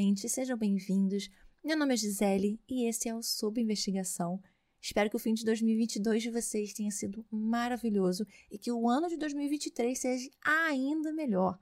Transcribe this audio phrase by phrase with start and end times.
[0.00, 1.28] novamente, sejam bem-vindos.
[1.62, 4.40] Meu nome é Gisele e esse é o Sob Investigação.
[4.80, 9.08] Espero que o fim de 2022 de vocês tenha sido maravilhoso e que o ano
[9.08, 11.58] de 2023 seja ainda melhor.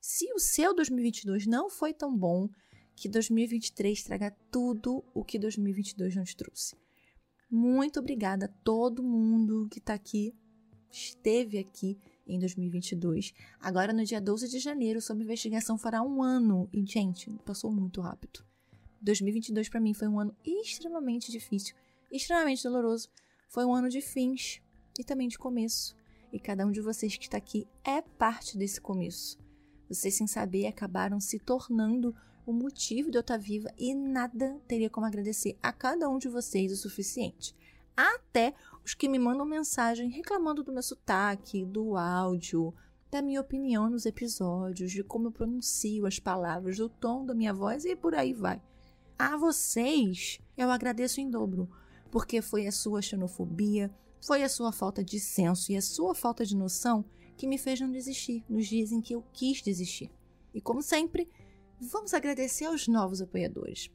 [0.00, 2.48] Se o seu 2022 não foi tão bom,
[2.96, 6.74] que 2023 traga tudo o que 2022 não te trouxe.
[7.50, 10.34] Muito obrigada a todo mundo que está aqui,
[10.90, 11.98] esteve aqui
[12.34, 13.34] em 2022.
[13.60, 16.68] Agora, no dia 12 de janeiro, sob investigação fará um ano.
[16.72, 18.44] E, gente, passou muito rápido.
[19.00, 21.74] 2022 para mim foi um ano extremamente difícil,
[22.10, 23.08] extremamente doloroso.
[23.48, 24.62] Foi um ano de fins
[24.98, 25.96] e também de começo.
[26.32, 29.38] E cada um de vocês que está aqui é parte desse começo.
[29.88, 32.14] Vocês, sem saber, acabaram se tornando
[32.46, 36.28] o motivo de eu estar viva e nada teria como agradecer a cada um de
[36.28, 37.54] vocês o suficiente.
[37.96, 38.54] Até
[38.84, 42.74] os que me mandam mensagem reclamando do meu sotaque, do áudio,
[43.10, 47.52] da minha opinião nos episódios, de como eu pronuncio as palavras, do tom da minha
[47.52, 48.60] voz e por aí vai.
[49.18, 51.70] A vocês eu agradeço em dobro,
[52.10, 56.44] porque foi a sua xenofobia, foi a sua falta de senso e a sua falta
[56.46, 57.04] de noção
[57.36, 60.10] que me fez não desistir nos dias em que eu quis desistir.
[60.54, 61.28] E como sempre,
[61.80, 63.90] vamos agradecer aos novos apoiadores.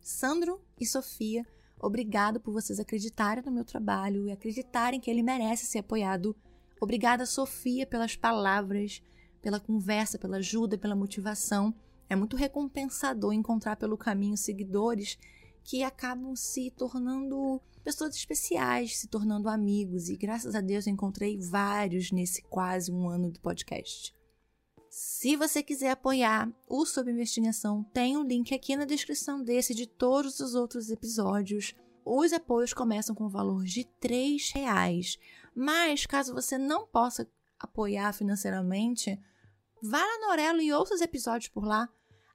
[0.00, 1.46] Sandro e Sofia
[1.80, 6.36] Obrigado por vocês acreditarem no meu trabalho e acreditarem que ele merece ser apoiado.
[6.80, 9.02] Obrigada, Sofia, pelas palavras,
[9.40, 11.74] pela conversa, pela ajuda, pela motivação.
[12.08, 15.18] É muito recompensador encontrar pelo caminho seguidores
[15.64, 20.08] que acabam se tornando pessoas especiais, se tornando amigos.
[20.08, 24.14] E graças a Deus eu encontrei vários nesse quase um ano do podcast.
[24.90, 29.76] Se você quiser apoiar o Sob Investigação, tem um link aqui na descrição desse e
[29.76, 31.76] de todos os outros episódios.
[32.04, 35.16] Os apoios começam com o valor de R$ reais.
[35.54, 39.16] Mas caso você não possa apoiar financeiramente,
[39.80, 41.88] vá lá no Aurelo e ouça os episódios por lá.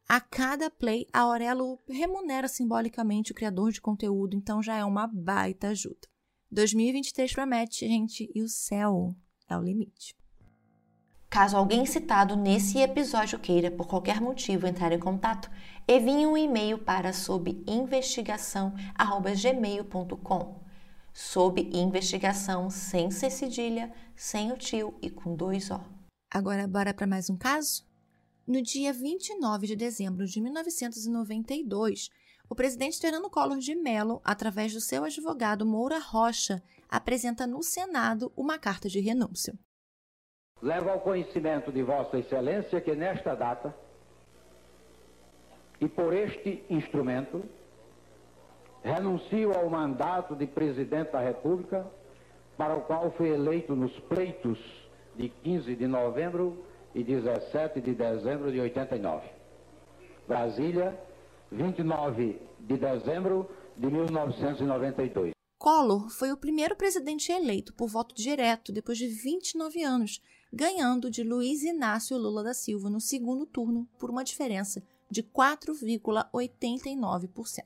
[0.07, 5.07] A cada play, a Aurelo remunera simbolicamente o criador de conteúdo, então já é uma
[5.07, 6.07] baita ajuda.
[6.51, 9.13] 2023 promete, gente, e o céu
[9.49, 10.15] é o limite.
[11.35, 15.51] Caso alguém citado nesse episódio queira, por qualquer motivo, entrar em contato,
[15.85, 20.63] envie um e-mail para sob investigação@gmail.com.
[21.13, 25.81] Sob investigação sem ser cedilha, sem o tio e com dois O.
[26.31, 27.83] Agora bora para mais um caso?
[28.47, 32.09] No dia 29 de dezembro de 1992,
[32.49, 38.31] o presidente Fernando Collor de Mello, através do seu advogado Moura Rocha, apresenta no Senado
[38.37, 39.53] uma carta de renúncia.
[40.65, 43.71] Levo ao conhecimento de Vossa Excelência que nesta data
[45.79, 47.45] e por este instrumento
[48.83, 51.85] renuncio ao mandato de Presidente da República,
[52.57, 54.57] para o qual fui eleito nos pleitos
[55.15, 56.65] de 15 de novembro
[56.95, 59.23] e 17 de dezembro de 89.
[60.27, 60.99] Brasília,
[61.51, 65.35] 29 de dezembro de 1992.
[65.59, 70.21] Collor foi o primeiro presidente eleito por voto direto depois de 29 anos,
[70.55, 77.61] ganhando de Luiz Inácio Lula da Silva no segundo turno por uma diferença de 4,89%.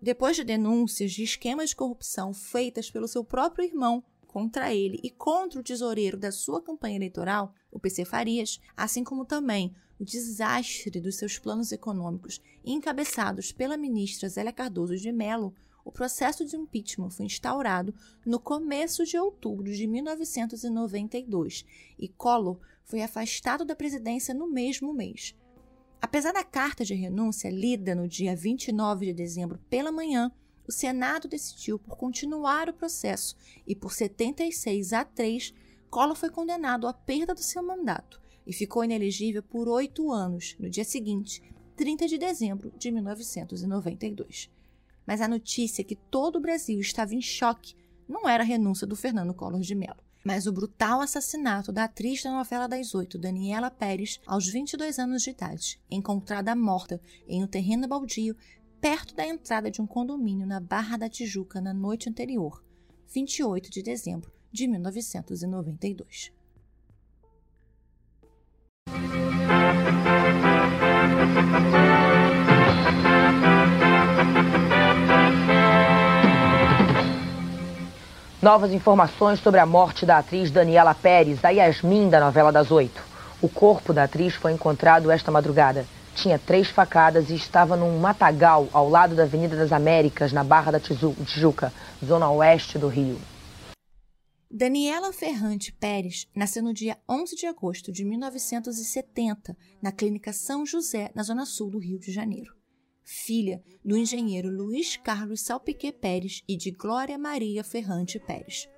[0.00, 5.10] Depois de denúncias de esquemas de corrupção feitas pelo seu próprio irmão contra ele e
[5.10, 11.02] contra o tesoureiro da sua campanha eleitoral, o PC Farias, assim como também o desastre
[11.02, 15.54] dos seus planos econômicos encabeçados pela ministra Zélia Cardoso de Mello,
[15.88, 17.94] o processo de impeachment foi instaurado
[18.26, 21.64] no começo de outubro de 1992
[21.98, 25.34] e Collor foi afastado da presidência no mesmo mês.
[25.98, 30.30] Apesar da carta de renúncia lida no dia 29 de dezembro pela manhã,
[30.68, 33.34] o Senado decidiu por continuar o processo
[33.66, 35.54] e, por 76 a 3,
[35.88, 40.68] Collor foi condenado à perda do seu mandato e ficou inelegível por oito anos no
[40.68, 41.42] dia seguinte,
[41.76, 44.57] 30 de dezembro de 1992.
[45.08, 47.74] Mas a notícia que todo o Brasil estava em choque
[48.06, 52.22] não era a renúncia do Fernando Collor de Mello, mas o brutal assassinato da atriz
[52.22, 57.46] da novela das oito, Daniela Pérez, aos 22 anos de idade, encontrada morta em um
[57.46, 58.36] terreno baldio
[58.82, 62.62] perto da entrada de um condomínio na Barra da Tijuca na noite anterior,
[63.06, 66.36] 28 de dezembro de 1992.
[78.40, 83.02] Novas informações sobre a morte da atriz Daniela Pérez, da Yasmin da novela das oito.
[83.42, 85.84] O corpo da atriz foi encontrado esta madrugada.
[86.14, 90.70] Tinha três facadas e estava num matagal ao lado da Avenida das Américas, na Barra
[90.70, 91.72] da Tijuca,
[92.04, 93.18] zona oeste do Rio.
[94.48, 101.10] Daniela Ferrante Pérez nasceu no dia 11 de agosto de 1970, na Clínica São José,
[101.12, 102.57] na zona sul do Rio de Janeiro.
[103.10, 108.68] Filha do engenheiro Luiz Carlos Salpiquet Pérez e de Glória Maria Ferrante Pérez.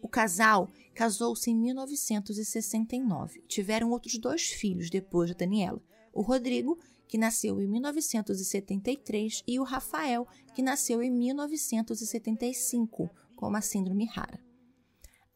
[0.00, 3.42] O casal casou-se em 1969.
[3.48, 5.82] Tiveram outros dois filhos depois de Daniela:
[6.12, 6.78] o Rodrigo,
[7.08, 10.24] que nasceu em 1973, e o Rafael,
[10.54, 14.38] que nasceu em 1975, com a síndrome rara.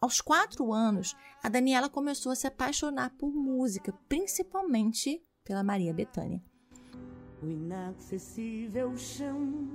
[0.00, 6.40] Aos quatro anos, a Daniela começou a se apaixonar por música, principalmente pela Maria Bethânia.
[7.40, 9.69] O inacessível chão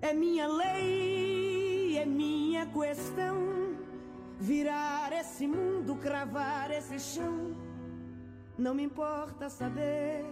[0.00, 3.36] é minha lei, é minha questão.
[4.38, 7.56] Virar esse mundo, cravar esse chão.
[8.56, 10.24] Não me importa saber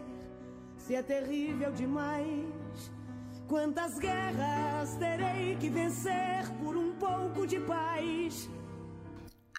[0.77, 2.93] se é terrível demais.
[3.49, 8.49] Quantas guerras terei que vencer por um pouco de paz?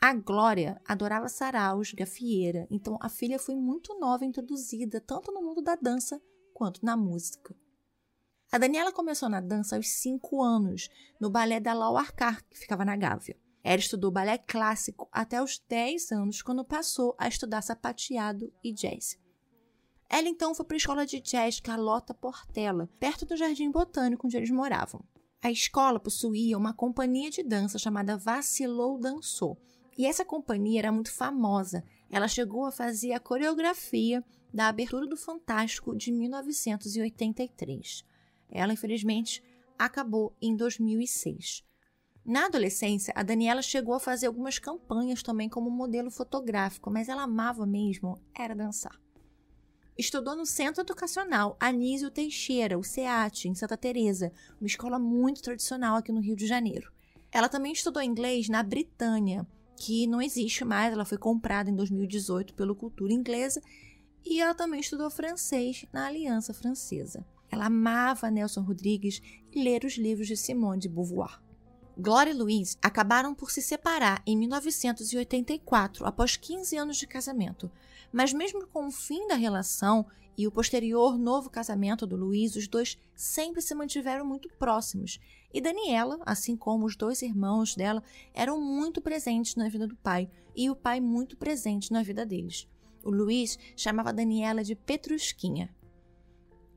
[0.01, 5.61] A Glória adorava saraus, gafieira, então a filha foi muito nova introduzida tanto no mundo
[5.61, 6.21] da dança
[6.57, 7.56] quanto na música.
[8.51, 10.89] A Daniela começou na dança aos 5 anos,
[11.21, 13.38] no balé da Lau Arcar, que ficava na Gávea.
[13.63, 19.19] Ela estudou balé clássico até os 10 anos, quando passou a estudar sapateado e jazz.
[20.09, 24.38] Ela então foi para a escola de jazz Carlota Portela, perto do Jardim Botânico onde
[24.38, 25.06] eles moravam.
[25.44, 29.62] A escola possuía uma companhia de dança chamada Vacilou Dançou,
[29.95, 31.83] e essa companhia era muito famosa.
[32.09, 38.05] Ela chegou a fazer a coreografia da abertura do Fantástico de 1983.
[38.49, 39.44] Ela, infelizmente,
[39.77, 41.63] acabou em 2006.
[42.25, 47.23] Na adolescência, a Daniela chegou a fazer algumas campanhas também como modelo fotográfico, mas ela
[47.23, 48.99] amava mesmo era dançar.
[49.97, 55.95] Estudou no Centro Educacional Anísio Teixeira, o SEAT, em Santa Teresa, uma escola muito tradicional
[55.95, 56.91] aqui no Rio de Janeiro.
[57.31, 59.47] Ela também estudou inglês na Britânia,
[59.77, 63.61] que não existe mais, ela foi comprada em 2018 pelo Cultura Inglesa,
[64.29, 67.25] e ela também estudou francês na Aliança Francesa.
[67.50, 69.21] Ela amava Nelson Rodrigues
[69.51, 71.41] e ler os livros de Simone de Beauvoir.
[71.97, 77.71] Glória e Luiz acabaram por se separar em 1984, após 15 anos de casamento.
[78.12, 80.06] Mas mesmo com o fim da relação
[80.38, 85.19] e o posterior novo casamento do Luiz, os dois sempre se mantiveram muito próximos.
[85.51, 88.03] E Daniela, assim como os dois irmãos dela,
[88.33, 92.68] eram muito presentes na vida do pai e o pai muito presente na vida deles.
[93.07, 95.74] O Luiz chamava Daniela de Petrusquinha.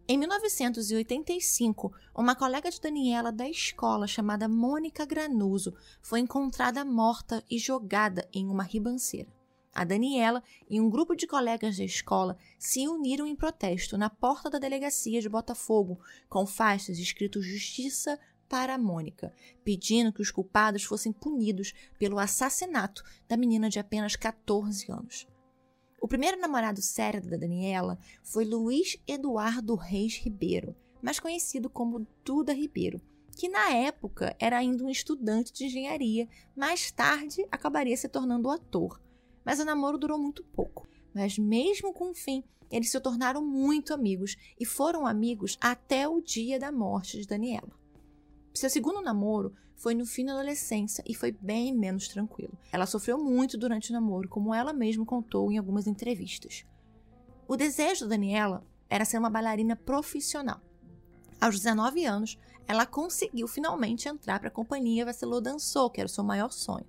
[0.06, 7.58] Em 1985, uma colega de Daniela da escola chamada Mônica Granuso foi encontrada morta e
[7.58, 9.28] jogada em uma ribanceira.
[9.74, 14.48] A Daniela e um grupo de colegas da escola se uniram em protesto na porta
[14.48, 15.98] da delegacia de Botafogo,
[16.28, 18.16] com faixas escrito Justiça
[18.48, 19.34] para a Mônica,
[19.64, 25.26] pedindo que os culpados fossem punidos pelo assassinato da menina de apenas 14 anos.
[26.00, 32.52] O primeiro namorado sério da Daniela foi Luiz Eduardo Reis Ribeiro, mais conhecido como Duda
[32.52, 33.00] Ribeiro,
[33.36, 39.00] que na época era ainda um estudante de engenharia, mais tarde acabaria se tornando ator
[39.44, 40.88] mas o namoro durou muito pouco.
[41.14, 46.20] Mas mesmo com o fim, eles se tornaram muito amigos e foram amigos até o
[46.20, 47.79] dia da morte de Daniela.
[48.54, 52.52] Seu segundo namoro foi no fim da adolescência e foi bem menos tranquilo.
[52.72, 56.66] Ela sofreu muito durante o namoro, como ela mesma contou em algumas entrevistas.
[57.48, 60.60] O desejo da Daniela era ser uma bailarina profissional.
[61.40, 62.38] Aos 19 anos,
[62.68, 66.86] ela conseguiu finalmente entrar para a companhia Vacilou Dançou, que era o seu maior sonho.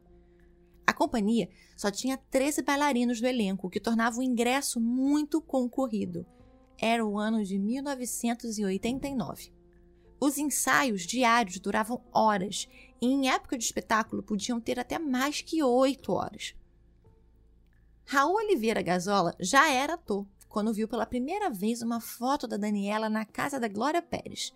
[0.86, 6.26] A companhia só tinha 13 bailarinos do elenco, o que tornava o ingresso muito concorrido.
[6.78, 9.54] Era o ano de 1989.
[10.24, 12.70] Os ensaios diários duravam horas
[13.02, 16.54] e, em época de espetáculo, podiam ter até mais que oito horas.
[18.06, 23.10] Raul Oliveira Gazola já era ator quando viu pela primeira vez uma foto da Daniela
[23.10, 24.54] na casa da Glória Pérez.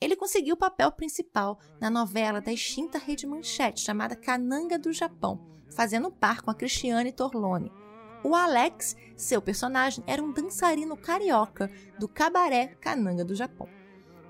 [0.00, 5.38] Ele conseguiu o papel principal na novela da extinta Rede Manchete chamada Cananga do Japão,
[5.70, 7.70] fazendo par com a Cristiane Torlone.
[8.24, 13.68] O Alex, seu personagem, era um dançarino carioca do cabaré Cananga do Japão.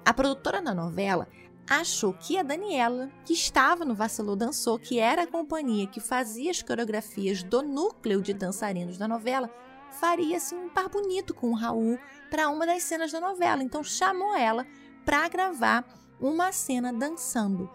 [0.04, 1.28] A produtora da novela
[1.68, 6.50] achou que a Daniela, que estava no Vacilou Dançou, que era a companhia que fazia
[6.50, 9.48] as coreografias do núcleo de dançarinos da novela,
[10.00, 11.98] faria assim um par bonito com o Raul
[12.30, 13.62] para uma das cenas da novela.
[13.62, 14.66] Então chamou ela
[15.04, 15.86] para gravar
[16.20, 17.70] uma cena dançando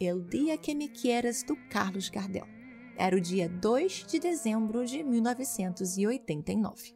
[0.00, 2.46] El Dia que Me Quieras do Carlos Gardel.
[2.96, 6.94] Era o dia 2 de dezembro de 1989.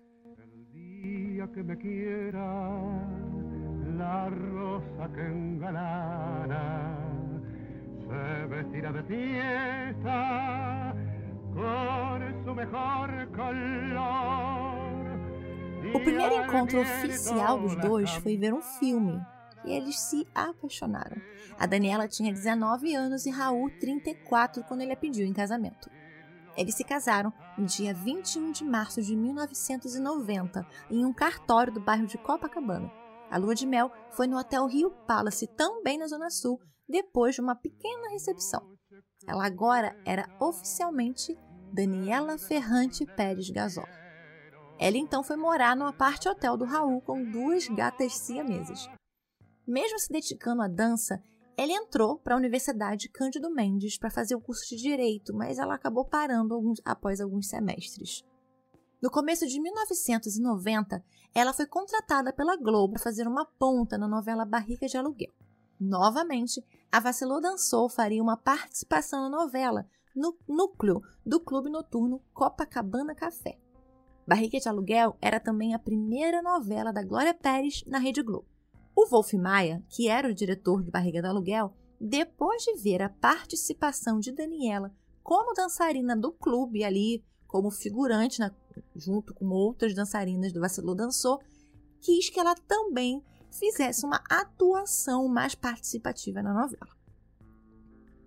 [3.96, 6.98] La rosa que engalana
[8.00, 10.94] se vestida de fiesta
[11.54, 13.96] con su mejor color.
[15.94, 19.18] O primeiro encontro oficial dos dois foi ver um filme
[19.64, 21.16] e eles se apaixonaram.
[21.58, 25.90] A Daniela tinha 19 anos e Raul 34 quando ele a pediu em casamento.
[26.54, 32.06] Eles se casaram no dia 21 de março de 1990 em um cartório do bairro
[32.06, 33.05] de Copacabana.
[33.30, 37.40] A lua de mel foi no Hotel Rio Palace, também na Zona Sul, depois de
[37.40, 38.62] uma pequena recepção.
[39.26, 41.36] Ela agora era oficialmente
[41.72, 43.88] Daniela Ferrante Pérez Gasol.
[44.78, 48.88] Ela então foi morar no aparte hotel do Raul com duas gatas siamesas.
[49.66, 51.20] Mesmo se dedicando à dança,
[51.56, 55.74] ela entrou para a Universidade Cândido Mendes para fazer o curso de Direito, mas ela
[55.74, 58.22] acabou parando alguns, após alguns semestres.
[59.02, 64.46] No começo de 1990, ela foi contratada pela Globo para fazer uma ponta na novela
[64.46, 65.32] Barriga de Aluguel.
[65.78, 73.14] Novamente, a Vacilou Dançou faria uma participação na novela, no núcleo do clube noturno Copacabana
[73.14, 73.58] Café.
[74.26, 78.48] Barriga de Aluguel era também a primeira novela da Glória Pérez na Rede Globo.
[78.96, 83.10] O Wolf Maia, que era o diretor de Barriga do Aluguel, depois de ver a
[83.10, 84.90] participação de Daniela
[85.22, 88.52] como dançarina do clube ali, como figurante na,
[88.94, 91.40] junto com outras dançarinas do Vacilou Dançou,
[92.00, 96.94] quis que ela também fizesse uma atuação mais participativa na novela.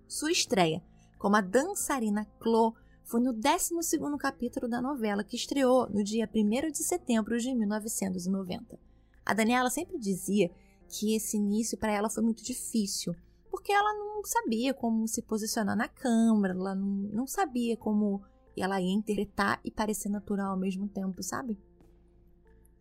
[0.08, 0.82] Sua estreia
[1.20, 2.74] como a dançarina Clo
[3.04, 3.74] foi no 12
[4.18, 8.80] capítulo da novela, que estreou no dia 1 de setembro de 1990.
[9.26, 10.50] A Daniela sempre dizia
[10.88, 13.16] que esse início para ela foi muito difícil,
[13.52, 18.24] porque ela não sabia como se posicionar na câmera, ela não, não sabia como
[18.62, 21.58] ela ia interpretar e parecer natural ao mesmo tempo, sabe?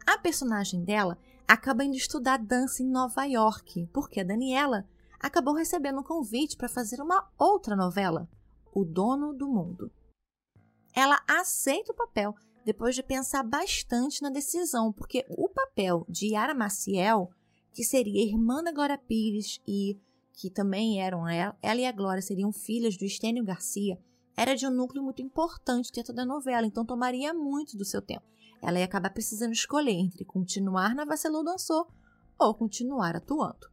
[0.07, 4.87] A personagem dela acaba indo estudar dança em Nova York, porque a Daniela
[5.21, 8.29] acabou recebendo um convite para fazer uma outra novela,
[8.75, 9.91] O Dono do Mundo.
[10.95, 16.55] Ela aceita o papel depois de pensar bastante na decisão, porque o papel de Yara
[16.55, 17.31] Maciel,
[17.73, 19.99] que seria irmã da Glória Pires e
[20.35, 23.99] que também eram ela, ela e a Glória seriam filhas do Estênio Garcia,
[24.39, 28.25] era de um núcleo muito importante dentro da novela, então tomaria muito do seu tempo.
[28.63, 31.89] Ela ia acabar precisando escolher entre continuar na Vacilou Dançou
[32.39, 33.69] ou continuar atuando.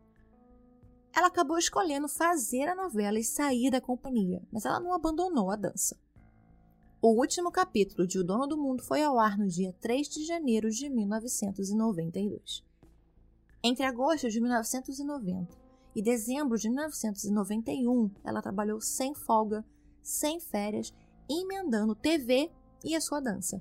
[1.15, 5.55] Ela acabou escolhendo fazer a novela e sair da companhia, mas ela não abandonou a
[5.55, 5.95] dança.
[6.99, 10.25] O último capítulo de O Dono do Mundo foi ao ar no dia 3 de
[10.25, 12.65] janeiro de 1992.
[13.63, 15.55] Entre agosto de 1990
[15.95, 19.63] e dezembro de 1991, ela trabalhou sem folga,
[20.05, 20.93] sem férias,
[21.27, 22.51] emendando TV
[22.83, 23.59] e a sua dança.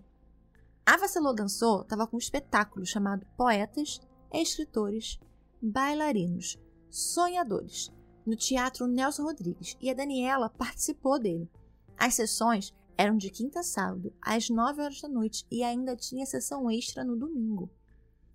[0.84, 3.98] A Vacilou Dançou estava com um espetáculo chamado Poetas,
[4.30, 5.18] Escritores,
[5.62, 6.58] Bailarinos,
[6.90, 7.90] Sonhadores,
[8.26, 11.50] no Teatro Nelson Rodrigues, e a Daniela participou dele.
[11.96, 16.26] As sessões eram de quinta a sábado, às 9 horas da noite, e ainda tinha
[16.26, 17.70] sessão extra no domingo.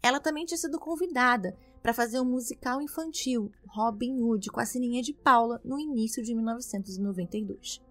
[0.01, 5.03] Ela também tinha sido convidada para fazer um musical infantil, Robin Hood, com a Sininha
[5.03, 7.87] de Paula, no início de 1992.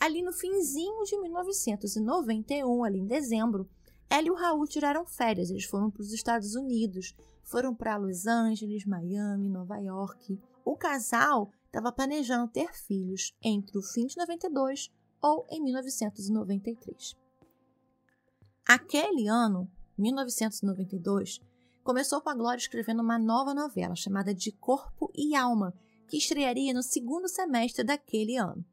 [0.00, 3.68] Ali no finzinho de 1991, ali em dezembro,
[4.08, 5.50] ela e o Raul tiraram férias.
[5.50, 10.40] Eles foram para os Estados Unidos, foram para Los Angeles, Miami, Nova York.
[10.64, 14.90] O casal estava planejando ter filhos entre o fim de 92
[15.20, 17.16] ou em 1993.
[18.66, 21.40] Aquele ano, 1992,
[21.82, 25.74] começou com a Glória escrevendo uma nova novela chamada De Corpo e Alma,
[26.06, 28.64] que estrearia no segundo semestre daquele ano.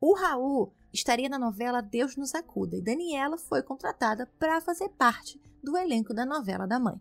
[0.00, 5.40] O Raul estaria na novela Deus nos acuda e Daniela foi contratada para fazer parte
[5.62, 7.00] do elenco da novela da mãe.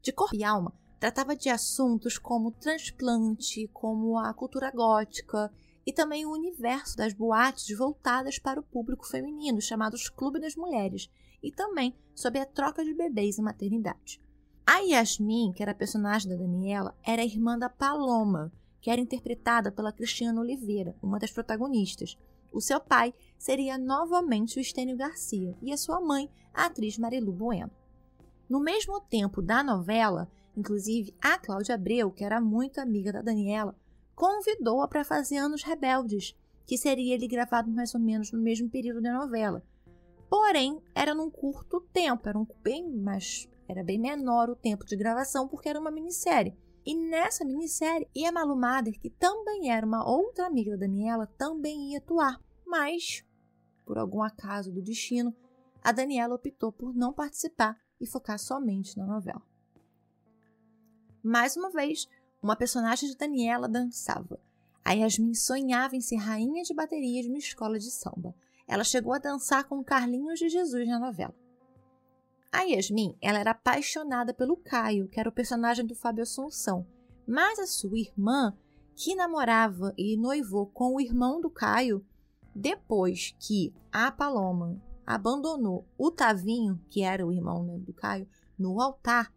[0.00, 5.52] De Corpo e Alma tratava de assuntos como transplante, como a cultura gótica
[5.84, 11.10] e também o universo das boates voltadas para o público feminino, chamados Clube das Mulheres,
[11.42, 14.20] e também sobre a troca de bebês e maternidade.
[14.64, 18.52] A Yasmin, que era a personagem da Daniela, era irmã da Paloma,
[18.86, 22.16] que era interpretada pela Cristiana Oliveira, uma das protagonistas.
[22.52, 27.32] O seu pai seria novamente o Estênio Garcia e a sua mãe, a atriz Marilu
[27.32, 27.72] Bueno.
[28.48, 33.74] No mesmo tempo da novela, inclusive a Cláudia Abreu, que era muito amiga da Daniela,
[34.14, 39.02] convidou-a para fazer Anos Rebeldes, que seria ele gravado mais ou menos no mesmo período
[39.02, 39.64] da novela.
[40.30, 44.94] Porém, era num curto tempo, era um bem mais, era bem menor o tempo de
[44.94, 46.54] gravação porque era uma minissérie.
[46.86, 51.90] E nessa minissérie, a Malu Mader, que também era uma outra amiga da Daniela, também
[51.90, 52.40] ia atuar.
[52.64, 53.24] Mas,
[53.84, 55.34] por algum acaso do destino,
[55.82, 59.42] a Daniela optou por não participar e focar somente na novela.
[61.24, 62.08] Mais uma vez,
[62.40, 64.38] uma personagem de Daniela dançava.
[64.84, 68.32] A Yasmin sonhava em ser rainha de bateria de uma escola de samba.
[68.68, 71.34] Ela chegou a dançar com Carlinhos de Jesus na novela.
[72.52, 76.86] A Yasmin, ela era apaixonada pelo Caio, que era o personagem do Fábio Assunção,
[77.26, 78.56] mas a sua irmã,
[78.94, 82.04] que namorava e noivou com o irmão do Caio,
[82.54, 88.80] depois que a Paloma abandonou o Tavinho, que era o irmão né, do Caio, no
[88.80, 89.32] altar,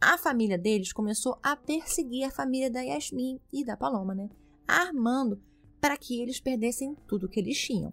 [0.00, 4.28] a família deles começou a perseguir a família da Yasmin e da Paloma, né?
[4.68, 5.40] Armando
[5.80, 7.92] para que eles perdessem tudo que eles tinham.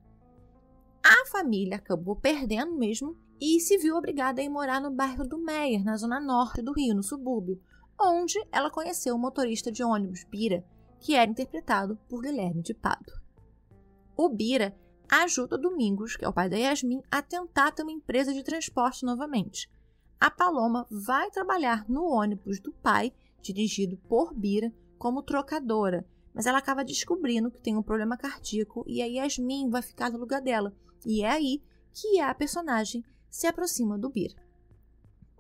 [1.03, 5.39] A família acabou perdendo mesmo e se viu obrigada a ir morar no bairro do
[5.39, 7.60] Meier, na zona norte do Rio, no subúrbio,
[8.00, 10.63] onde ela conheceu o motorista de ônibus, Bira,
[11.00, 13.12] que era interpretado por Guilherme de Pado.
[14.15, 14.77] O Bira
[15.10, 19.03] ajuda Domingos, que é o pai da Yasmin, a tentar ter uma empresa de transporte
[19.03, 19.67] novamente.
[20.19, 26.60] A Paloma vai trabalhar no ônibus do pai, dirigido por Bira, como trocadora, mas ela
[26.60, 30.71] acaba descobrindo que tem um problema cardíaco e a Yasmin vai ficar no lugar dela.
[31.03, 34.35] E é aí que a personagem se aproxima do Bira.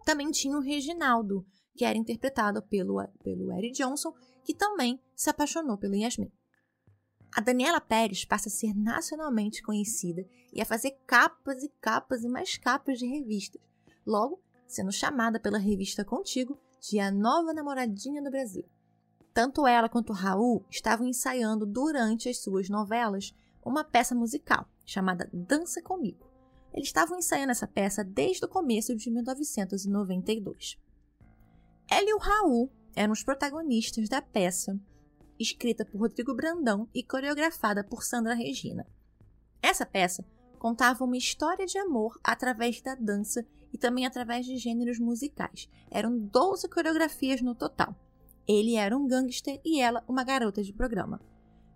[0.05, 1.45] Também tinha o Reginaldo,
[1.75, 6.31] que era interpretado pelo, pelo Eric Johnson, que também se apaixonou pela Yasmin.
[7.35, 12.27] A Daniela Pérez passa a ser nacionalmente conhecida e a fazer capas e capas e
[12.27, 13.61] mais capas de revistas.
[14.05, 18.65] Logo, sendo chamada pela revista Contigo de a nova namoradinha do Brasil.
[19.33, 23.33] Tanto ela quanto Raul estavam ensaiando durante as suas novelas
[23.63, 26.30] uma peça musical chamada Dança Comigo.
[26.73, 30.77] Eles estavam ensaiando essa peça desde o começo de 1992.
[31.89, 34.79] Ela e o Raul eram os protagonistas da peça,
[35.39, 38.87] escrita por Rodrigo Brandão e coreografada por Sandra Regina.
[39.61, 40.25] Essa peça
[40.57, 45.69] contava uma história de amor através da dança e também através de gêneros musicais.
[45.89, 47.95] Eram 12 coreografias no total.
[48.47, 51.21] Ele era um gangster e ela uma garota de programa.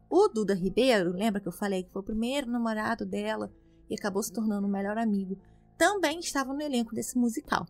[0.09, 3.51] O Duda Ribeiro, lembra que eu falei que foi o primeiro namorado dela
[3.89, 5.37] e acabou se tornando o melhor amigo,
[5.77, 7.65] também estava no elenco desse musical.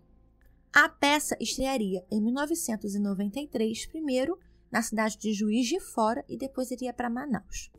[0.73, 4.37] A peça estrearia em 1993, primeiro
[4.71, 7.71] na cidade de Juiz de Fora e depois iria para Manaus.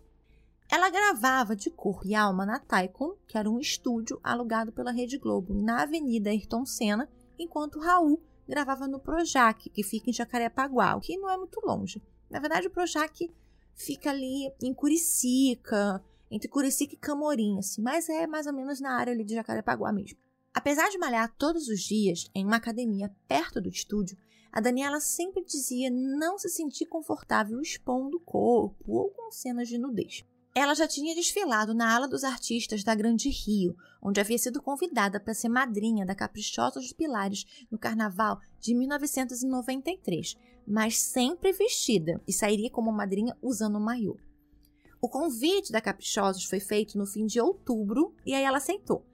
[0.68, 5.18] Ela gravava de cor e alma na Taikon, que era um estúdio alugado pela Rede
[5.18, 11.16] Globo na Avenida Ayrton Senna, enquanto Raul gravava no Projac, que fica em Jacarepaguá, que
[11.16, 12.02] não é muito longe.
[12.30, 13.30] Na verdade, o Projac
[13.74, 18.92] fica ali em Curicica, entre Curicica e Camorim, assim, mas é mais ou menos na
[18.92, 20.18] área ali de Jacarepaguá mesmo.
[20.52, 24.16] Apesar de malhar todos os dias em uma academia perto do estúdio,
[24.50, 29.76] a Daniela sempre dizia não se sentir confortável expondo o corpo ou com cenas de
[29.76, 30.24] nudez.
[30.54, 35.20] Ela já tinha desfilado na ala dos artistas da Grande Rio, onde havia sido convidada
[35.20, 40.34] para ser madrinha da Caprichosa dos Pilares no carnaval de 1993,
[40.66, 44.16] mas sempre vestida e sairia como madrinha usando um maiô.
[45.06, 49.06] O convite da Caprichosos foi feito no fim de outubro e aí ela aceitou.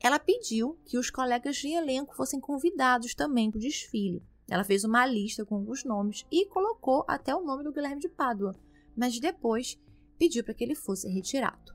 [0.00, 4.24] Ela pediu que os colegas de elenco fossem convidados também para o desfile.
[4.48, 8.08] Ela fez uma lista com alguns nomes e colocou até o nome do Guilherme de
[8.08, 8.54] Pádua,
[8.96, 9.76] mas depois
[10.16, 11.74] pediu para que ele fosse retirado.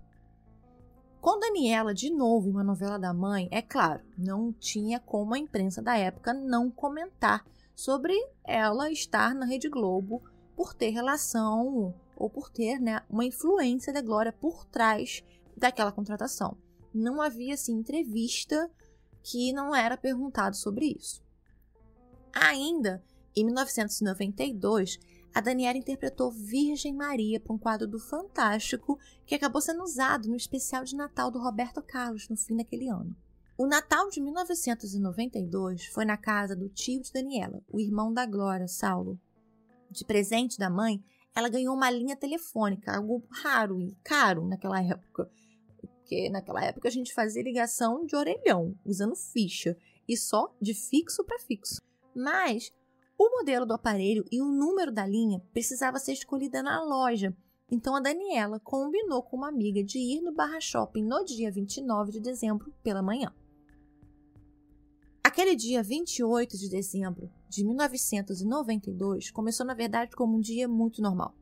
[1.19, 5.37] Com Daniela de novo em uma novela da mãe, é claro, não tinha como a
[5.37, 8.13] imprensa da época não comentar sobre
[8.45, 10.23] ela estar na Rede Globo
[10.55, 15.23] por ter relação ou por ter né, uma influência da Glória por trás
[15.55, 16.57] daquela contratação.
[16.93, 18.69] Não havia assim, entrevista
[19.23, 21.21] que não era perguntado sobre isso.
[22.33, 23.03] Ainda
[23.35, 24.99] em 1992,
[25.33, 30.35] a Daniela interpretou Virgem Maria para um quadro do Fantástico que acabou sendo usado no
[30.35, 33.15] especial de Natal do Roberto Carlos no fim daquele ano.
[33.55, 38.67] O Natal de 1992 foi na casa do tio de Daniela, o irmão da Glória,
[38.67, 39.19] Saulo.
[39.91, 41.03] De presente da mãe,
[41.37, 45.29] ela ganhou uma linha telefônica, algo raro e caro naquela época.
[45.77, 51.23] Porque naquela época a gente fazia ligação de orelhão, usando ficha, e só de fixo
[51.23, 51.79] para fixo.
[52.15, 52.73] Mas
[53.15, 57.37] o modelo do aparelho e o número da linha precisava ser escolhida na loja,
[57.69, 62.13] então a Daniela combinou com uma amiga de ir no Barra Shopping no dia 29
[62.13, 63.31] de dezembro pela manhã.
[65.23, 71.35] Aquele dia 28 de dezembro de 1992 começou, na verdade, como um dia muito normal.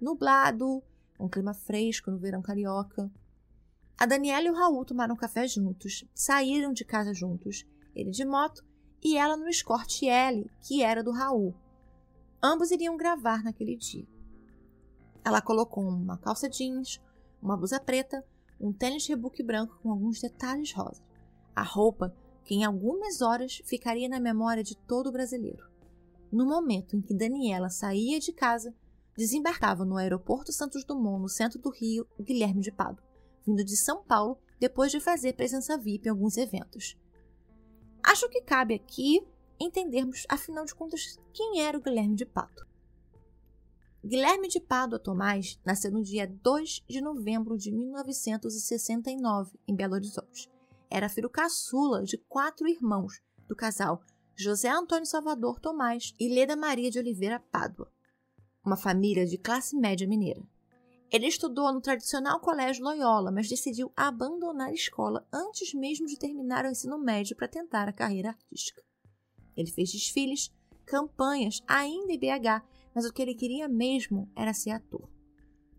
[0.00, 0.82] Nublado,
[1.18, 3.10] um clima fresco no verão carioca.
[3.98, 8.64] A Daniela e o Raul tomaram café juntos, saíram de casa juntos, ele de moto
[9.02, 11.54] e ela no Escort L, que era do Raul.
[12.42, 14.06] Ambos iriam gravar naquele dia.
[15.22, 16.98] Ela colocou uma calça jeans,
[17.42, 18.24] uma blusa preta,
[18.58, 21.02] um tênis rebook branco com alguns detalhes rosa.
[21.54, 22.14] A roupa
[22.50, 25.70] que em algumas horas ficaria na memória de todo brasileiro.
[26.32, 28.74] No momento em que Daniela saía de casa,
[29.16, 33.00] desembarcava no aeroporto Santos Dumont, no centro do Rio, Guilherme de Pado,
[33.46, 36.98] vindo de São Paulo depois de fazer presença VIP em alguns eventos.
[38.02, 39.24] Acho que cabe aqui
[39.60, 42.66] entendermos, afinal de contas, quem era o Guilherme de Pado.
[44.04, 50.50] Guilherme de Pádua Tomás nasceu no dia 2 de novembro de 1969, em Belo Horizonte.
[50.90, 54.02] Era filho caçula de quatro irmãos do casal
[54.34, 57.92] José Antônio Salvador Tomás e Leda Maria de Oliveira Pádua,
[58.64, 60.42] uma família de classe média mineira.
[61.12, 66.64] Ele estudou no tradicional Colégio Loyola, mas decidiu abandonar a escola antes mesmo de terminar
[66.64, 68.82] o ensino médio para tentar a carreira artística.
[69.56, 70.52] Ele fez desfiles,
[70.86, 75.08] campanhas, ainda em BH, mas o que ele queria mesmo era ser ator.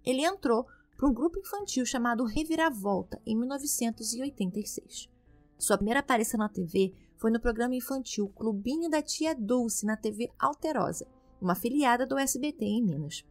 [0.06, 0.68] Ele entrou
[1.02, 5.10] para um grupo infantil chamado Reviravolta em 1986.
[5.58, 10.30] Sua primeira aparição na TV foi no programa infantil Clubinho da Tia Dulce na TV
[10.38, 11.08] Alterosa,
[11.42, 13.26] uma afiliada do SBT em Minas.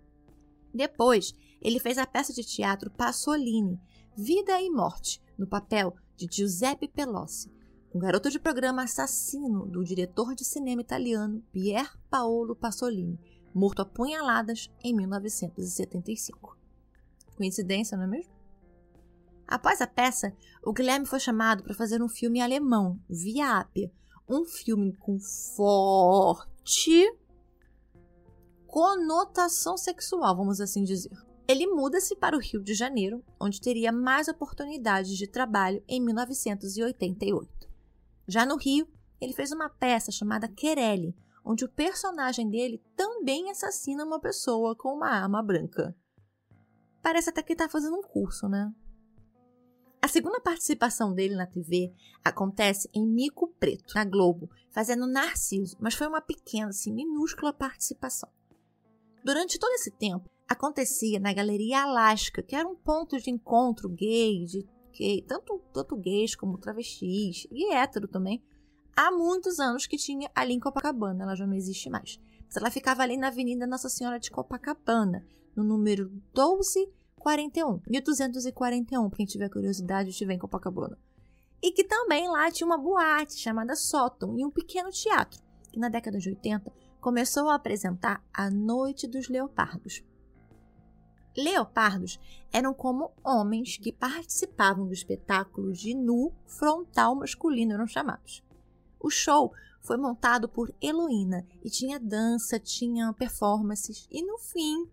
[0.74, 3.80] Depois, ele fez a peça de teatro Passolini,
[4.16, 7.52] Vida e Morte, no papel de Giuseppe Pelossi,
[7.94, 13.16] um garoto de programa assassino do diretor de cinema italiano Pier Paolo Pasolini,
[13.54, 16.58] morto a punhaladas em 1975.
[17.40, 18.30] Coincidência, não é mesmo?
[19.48, 23.90] Após a peça, o Guilherme foi chamado para fazer um filme alemão, Via Appia,
[24.28, 25.18] um filme com
[25.56, 27.16] forte
[28.66, 31.16] conotação sexual, vamos assim dizer.
[31.48, 37.50] Ele muda-se para o Rio de Janeiro, onde teria mais oportunidades de trabalho em 1988.
[38.28, 38.86] Já no Rio,
[39.18, 44.92] ele fez uma peça chamada Querelle, onde o personagem dele também assassina uma pessoa com
[44.92, 45.96] uma arma branca.
[47.02, 48.72] Parece até que ele está fazendo um curso, né?
[50.02, 51.92] A segunda participação dele na TV
[52.24, 58.30] acontece em Mico Preto, na Globo, fazendo Narciso, mas foi uma pequena, assim, minúscula participação.
[59.22, 64.44] Durante todo esse tempo, acontecia na Galeria Alaska, que era um ponto de encontro gay,
[64.46, 68.42] de gay, tanto, tanto gays como travestis, e hétero também,
[68.96, 72.18] há muitos anos que tinha ali em Copacabana, ela já não existe mais.
[72.56, 79.48] Ela ficava ali na Avenida Nossa Senhora de Copacabana, no número 1241, 1241, quem tiver
[79.48, 80.98] curiosidade estiver em Copacabana.
[81.62, 85.88] E que também lá tinha uma boate chamada Sóton e um pequeno teatro, que na
[85.88, 90.02] década de 80 começou a apresentar a Noite dos Leopardos.
[91.36, 92.18] Leopardos
[92.52, 98.42] eram como homens que participavam do espetáculo de nu frontal masculino, eram chamados.
[98.98, 104.88] O show foi montado por Heloína e tinha dança, tinha performances e no fim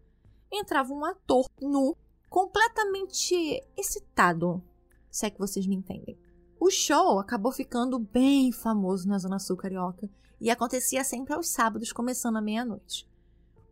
[0.52, 1.96] entrava um ator nu,
[2.30, 4.64] completamente excitado,
[5.10, 6.18] se é que vocês me entendem.
[6.60, 11.92] O show acabou ficando bem famoso na Zona Sul Carioca e acontecia sempre aos sábados,
[11.92, 13.08] começando à meia-noite.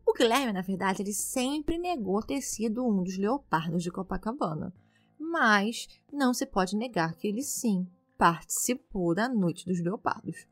[0.06, 4.74] O Guilherme, na verdade, ele sempre negou ter sido um dos leopardos de Copacabana,
[5.18, 10.48] mas não se pode negar que ele sim participou da Noite dos Leopardos.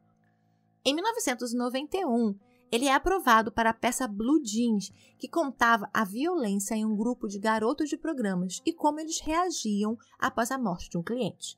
[0.84, 2.36] Em 1991,
[2.74, 7.28] ele é aprovado para a peça Blue Jeans, que contava a violência em um grupo
[7.28, 11.56] de garotos de programas e como eles reagiam após a morte de um cliente.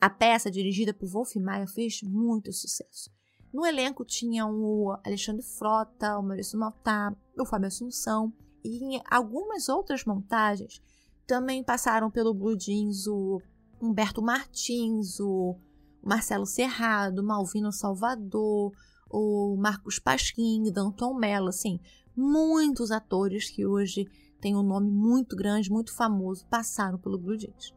[0.00, 3.10] A peça, dirigida por Wolf Maia, fez muito sucesso.
[3.52, 8.32] No elenco tinham o Alexandre Frota, o Maurício Maltá, o Fábio Assunção
[8.64, 10.80] e em algumas outras montagens
[11.26, 13.42] também passaram pelo Blue Jeans o
[13.78, 15.54] Humberto Martins, o
[16.02, 18.72] Marcelo Serrado, Malvino Salvador,
[19.10, 21.80] o Marcos Pasquim, Danton Mello, assim,
[22.16, 24.06] muitos atores que hoje
[24.40, 27.74] têm um nome muito grande, muito famoso, passaram pelo Blue Jeans.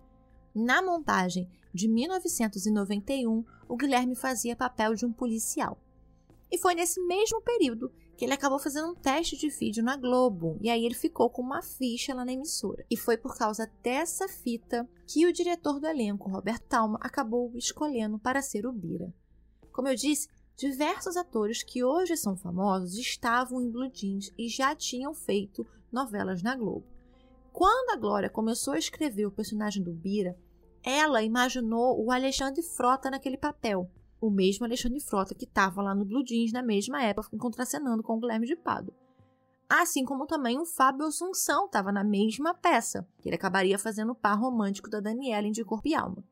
[0.54, 5.78] Na montagem de 1991, o Guilherme fazia papel de um policial.
[6.52, 10.58] E foi nesse mesmo período que ele acabou fazendo um teste de vídeo na Globo.
[10.60, 12.84] E aí ele ficou com uma ficha lá na emissora.
[12.90, 18.18] E foi por causa dessa fita que o diretor do elenco, Roberto Talma, acabou escolhendo
[18.18, 19.14] para ser o Bira.
[19.72, 20.28] Como eu disse,
[20.60, 26.44] diversos atores que hoje são famosos estavam em Blue Jeans e já tinham feito novelas
[26.44, 26.86] na Globo.
[27.52, 30.38] Quando a Glória começou a escrever o personagem do Bira,
[30.84, 33.90] ela imaginou o Alexandre Frota naquele papel
[34.22, 38.18] o mesmo Alexandre Frota que estava lá no Blue Jeans na mesma época, contracenando com
[38.18, 38.94] o Guilherme de Pado.
[39.68, 44.16] Assim como também o Fábio Assunção estava na mesma peça, que ele acabaria fazendo o
[44.16, 46.24] par romântico da Daniela de Corpo e Alma.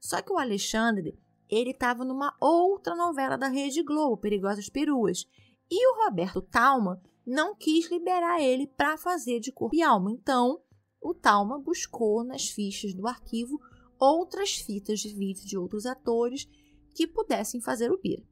[0.00, 1.18] Só que o Alexandre,
[1.50, 5.26] ele estava numa outra novela da Rede Globo, Perigosas Peruas,
[5.70, 10.10] e o Roberto Talma não quis liberar ele para fazer de corpo e alma.
[10.10, 10.60] Então,
[11.00, 13.60] o Talma buscou nas fichas do arquivo
[13.98, 16.48] outras fitas de vídeo de outros atores
[16.94, 18.22] que pudessem fazer o Bira.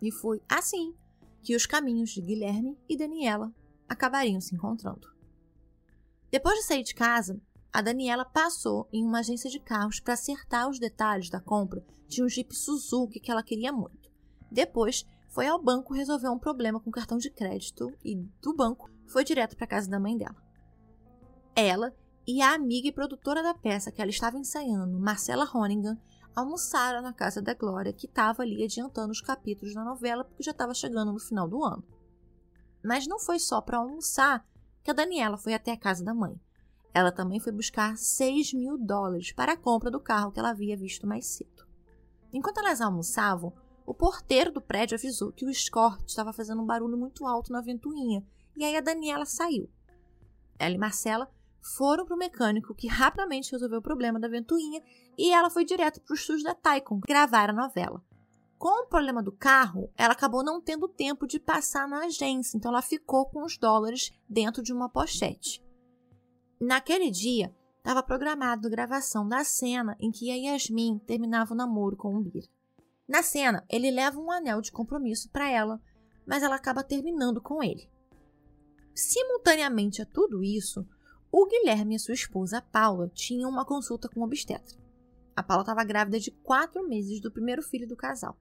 [0.00, 0.94] E foi assim
[1.42, 3.52] que os caminhos de Guilherme e Daniela
[3.88, 5.08] acabariam se encontrando.
[6.30, 7.40] Depois de sair de casa,
[7.72, 12.22] a Daniela passou em uma agência de carros para acertar os detalhes da compra de
[12.22, 14.10] um Jeep Suzuki que ela queria muito.
[14.50, 18.90] Depois, foi ao banco resolver um problema com o cartão de crédito e, do banco,
[19.06, 20.36] foi direto para a casa da mãe dela.
[21.56, 21.94] Ela
[22.26, 25.98] e a amiga e produtora da peça que ela estava ensaiando, Marcela Honingham,
[26.36, 30.50] almoçaram na casa da Glória, que estava ali adiantando os capítulos da novela porque já
[30.50, 31.82] estava chegando no final do ano.
[32.84, 34.46] Mas não foi só para almoçar
[34.82, 36.38] que a Daniela foi até a casa da mãe.
[36.94, 40.76] Ela também foi buscar 6 mil dólares para a compra do carro que ela havia
[40.76, 41.66] visto mais cedo.
[42.32, 43.52] Enquanto elas almoçavam,
[43.86, 47.60] o porteiro do prédio avisou que o escort estava fazendo um barulho muito alto na
[47.60, 48.24] ventoinha,
[48.56, 49.68] e aí a Daniela saiu.
[50.58, 54.82] Ela e Marcela foram para o mecânico, que rapidamente resolveu o problema da ventoinha,
[55.16, 58.02] e ela foi direto para o estúdio da Taikon gravar a novela.
[58.58, 62.70] Com o problema do carro, ela acabou não tendo tempo de passar na agência, então
[62.70, 65.61] ela ficou com os dólares dentro de uma pochete.
[66.64, 71.96] Naquele dia, estava programado a gravação da cena em que a Yasmin terminava o namoro
[71.96, 72.48] com o Bir.
[73.08, 75.82] Na cena, ele leva um anel de compromisso para ela,
[76.24, 77.90] mas ela acaba terminando com ele.
[78.94, 80.86] Simultaneamente a tudo isso,
[81.32, 84.78] o Guilherme e sua esposa Paula tinham uma consulta com o obstetra.
[85.34, 88.38] A Paula estava grávida de quatro meses do primeiro filho do casal.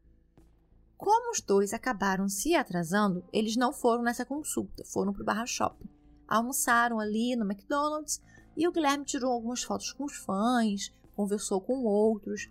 [0.96, 5.48] Como os dois acabaram se atrasando, eles não foram nessa consulta, foram para o Barra
[5.48, 5.90] Shopping
[6.32, 8.22] almoçaram ali no McDonald's
[8.56, 12.50] e o Guilherme tirou algumas fotos com os fãs, conversou com outros.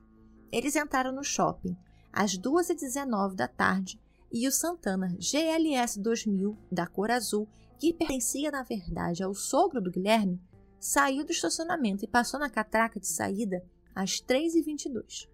[0.53, 1.75] Eles entraram no shopping
[2.13, 3.99] às 2h19 da tarde
[4.31, 9.91] e o Santana GLS 2000 da cor azul, que pertencia na verdade ao sogro do
[9.91, 10.39] Guilherme,
[10.79, 13.65] saiu do estacionamento e passou na catraca de saída
[13.95, 15.27] às 3h22.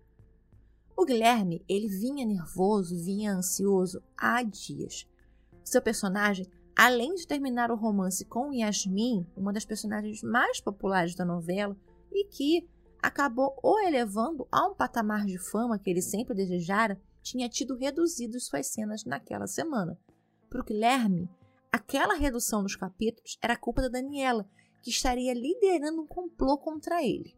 [0.96, 5.06] O Guilherme, ele vinha nervoso, vinha ansioso há dias.
[5.64, 11.24] Seu personagem Além de terminar o romance com Yasmin, uma das personagens mais populares da
[11.24, 11.74] novela,
[12.12, 12.68] e que
[13.02, 18.38] acabou o elevando a um patamar de fama que ele sempre desejara, tinha tido reduzido
[18.38, 19.98] suas cenas naquela semana.
[20.50, 21.30] Para o Guilherme,
[21.72, 24.46] aquela redução dos capítulos era culpa da Daniela,
[24.82, 27.34] que estaria liderando um complô contra ele.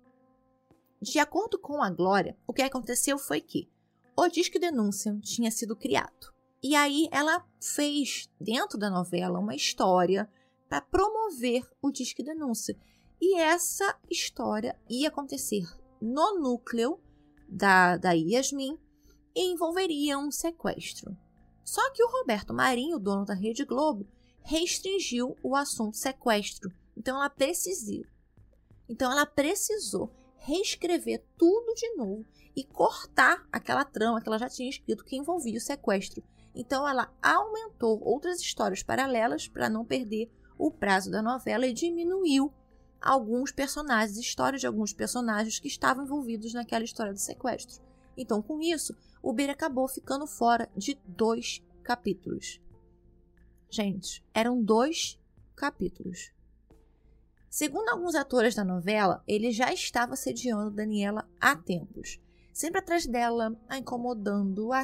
[1.01, 3.71] De acordo com a Glória, o que aconteceu foi que
[4.17, 6.38] o Disque Denúncia tinha sido criado.
[6.63, 10.29] E aí ela fez dentro da novela uma história
[10.69, 12.77] para promover o Disque Denúncia.
[13.21, 15.63] E essa história ia acontecer
[16.01, 17.01] no núcleo
[17.49, 18.77] da, da Yasmin
[19.35, 21.17] e envolveria um sequestro.
[21.65, 24.07] Só que o Roberto Marinho, dono da Rede Globo,
[24.43, 26.73] restringiu o assunto sequestro.
[26.97, 28.05] Então ela precisou.
[28.89, 32.25] Então ela precisou reescrever tudo de novo
[32.57, 36.23] e cortar aquela trama que ela já tinha escrito que envolvia o sequestro
[36.55, 42.53] então ela aumentou outras histórias paralelas para não perder o prazo da novela e diminuiu
[43.01, 47.81] alguns personagens, histórias de alguns personagens que estavam envolvidos naquela história do sequestro.
[48.17, 52.61] Então, com isso, o Beira acabou ficando fora de dois capítulos.
[53.71, 55.19] Gente, eram dois
[55.55, 56.33] capítulos.
[57.49, 62.21] Segundo alguns atores da novela, ele já estava sediando Daniela há tempos
[62.59, 64.83] sempre atrás dela, a incomodando, a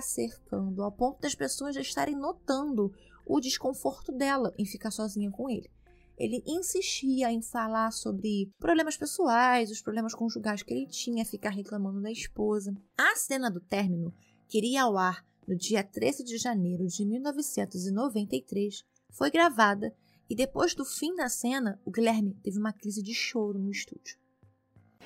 [0.79, 2.95] ao ponto das pessoas já estarem notando
[3.27, 5.69] o desconforto dela em ficar sozinha com ele.
[6.17, 12.01] Ele insistia em falar sobre problemas pessoais, os problemas conjugais que ele tinha, ficar reclamando
[12.01, 12.73] da esposa.
[12.97, 14.15] A cena do término,
[14.47, 19.93] que iria ao ar no dia 13 de janeiro de 1993, foi gravada
[20.31, 24.17] e depois do fim da cena, o Guilherme teve uma crise de choro no estúdio.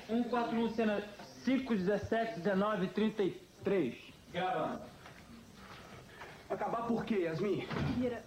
[0.05, 1.03] 141, cena
[1.49, 3.97] 5, 17, 19, 33.
[4.31, 4.83] Gravando.
[6.47, 7.65] Acabar por quê, Yasmin?
[7.97, 8.23] Vira.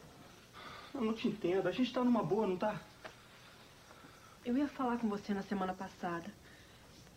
[0.92, 1.68] Eu não te entendo.
[1.68, 2.80] A gente tá numa boa, não tá?
[4.44, 6.28] Eu ia falar com você na semana passada.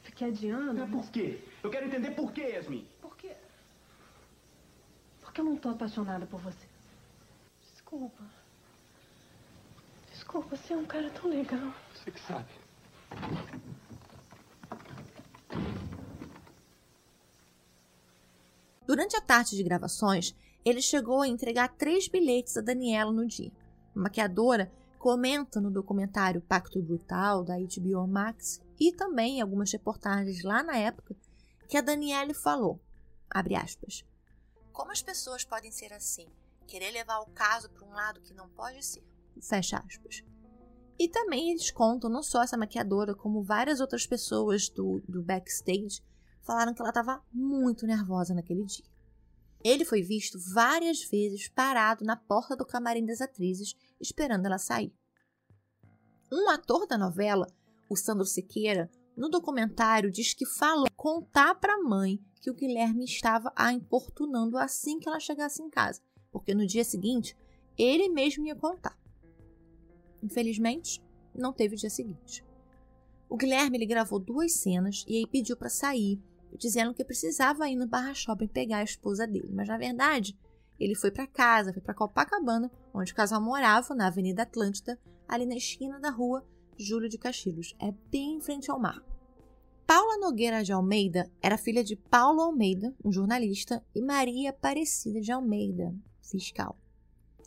[0.04, 0.84] Fiquei adiando.
[0.84, 1.44] É por quê?
[1.64, 2.88] Eu quero entender por quê, Yasmin.
[3.02, 3.36] Por quê?
[5.22, 6.68] Porque eu não tô apaixonada por você.
[7.74, 8.24] Desculpa.
[10.12, 11.74] Desculpa, você é um cara tão legal.
[11.96, 12.50] Você que sabe.
[18.86, 23.52] Durante a tarde de gravações, ele chegou a entregar três bilhetes a Daniela no dia.
[23.96, 30.44] A maquiadora comenta no documentário Pacto Brutal da HBO Max e também em algumas reportagens
[30.44, 31.16] lá na época
[31.68, 32.80] que a Daniela falou,
[33.30, 34.06] aspas,
[34.72, 36.28] como as pessoas podem ser assim,
[36.68, 39.04] querer levar o caso para um lado que não pode ser,
[39.42, 40.24] fecha aspas.
[40.98, 46.02] E também eles contam, não só essa maquiadora, como várias outras pessoas do, do backstage,
[46.46, 48.86] falaram que ela estava muito nervosa naquele dia.
[49.64, 54.94] Ele foi visto várias vezes parado na porta do camarim das atrizes, esperando ela sair.
[56.32, 57.48] Um ator da novela,
[57.90, 63.06] o Sandro Siqueira, no documentário diz que falou contar para a mãe que o Guilherme
[63.06, 67.36] estava a importunando assim que ela chegasse em casa, porque no dia seguinte
[67.78, 68.98] ele mesmo ia contar.
[70.22, 71.02] Infelizmente,
[71.34, 72.46] não teve o dia seguinte.
[73.28, 76.22] O Guilherme ele gravou duas cenas e aí pediu para sair,
[76.58, 80.38] dizendo que precisava ir no Barra Shopping pegar a esposa dele, mas na verdade
[80.80, 85.46] ele foi para casa, foi para Copacabana, onde o casal morava, na Avenida Atlântida, ali
[85.46, 86.46] na esquina da rua
[86.78, 87.74] Júlio de Castilhos.
[87.80, 89.02] É bem em frente ao mar.
[89.88, 95.32] Paula Nogueira de Almeida era filha de Paulo Almeida, um jornalista, e Maria Aparecida de
[95.32, 96.78] Almeida, fiscal.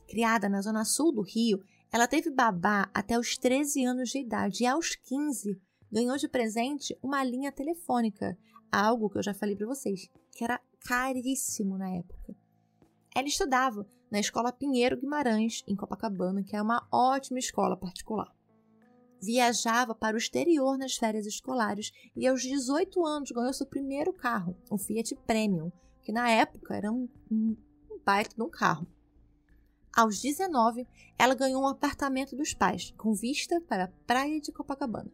[0.07, 1.61] Criada na zona sul do Rio,
[1.93, 6.97] ela teve babá até os 13 anos de idade e aos 15 ganhou de presente
[7.03, 8.39] uma linha telefônica,
[8.71, 12.35] algo que eu já falei para vocês, que era caríssimo na época.
[13.15, 18.33] Ela estudava na Escola Pinheiro Guimarães, em Copacabana, que é uma ótima escola particular
[19.21, 24.57] viajava para o exterior nas férias escolares e aos 18 anos ganhou seu primeiro carro,
[24.71, 25.71] um Fiat Premium,
[26.03, 27.57] que na época era um, um,
[27.91, 28.87] um baita de um carro.
[29.95, 30.87] Aos 19,
[31.19, 35.11] ela ganhou um apartamento dos pais, com vista para a praia de Copacabana.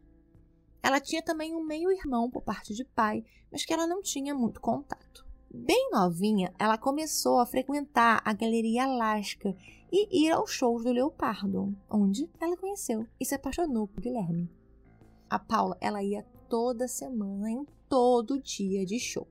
[0.85, 4.61] Ela tinha também um meio-irmão por parte de pai, mas que ela não tinha muito
[4.61, 5.27] contato.
[5.51, 9.57] Bem novinha, ela começou a frequentar a Galeria Alaska
[9.91, 14.51] e ir aos shows do Leopardo, onde ela conheceu e se apaixonou por Guilherme.
[15.31, 19.27] A Paula, ela ia toda semana, em todo dia de show.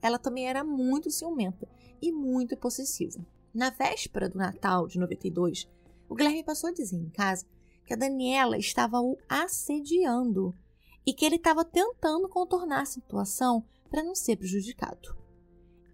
[0.00, 1.68] Ela também era muito ciumenta
[2.00, 3.26] e muito possessiva.
[3.52, 5.68] Na véspera do Natal de 92,
[6.08, 7.44] o Guilherme passou a dizer em casa
[7.84, 10.54] que a Daniela estava o assediando
[11.06, 15.16] e que ele estava tentando contornar a situação para não ser prejudicado.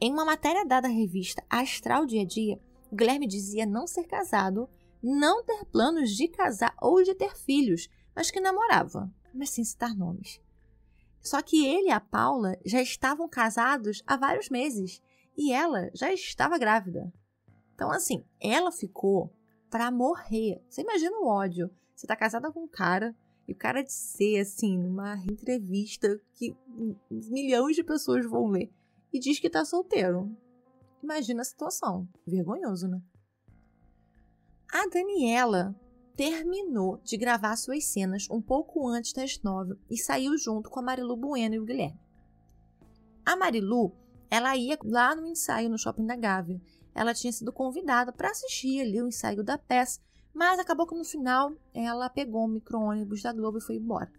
[0.01, 2.61] Em uma matéria dada à revista Astral Dia a Dia,
[2.92, 4.68] Guilherme dizia não ser casado,
[5.03, 9.94] não ter planos de casar ou de ter filhos, mas que namorava, mas sem citar
[9.94, 10.40] nomes.
[11.21, 15.03] Só que ele e a Paula já estavam casados há vários meses
[15.37, 17.12] e ela já estava grávida.
[17.75, 19.33] Então, assim, ela ficou
[19.71, 20.62] para morrer.
[20.68, 21.71] Você imagina o ódio.
[21.94, 23.14] Você tá casada com um cara
[23.48, 26.54] e o cara dizer, assim, numa entrevista que
[27.11, 28.70] milhões de pessoas vão ler
[29.11, 30.30] e diz que tá solteiro.
[31.02, 32.06] Imagina a situação.
[32.26, 33.00] Vergonhoso, né?
[34.70, 35.74] A Daniela
[36.14, 40.82] terminou de gravar suas cenas um pouco antes das nove e saiu junto com a
[40.82, 41.98] Marilu Bueno e o Guilherme.
[43.24, 43.94] A Marilu,
[44.30, 46.61] ela ia lá no ensaio no Shopping da Gávea.
[46.94, 50.00] Ela tinha sido convidada para assistir ali o ensaio da peça,
[50.38, 54.12] mas acabou que no final ela pegou o micro-ônibus da Globo e foi embora.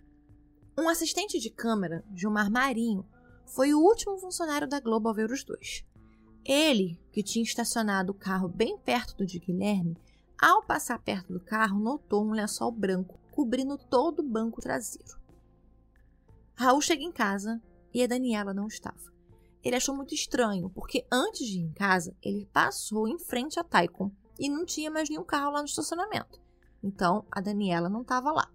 [0.78, 3.06] Um assistente de câmera, Gilmar Marinho,
[3.46, 5.86] foi o último funcionário da Globo a ver os dois.
[6.44, 9.98] Ele, que tinha estacionado o carro bem perto do de Guilherme,
[10.38, 15.18] ao passar perto do carro, notou um lençol branco cobrindo todo o banco traseiro.
[16.54, 17.62] Raul chega em casa
[17.94, 19.10] e a Daniela não estava.
[19.64, 23.64] Ele achou muito estranho, porque antes de ir em casa, ele passou em frente a
[23.64, 26.42] Taikon e não tinha mais nenhum carro lá no estacionamento.
[26.82, 28.50] Então, a Daniela não estava lá.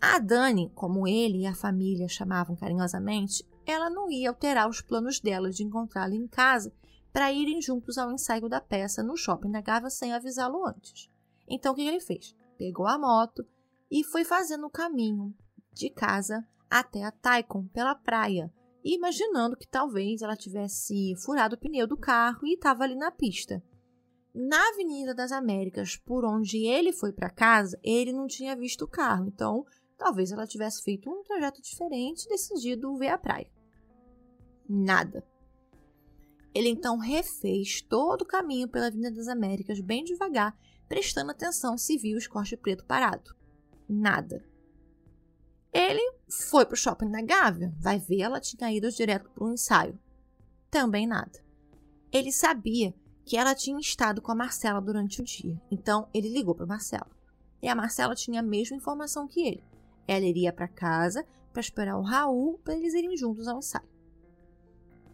[0.00, 5.20] A Dani, como ele e a família chamavam carinhosamente, ela não ia alterar os planos
[5.20, 6.72] dela de encontrá-lo em casa
[7.12, 11.10] para irem juntos ao ensaio da peça no shopping da Gávea sem avisá-lo antes.
[11.48, 12.34] Então o que ele fez?
[12.56, 13.44] Pegou a moto
[13.90, 15.34] e foi fazendo o caminho
[15.72, 18.52] de casa até a Taikon pela praia,
[18.84, 23.62] imaginando que talvez ela tivesse furado o pneu do carro e estava ali na pista.
[24.34, 28.88] Na Avenida das Américas, por onde ele foi para casa, ele não tinha visto o
[28.88, 29.66] carro, então
[29.98, 33.50] talvez ela tivesse feito um trajeto diferente e decidido ver a praia.
[34.68, 35.26] Nada.
[36.54, 40.56] Ele então refez todo o caminho pela Avenida das Américas bem devagar,
[40.88, 43.34] prestando atenção se viu o escorte preto parado.
[43.88, 44.44] Nada.
[45.72, 49.52] Ele foi para o shopping da Gávea, vai ver ela tinha ido direto para um
[49.52, 49.98] ensaio.
[50.70, 51.44] Também nada.
[52.12, 52.94] Ele sabia
[53.30, 57.10] que ela tinha estado com a Marcela durante o dia, então ele ligou para Marcela.
[57.62, 59.64] E a Marcela tinha a mesma informação que ele.
[60.08, 63.88] Ela iria para casa para esperar o Raul para eles irem juntos ao ensaio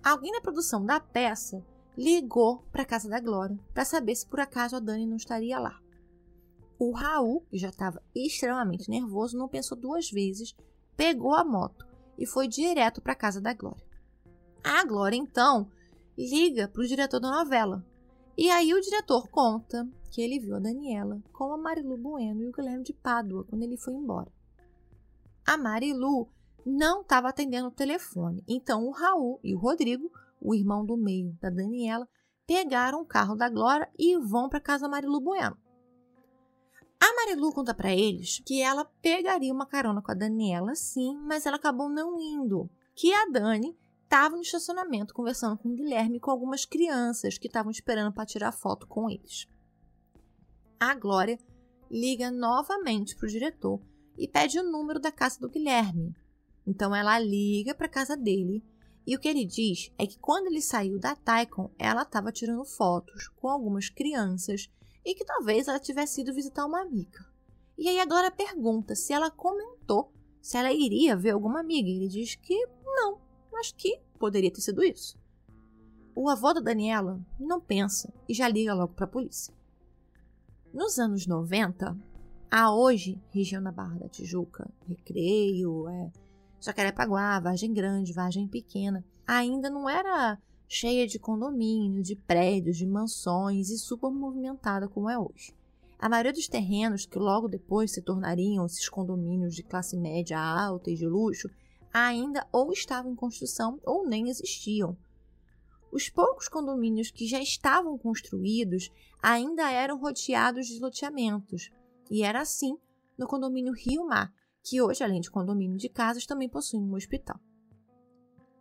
[0.06, 1.60] alguém na produção da peça
[1.98, 5.58] ligou para a casa da Glória para saber se por acaso a Dani não estaria
[5.58, 5.80] lá.
[6.78, 10.54] O Raul, que já estava extremamente nervoso, não pensou duas vezes,
[10.96, 11.84] pegou a moto
[12.16, 13.82] e foi direto para a casa da Glória.
[14.62, 15.68] A Glória, então,
[16.16, 17.84] liga para o diretor da novela.
[18.36, 22.48] E aí o diretor conta que ele viu a Daniela com a Marilu Bueno e
[22.48, 24.30] o Guilherme de Pádua quando ele foi embora.
[25.46, 26.28] A Marilu
[26.64, 28.44] não estava atendendo o telefone.
[28.46, 30.10] Então o Raul e o Rodrigo
[30.40, 32.08] o irmão do meio da Daniela,
[32.46, 35.56] pegaram o carro da Glória e vão para casa Marilu Bueno.
[37.00, 41.46] A Marilu conta para eles que ela pegaria uma carona com a Daniela, sim, mas
[41.46, 42.70] ela acabou não indo.
[42.94, 43.76] Que a Dani
[44.06, 48.24] estava no estacionamento conversando com o Guilherme e com algumas crianças que estavam esperando para
[48.24, 49.48] tirar foto com eles.
[50.78, 51.38] A Glória
[51.90, 53.80] liga novamente para o diretor
[54.16, 56.14] e pede o número da casa do Guilherme.
[56.66, 58.64] Então ela liga para a casa dele
[59.06, 62.64] e o que ele diz é que quando ele saiu da Taikon, ela estava tirando
[62.64, 64.70] fotos com algumas crianças
[65.04, 67.24] e que talvez ela tivesse ido visitar uma amiga.
[67.76, 71.88] E aí a Dora pergunta se ela comentou se ela iria ver alguma amiga.
[71.88, 72.54] Ele diz que
[72.84, 73.20] não,
[73.56, 75.18] mas que poderia ter sido isso.
[76.14, 79.54] O avô da Daniela não pensa e já liga logo para a polícia.
[80.74, 81.98] Nos anos 90,
[82.50, 86.12] a hoje região da Barra da Tijuca, Recreio, é,
[86.60, 90.38] Jacarepaguá, Vargem Grande, Vargem Pequena, ainda não era
[90.68, 95.54] cheia de condomínio, de prédios, de mansões e super movimentada como é hoje.
[95.98, 100.90] A maioria dos terrenos que logo depois se tornariam esses condomínios de classe média alta
[100.90, 101.48] e de luxo
[101.96, 104.94] ainda ou estavam em construção ou nem existiam.
[105.90, 108.90] Os poucos condomínios que já estavam construídos
[109.22, 111.70] ainda eram rodeados de loteamentos,
[112.10, 112.76] e era assim
[113.16, 114.30] no condomínio Rio Mar,
[114.62, 117.40] que hoje, além de condomínio de casas, também possui um hospital.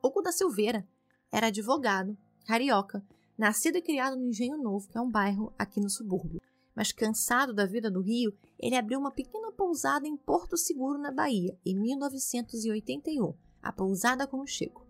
[0.01, 0.87] Hugo da Silveira
[1.29, 3.05] era advogado, carioca,
[3.37, 6.39] nascido e criado no Engenho Novo, que é um bairro aqui no subúrbio.
[6.75, 11.11] Mas cansado da vida do Rio, ele abriu uma pequena pousada em Porto Seguro, na
[11.11, 14.85] Bahia, em 1981, a Pousada com o Chico.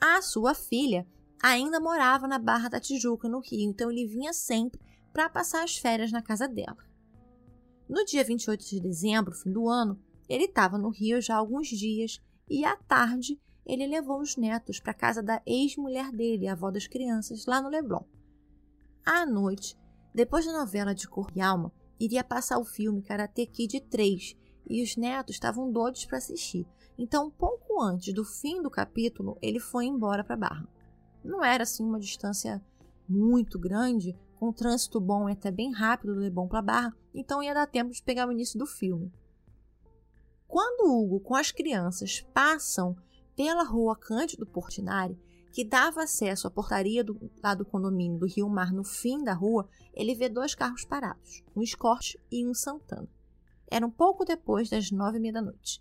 [0.00, 1.06] A sua filha
[1.42, 4.80] ainda morava na Barra da Tijuca, no Rio, então ele vinha sempre
[5.12, 6.78] para passar as férias na casa dela.
[7.88, 11.68] No dia 28 de dezembro, fim do ano, ele estava no Rio já há alguns
[11.68, 16.70] dias e à tarde ele levou os netos para casa da ex-mulher dele, a avó
[16.70, 18.04] das crianças, lá no Leblon.
[19.04, 19.76] À noite,
[20.14, 24.36] depois da novela de Cor e Alma, iria passar o filme Karate Kid 3
[24.68, 26.66] e os netos estavam doidos para assistir.
[26.98, 30.68] Então, pouco antes do fim do capítulo, ele foi embora para Barra.
[31.24, 32.62] Não era assim uma distância
[33.08, 37.54] muito grande, com trânsito bom e até bem rápido do Leblon para Barra, então ia
[37.54, 39.12] dar tempo de pegar o início do filme.
[40.46, 42.96] Quando Hugo com as crianças passam
[43.34, 45.18] pela rua Cândido Portinari,
[45.52, 49.34] que dava acesso à portaria do, lá do condomínio do Rio Mar no fim da
[49.34, 53.08] rua, ele vê dois carros parados, um Escort e um Santana.
[53.70, 55.80] Era um pouco depois das nove e meia da noite.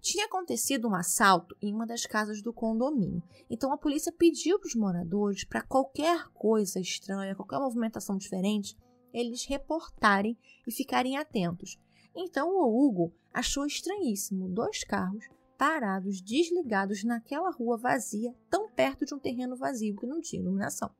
[0.00, 3.20] Tinha acontecido um assalto em uma das casas do condomínio,
[3.50, 8.76] então a polícia pediu para os moradores para qualquer coisa estranha, qualquer movimentação diferente,
[9.12, 11.76] eles reportarem e ficarem atentos.
[12.14, 15.24] Então o Hugo achou estranhíssimo dois carros
[15.56, 20.90] parados, desligados naquela rua vazia, tão perto de um terreno vazio que não tinha iluminação.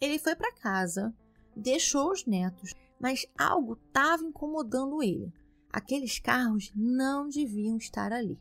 [0.00, 1.14] Ele foi para casa,
[1.56, 5.32] deixou os netos, mas algo estava incomodando ele.
[5.72, 8.38] Aqueles carros não deviam estar ali.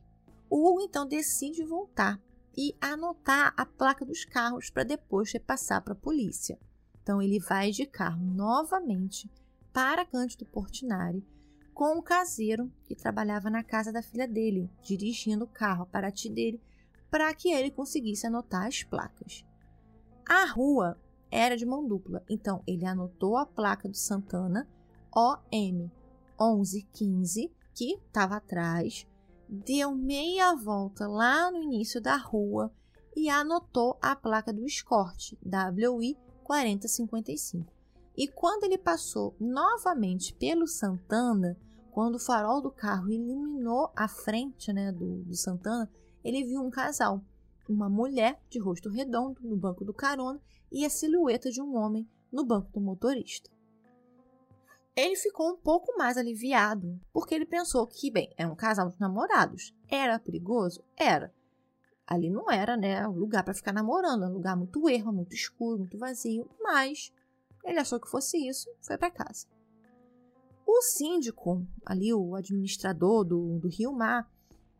[0.49, 2.21] O Hugo então decide voltar
[2.55, 6.59] e anotar a placa dos carros para depois repassar para a polícia.
[7.01, 9.29] Então ele vai de carro novamente
[9.73, 11.25] para Cândido Portinari
[11.73, 16.29] com o caseiro que trabalhava na casa da filha dele, dirigindo o carro para ti
[16.29, 16.61] dele
[17.09, 19.45] para que ele conseguisse anotar as placas.
[20.27, 20.99] A rua
[21.29, 24.67] era de mão dupla, então ele anotou a placa do Santana
[25.15, 25.91] OM
[26.39, 29.07] 1115, que estava atrás,
[29.47, 32.71] deu meia volta lá no início da rua
[33.15, 37.72] e anotou a placa do Escort WI 4055.
[38.15, 41.57] E quando ele passou novamente pelo Santana,
[41.91, 45.89] quando o farol do carro iluminou a frente né, do, do Santana,
[46.23, 47.23] ele viu um casal,
[47.67, 50.39] uma mulher de rosto redondo no banco do carona
[50.71, 53.51] e a silhueta de um homem no banco do motorista.
[54.95, 58.99] Ele ficou um pouco mais aliviado, porque ele pensou que, bem, era um casal de
[58.99, 59.73] namorados.
[59.89, 60.83] Era perigoso?
[60.95, 61.33] Era.
[62.05, 65.79] Ali não era, né, lugar para ficar namorando, é um lugar muito erro, muito escuro,
[65.79, 67.11] muito vazio, mas
[67.63, 69.47] ele achou que fosse isso, foi para casa.
[70.65, 74.29] O síndico, ali o administrador do, do Rio Mar,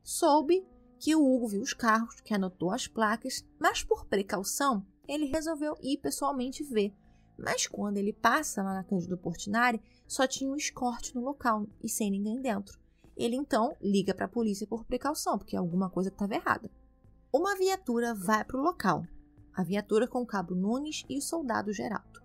[0.03, 0.65] soube
[0.99, 5.75] que o Hugo viu os carros, que anotou as placas, mas por precaução ele resolveu
[5.81, 6.93] ir pessoalmente ver.
[7.37, 11.89] Mas quando ele passa lá na Cândido Portinari, só tinha um escorte no local e
[11.89, 12.79] sem ninguém dentro.
[13.15, 16.71] Ele então liga para a polícia por precaução, porque alguma coisa estava errada.
[17.31, 19.05] Uma viatura vai para o local.
[19.53, 22.22] A viatura com o cabo Nunes e o soldado Geraldo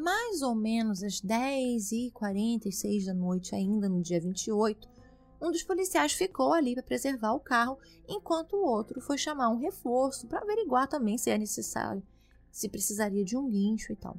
[0.00, 4.88] mais ou menos às 10h46 da noite, ainda no dia 28,
[5.42, 7.78] Um dos policiais ficou ali para preservar o carro,
[8.08, 12.02] enquanto o outro foi chamar um reforço para averiguar também se é necessário,
[12.50, 14.18] se precisaria de um guincho e tal.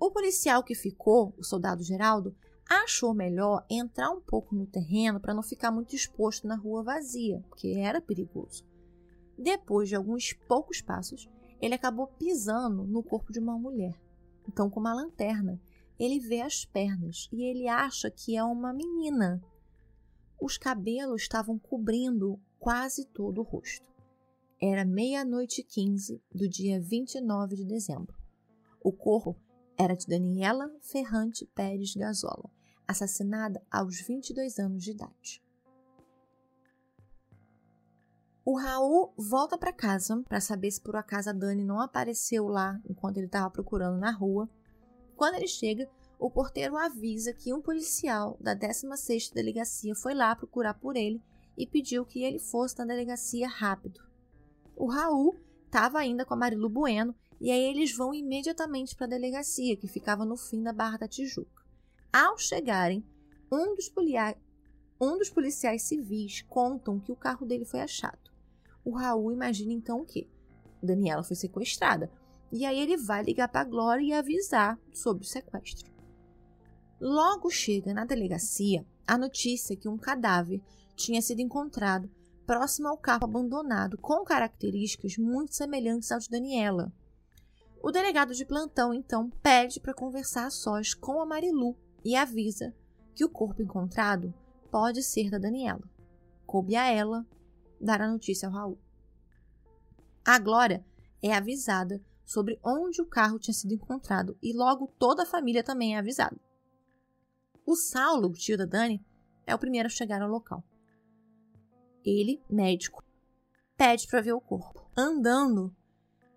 [0.00, 2.34] O policial que ficou, o soldado Geraldo,
[2.68, 7.44] achou melhor entrar um pouco no terreno para não ficar muito exposto na rua vazia,
[7.48, 8.64] porque era perigoso.
[9.36, 11.28] Depois de alguns poucos passos,
[11.60, 14.07] ele acabou pisando no corpo de uma mulher.
[14.48, 15.60] Então, com uma lanterna,
[15.98, 19.42] ele vê as pernas e ele acha que é uma menina.
[20.40, 23.88] Os cabelos estavam cobrindo quase todo o rosto.
[24.60, 28.16] Era meia-noite e quinze do dia 29 de dezembro.
[28.80, 29.36] O corpo
[29.76, 32.50] era de Daniela Ferrante Pérez Gazola,
[32.86, 35.42] assassinada aos 22 anos de idade.
[38.50, 42.80] O Raul volta para casa para saber se por acaso a Dani não apareceu lá
[42.88, 44.48] enquanto ele estava procurando na rua.
[45.14, 45.86] Quando ele chega,
[46.18, 51.22] o porteiro avisa que um policial da 16ª delegacia foi lá procurar por ele
[51.58, 54.00] e pediu que ele fosse na delegacia rápido.
[54.74, 55.36] O Raul
[55.66, 59.86] estava ainda com a Marilu Bueno e aí eles vão imediatamente para a delegacia, que
[59.86, 61.62] ficava no fim da Barra da Tijuca.
[62.10, 63.04] Ao chegarem,
[63.52, 63.92] um dos,
[64.98, 68.27] um dos policiais civis contam que o carro dele foi achado.
[68.88, 70.26] O Raul imagina então o quê?
[70.82, 72.10] Daniela foi sequestrada.
[72.50, 75.92] E aí ele vai ligar para a Glória e avisar sobre o sequestro.
[76.98, 80.62] Logo chega na delegacia a notícia que um cadáver
[80.96, 82.10] tinha sido encontrado
[82.46, 86.90] próximo ao carro abandonado, com características muito semelhantes ao de Daniela.
[87.82, 92.74] O delegado de plantão então pede para conversar a sós com a Marilu e avisa
[93.14, 94.32] que o corpo encontrado
[94.70, 95.84] pode ser da Daniela.
[96.46, 97.26] Coube a ela
[97.80, 98.78] dar a notícia ao Raul.
[100.24, 100.84] A Glória
[101.22, 105.94] é avisada sobre onde o carro tinha sido encontrado e logo toda a família também
[105.94, 106.38] é avisada.
[107.64, 109.04] O Saulo, tio da Dani,
[109.46, 110.62] é o primeiro a chegar ao local.
[112.04, 113.02] Ele, médico,
[113.76, 114.90] pede para ver o corpo.
[114.96, 115.74] Andando,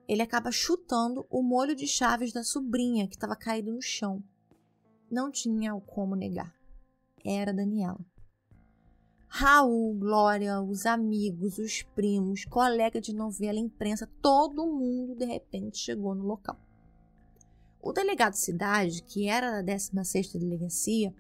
[0.08, 4.24] ele acaba chutando o molho de chaves da sobrinha que estava caído no chão.
[5.10, 6.56] Não tinha como negar.
[7.24, 8.00] Era Daniela.
[9.34, 16.14] Raul, Glória, os amigos, os primos, colega de novela, imprensa, todo mundo de repente chegou
[16.14, 16.60] no local.
[17.82, 21.16] O delegado Cidade, que era da 16ª delegacia,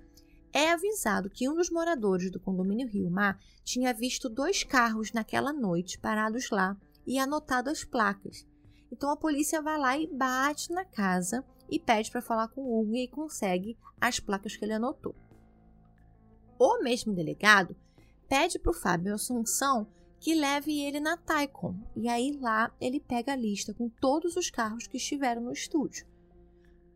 [0.52, 5.54] é avisado que um dos moradores do condomínio Rio Mar tinha visto dois carros naquela
[5.54, 6.76] noite parados lá
[7.08, 8.46] e anotado as placas.
[8.92, 12.82] Então a polícia vai lá e bate na casa e pede para falar com o
[12.82, 15.16] Hugo e consegue as placas que ele anotou.
[16.60, 17.74] O mesmo delegado
[18.32, 19.86] pede para o Fábio Assunção
[20.18, 21.76] que leve ele na Taikon.
[21.98, 26.08] E aí lá ele pega a lista com todos os carros que estiveram no estúdio.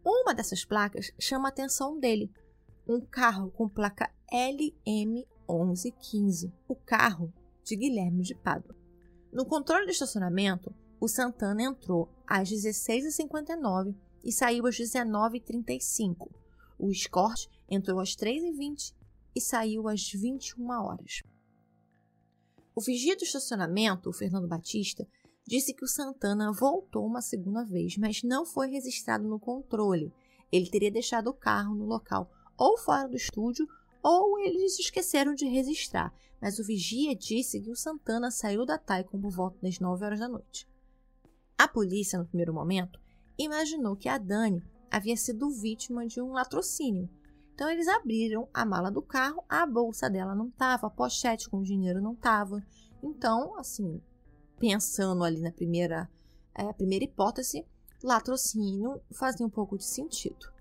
[0.02, 2.32] Uma dessas placas chama a atenção dele.
[2.88, 7.34] Um carro com placa LM1115, o carro
[7.66, 8.74] de Guilherme de Pádua.
[9.30, 16.32] No controle de estacionamento, o Santana entrou às 16h59 e saiu às 19h35.
[16.80, 18.94] O Escort entrou às 3h20
[19.36, 21.22] e saiu às 21 horas.
[22.76, 25.08] O vigia do estacionamento, o Fernando Batista,
[25.48, 30.14] disse que o Santana voltou uma segunda vez, mas não foi registrado no controle.
[30.52, 33.68] Ele teria deixado o carro no local ou fora do estúdio
[34.02, 39.20] ou eles esqueceram de registrar, mas o vigia disse que o Santana saiu da Taikon
[39.20, 40.68] por volta das 9 horas da noite.
[41.58, 43.00] A polícia, no primeiro momento,
[43.38, 44.62] imaginou que a Dani
[44.92, 47.10] havia sido vítima de um latrocínio,
[47.56, 51.64] então eles abriram a mala do carro, a bolsa dela não estava, a pochete com
[51.64, 52.62] dinheiro não estava.
[53.02, 54.02] Então, assim,
[54.60, 56.12] pensando ali na primeira,
[56.54, 57.66] é, primeira hipótese,
[58.04, 60.52] latrocínio fazia um pouco de sentido.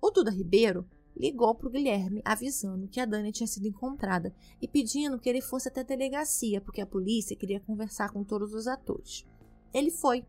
[0.00, 4.32] O Duda Ribeiro ligou para o Guilherme avisando que a Dani tinha sido encontrada
[4.62, 8.54] e pedindo que ele fosse até a delegacia, porque a polícia queria conversar com todos
[8.54, 9.26] os atores.
[9.74, 10.24] Ele foi,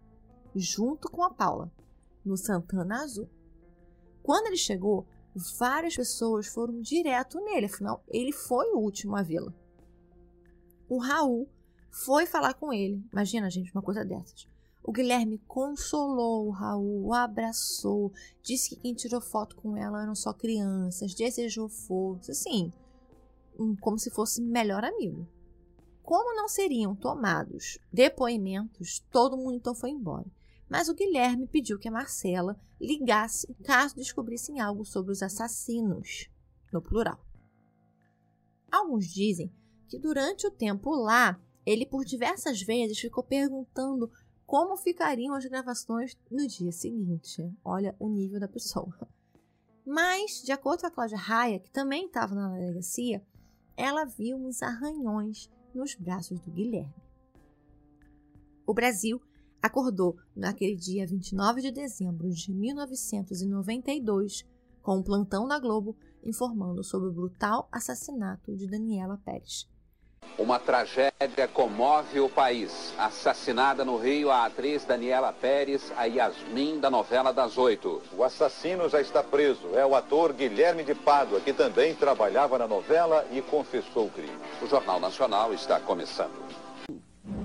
[0.56, 1.72] junto com a Paula,
[2.26, 3.30] no Santana Azul.
[4.24, 5.06] Quando ele chegou,
[5.58, 9.54] várias pessoas foram direto nele, afinal, ele foi o último a vê-la.
[10.88, 11.48] O Raul
[11.92, 13.04] foi falar com ele.
[13.12, 14.48] Imagina, gente, uma coisa dessas.
[14.84, 18.12] O Guilherme consolou o Raul, o abraçou,
[18.42, 22.72] disse que quem tirou foto com ela eram só crianças, desejou força, assim,
[23.82, 25.28] como se fosse melhor amigo.
[26.02, 30.26] Como não seriam tomados depoimentos, todo mundo então foi embora
[30.70, 36.30] mas o Guilherme pediu que a Marcela ligasse caso descobrissem algo sobre os assassinos,
[36.72, 37.20] no plural.
[38.72, 39.52] Alguns dizem
[39.88, 44.12] que durante o tempo lá, ele por diversas vezes ficou perguntando
[44.46, 47.52] como ficariam as gravações no dia seguinte.
[47.64, 48.96] Olha o nível da pessoa.
[49.86, 53.26] Mas, de acordo com a Cláudia Raia, que também estava na delegacia,
[53.76, 56.94] ela viu uns arranhões nos braços do Guilherme.
[58.68, 59.20] O Brasil
[59.62, 64.46] acordou naquele dia 29 de dezembro de 1992
[64.82, 69.68] com um plantão da Globo informando sobre o brutal assassinato de Daniela Pérez.
[70.38, 72.94] Uma tragédia comove o país.
[72.98, 78.02] Assassinada no Rio a atriz Daniela Pérez, a Yasmin da novela das oito.
[78.18, 79.76] O assassino já está preso.
[79.76, 84.38] É o ator Guilherme de Pádua, que também trabalhava na novela e confessou o crime.
[84.62, 86.69] O Jornal Nacional está começando.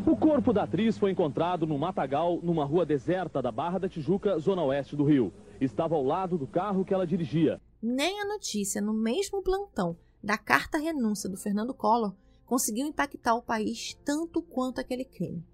[0.06, 4.38] O corpo da atriz foi encontrado no matagal, numa rua deserta da Barra da Tijuca,
[4.38, 5.32] zona oeste do Rio.
[5.60, 7.60] Estava ao lado do carro que ela dirigia.
[7.82, 12.14] Nem a notícia no mesmo plantão da carta renúncia do Fernando Collor
[12.46, 15.44] conseguiu impactar o país tanto quanto aquele crime.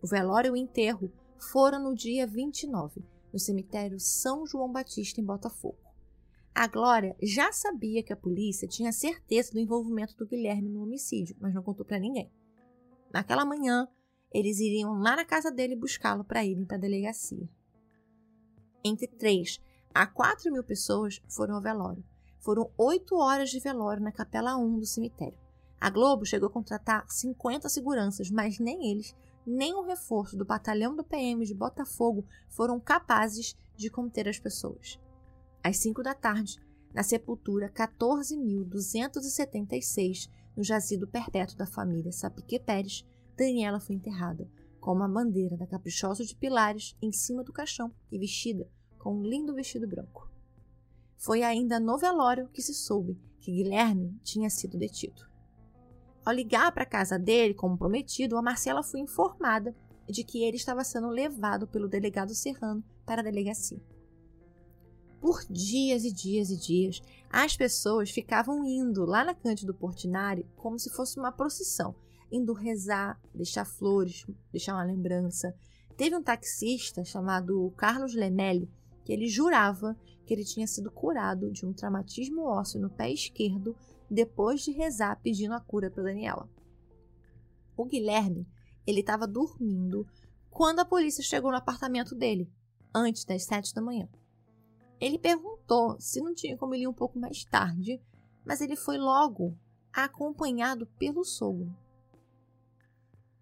[0.00, 1.12] O velório e o enterro
[1.52, 5.78] foram no dia 29, no cemitério São João Batista, em Botafogo.
[6.54, 11.36] A Glória já sabia que a polícia tinha certeza do envolvimento do Guilherme no homicídio,
[11.40, 12.30] mas não contou para ninguém.
[13.12, 13.86] Naquela manhã,
[14.32, 17.48] eles iriam lá na casa dele buscá-lo para irem para a delegacia.
[18.84, 19.60] Entre 3
[19.94, 22.02] a 4 mil pessoas foram ao velório.
[22.40, 25.38] Foram oito horas de velório na Capela 1 do cemitério.
[25.78, 29.14] A Globo chegou a contratar 50 seguranças, mas nem eles,
[29.46, 34.98] nem o reforço do batalhão do PM de Botafogo foram capazes de conter as pessoas.
[35.62, 36.58] Às 5 da tarde,
[36.94, 44.48] na sepultura 14.276, no jazido perpétuo da família Sapique Pérez, Daniela foi enterrada,
[44.80, 49.22] com uma bandeira da Caprichoso de Pilares em cima do caixão e vestida com um
[49.22, 50.30] lindo vestido branco.
[51.16, 55.26] Foi ainda no velório que se soube que Guilherme tinha sido detido.
[56.24, 59.74] Ao ligar para a casa dele, como prometido, a Marcela foi informada
[60.08, 63.82] de que ele estava sendo levado pelo delegado Serrano para a delegacia.
[65.20, 67.00] Por dias e dias e dias,
[67.32, 71.94] as pessoas ficavam indo lá na Cândido Portinari como se fosse uma procissão,
[72.30, 75.56] indo rezar, deixar flores, deixar uma lembrança.
[75.96, 78.70] Teve um taxista chamado Carlos Lemelli
[79.02, 83.74] que ele jurava que ele tinha sido curado de um traumatismo ósseo no pé esquerdo
[84.10, 86.50] depois de rezar pedindo a cura para Daniela.
[87.74, 88.46] O Guilherme,
[88.86, 90.06] ele estava dormindo
[90.50, 92.52] quando a polícia chegou no apartamento dele,
[92.94, 94.06] antes das sete da manhã.
[95.02, 98.00] Ele perguntou se não tinha como ele ir um pouco mais tarde,
[98.44, 99.58] mas ele foi logo
[99.92, 101.76] acompanhado pelo sogro.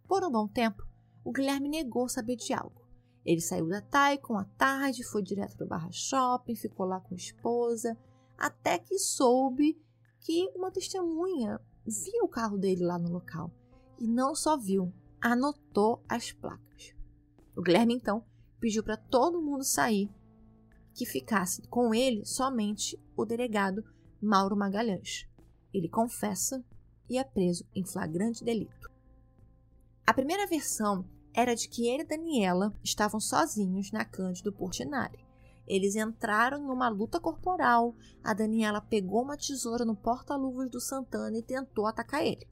[0.08, 0.82] Por um bom tempo,
[1.22, 2.80] o Guilherme negou saber de algo.
[3.26, 7.12] Ele saiu da Taikon à tarde, foi direto para o Barra Shopping, ficou lá com
[7.12, 7.94] a esposa,
[8.38, 9.78] até que soube
[10.20, 13.52] que uma testemunha viu o carro dele lá no local.
[13.98, 14.90] E não só viu,
[15.20, 16.94] anotou as placas.
[17.54, 18.24] O Guilherme então
[18.58, 20.10] pediu para todo mundo sair,
[20.94, 23.84] que ficasse com ele somente o delegado
[24.20, 25.26] Mauro Magalhães.
[25.72, 26.64] Ele confessa
[27.08, 28.90] e é preso em flagrante delito.
[30.06, 35.24] A primeira versão era de que ele e Daniela estavam sozinhos na Cândido Portinari.
[35.66, 37.94] Eles entraram em uma luta corporal.
[38.24, 42.46] A Daniela pegou uma tesoura no porta-luvas do Santana e tentou atacar ele.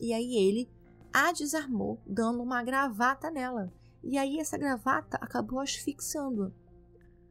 [0.00, 0.68] E aí ele
[1.12, 3.72] a desarmou, dando uma gravata nela.
[4.02, 6.52] E aí essa gravata acabou asfixiando.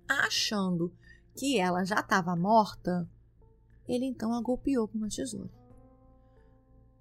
[0.07, 0.93] Achando
[1.35, 3.09] que ela já estava morta,
[3.87, 5.51] ele então a golpeou com uma tesoura.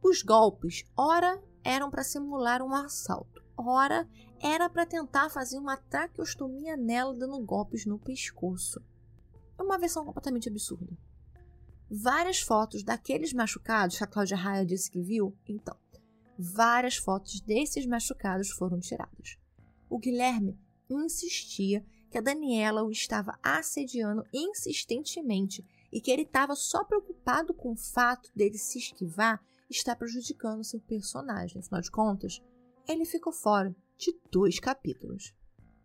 [0.02, 4.08] Os golpes, ora, eram para simular um assalto, ora,
[4.40, 8.82] era para tentar fazer uma traqueostomia nela, dando golpes no pescoço.
[9.58, 10.96] É uma versão completamente absurda.
[11.90, 15.76] Várias fotos daqueles machucados que a Cláudia Raia disse que viu, então,
[16.38, 19.38] várias fotos desses machucados foram tiradas.
[19.88, 20.58] O Guilherme
[20.90, 21.84] insistia
[22.14, 27.76] que a Daniela o estava assediando insistentemente e que ele estava só preocupado com o
[27.76, 31.58] fato dele se esquivar está prejudicando seu personagem.
[31.58, 32.40] Afinal de contas,
[32.86, 35.34] ele ficou fora de dois capítulos.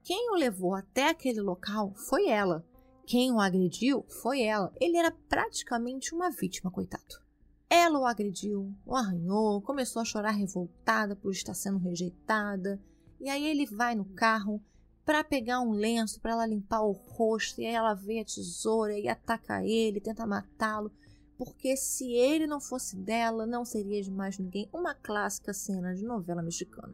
[0.03, 2.63] Quem o levou até aquele local foi ela.
[3.07, 4.71] Quem o agrediu foi ela.
[4.79, 7.23] Ele era praticamente uma vítima, coitado.
[7.67, 12.79] Ela o agrediu, o arranhou, começou a chorar revoltada por estar sendo rejeitada.
[13.19, 14.63] E aí ele vai no carro
[15.09, 17.59] para pegar um lenço para ela limpar o rosto.
[17.59, 20.91] E aí ela vê a tesoura e ataca ele, tenta matá-lo
[21.35, 26.03] porque se ele não fosse dela, não seria de mais ninguém uma clássica cena de
[26.03, 26.93] novela mexicana.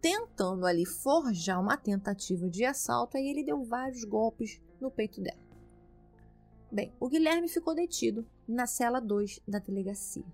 [0.00, 5.38] Tentando ali forjar uma tentativa de assalto, aí ele deu vários golpes no peito dela.
[6.72, 10.26] Bem, o Guilherme ficou detido na cela 2 da delegacia.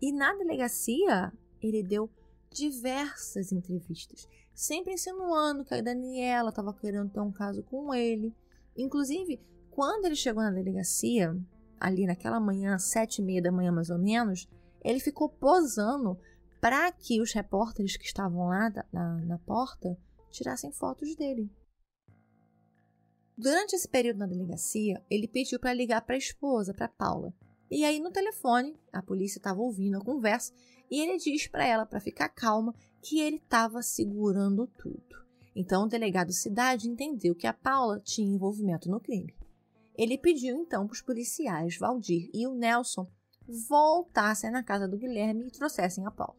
[0.00, 2.08] E na delegacia, ele deu
[2.48, 8.34] diversas entrevistas, sempre insinuando que a Daniela estava querendo ter um caso com ele.
[8.76, 9.40] Inclusive,
[9.70, 11.36] quando ele chegou na delegacia,
[11.80, 14.48] ali naquela manhã, sete e meia da manhã mais ou menos,
[14.82, 16.18] ele ficou posando
[16.60, 19.98] para que os repórteres que estavam lá na, na porta
[20.30, 21.50] tirassem fotos dele.
[23.36, 27.34] Durante esse período na delegacia, ele pediu para ligar para a esposa, para Paula.
[27.70, 30.52] E aí no telefone, a polícia estava ouvindo a conversa
[30.90, 32.74] e ele diz para ela para ficar calma
[33.04, 35.24] que ele estava segurando tudo.
[35.54, 39.36] Então o delegado Cidade entendeu que a Paula tinha envolvimento no crime.
[39.94, 43.06] Ele pediu então para os policiais Valdir e o Nelson
[43.68, 46.34] voltassem na casa do Guilherme e trouxessem a Paula.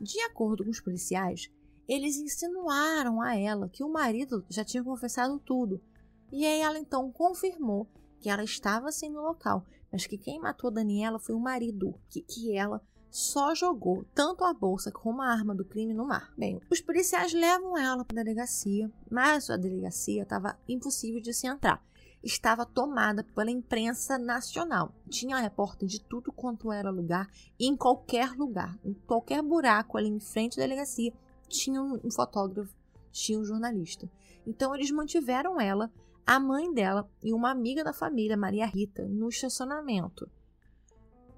[0.00, 1.50] De acordo com os policiais,
[1.88, 5.82] eles insinuaram a ela que o marido já tinha confessado tudo,
[6.30, 7.88] e aí ela então confirmou
[8.20, 12.22] que ela estava sim no local, mas que quem matou Daniela foi o marido, que,
[12.22, 12.80] que ela
[13.10, 16.32] só jogou tanto a bolsa como a arma do crime no mar.
[16.36, 21.46] Bem, os policiais levam ela para a delegacia, mas a delegacia estava impossível de se
[21.46, 21.82] entrar.
[22.22, 24.92] Estava tomada pela imprensa nacional.
[25.08, 30.20] Tinha repórter de tudo quanto era lugar, em qualquer lugar, em qualquer buraco ali em
[30.20, 31.12] frente à delegacia,
[31.48, 32.74] tinha um fotógrafo,
[33.10, 34.10] tinha um jornalista.
[34.46, 35.90] Então eles mantiveram ela,
[36.26, 40.28] a mãe dela e uma amiga da família, Maria Rita, no estacionamento.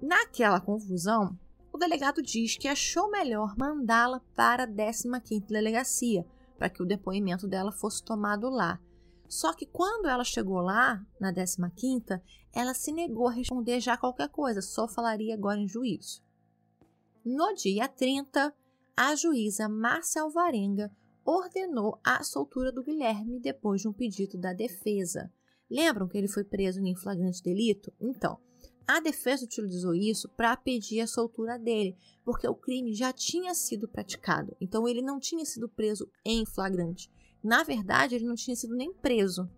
[0.01, 1.37] Naquela confusão,
[1.81, 6.25] delegado diz que achou melhor mandá-la para a 15ª delegacia,
[6.57, 8.79] para que o depoimento dela fosse tomado lá.
[9.27, 12.21] Só que quando ela chegou lá, na 15ª,
[12.53, 16.21] ela se negou a responder já qualquer coisa, só falaria agora em juízo.
[17.25, 18.53] No dia 30,
[18.95, 20.91] a juíza Márcia Alvarenga
[21.25, 25.31] ordenou a soltura do Guilherme depois de um pedido da defesa.
[25.69, 27.91] Lembram que ele foi preso em flagrante delito?
[27.99, 28.39] Então,
[28.97, 33.87] a defesa utilizou isso para pedir a soltura dele, porque o crime já tinha sido
[33.87, 34.55] praticado.
[34.59, 37.09] Então ele não tinha sido preso em flagrante.
[37.43, 39.49] Na verdade, ele não tinha sido nem preso,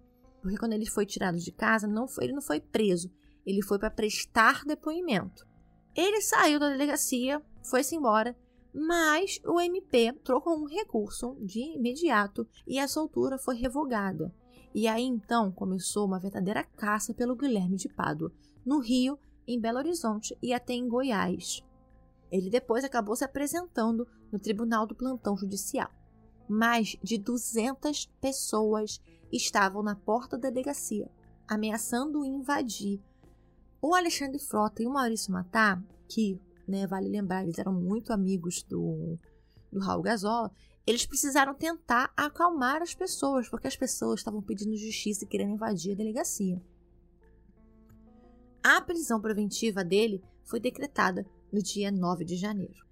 [0.42, 3.12] porque quando ele foi tirado de casa, não foi, ele não foi preso.
[3.46, 5.48] Ele foi para prestar depoimento.
[5.96, 8.36] Ele saiu da delegacia, foi-se embora,
[8.74, 14.34] mas o MP trocou um recurso de imediato e a soltura foi revogada.
[14.74, 18.32] E aí então começou uma verdadeira caça pelo Guilherme de Pádua
[18.66, 21.64] no Rio, em Belo Horizonte e até em Goiás.
[22.32, 25.90] Ele depois acabou se apresentando no Tribunal do Plantão Judicial.
[26.48, 29.00] Mais de 200 pessoas
[29.32, 31.10] estavam na porta da delegacia,
[31.48, 33.02] ameaçando invadir.
[33.82, 38.64] O Alexandre Frota e o Maurício Matar, que, né, vale lembrar, eles eram muito amigos
[38.64, 39.18] do,
[39.72, 40.52] do Raul Gazola,
[40.86, 45.94] eles precisaram tentar acalmar as pessoas, porque as pessoas estavam pedindo justiça e querendo invadir
[45.94, 46.62] a delegacia.
[48.66, 52.88] A prisão preventiva dele foi decretada no dia 9 de janeiro.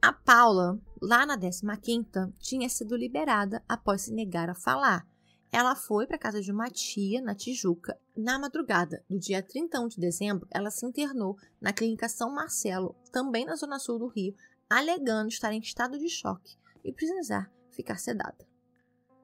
[0.00, 5.04] A Paula, lá na 15ª, tinha sido liberada após se negar a falar.
[5.50, 7.98] Ela foi para casa de uma tia na Tijuca.
[8.16, 13.44] Na madrugada do dia 31 de dezembro, ela se internou na clínica São Marcelo, também
[13.44, 14.32] na zona sul do Rio,
[14.70, 18.46] alegando estar em estado de choque e precisar ficar sedada.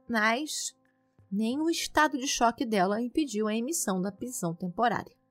[0.08, 0.76] Mas
[1.30, 5.21] nem o estado de choque dela impediu a emissão da prisão temporária.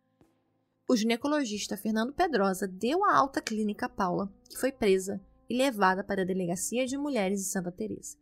[0.92, 6.04] O ginecologista Fernando Pedrosa deu a alta clínica a Paula, que foi presa e levada
[6.04, 8.18] para a Delegacia de Mulheres de Santa Teresa.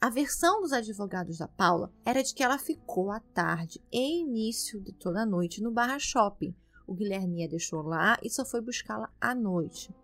[0.00, 4.80] A versão dos advogados da Paula era de que ela ficou à tarde e início
[4.80, 6.52] de toda a noite no Barra Shopping.
[6.84, 9.94] O Guilherme a deixou lá e só foi buscá-la à noite.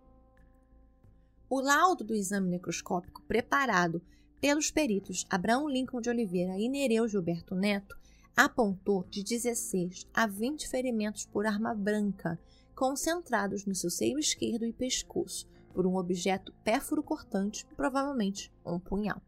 [1.50, 4.00] O laudo do exame necroscópico preparado
[4.40, 7.98] pelos peritos Abraão Lincoln de Oliveira e Nereu Gilberto Neto
[8.36, 12.38] apontou de 16 a 20 ferimentos por arma branca,
[12.74, 19.20] concentrados no seu seio esquerdo e pescoço, por um objeto pérfuro cortante, provavelmente um punhal.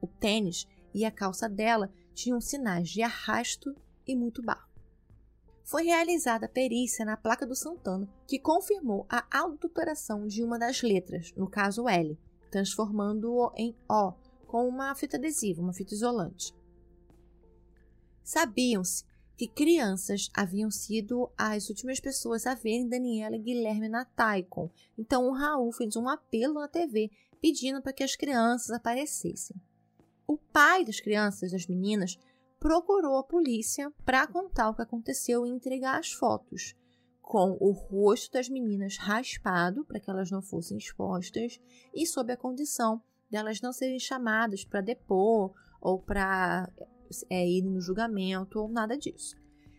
[0.00, 3.74] O tênis e a calça dela tinham sinais de arrasto
[4.06, 4.68] e muito barro.
[5.62, 10.82] Foi realizada a perícia na placa do Santana, que confirmou a adulteração de uma das
[10.82, 12.18] letras, no caso L,
[12.50, 14.12] transformando-o em O,
[14.46, 16.52] com uma fita adesiva, uma fita isolante.
[18.22, 19.04] Sabiam-se
[19.36, 24.70] que crianças haviam sido as últimas pessoas a verem Daniela e Guilherme na Taikon.
[24.98, 27.10] Então o Raul fez um apelo na TV
[27.40, 29.56] pedindo para que as crianças aparecessem.
[30.26, 32.18] O pai das crianças, das meninas,
[32.58, 36.76] procurou a polícia para contar o que aconteceu e entregar as fotos,
[37.22, 41.58] com o rosto das meninas raspado para que elas não fossem expostas
[41.94, 46.70] e sob a condição delas não serem chamadas para depor ou para
[47.28, 49.36] é, ir no julgamento ou nada disso.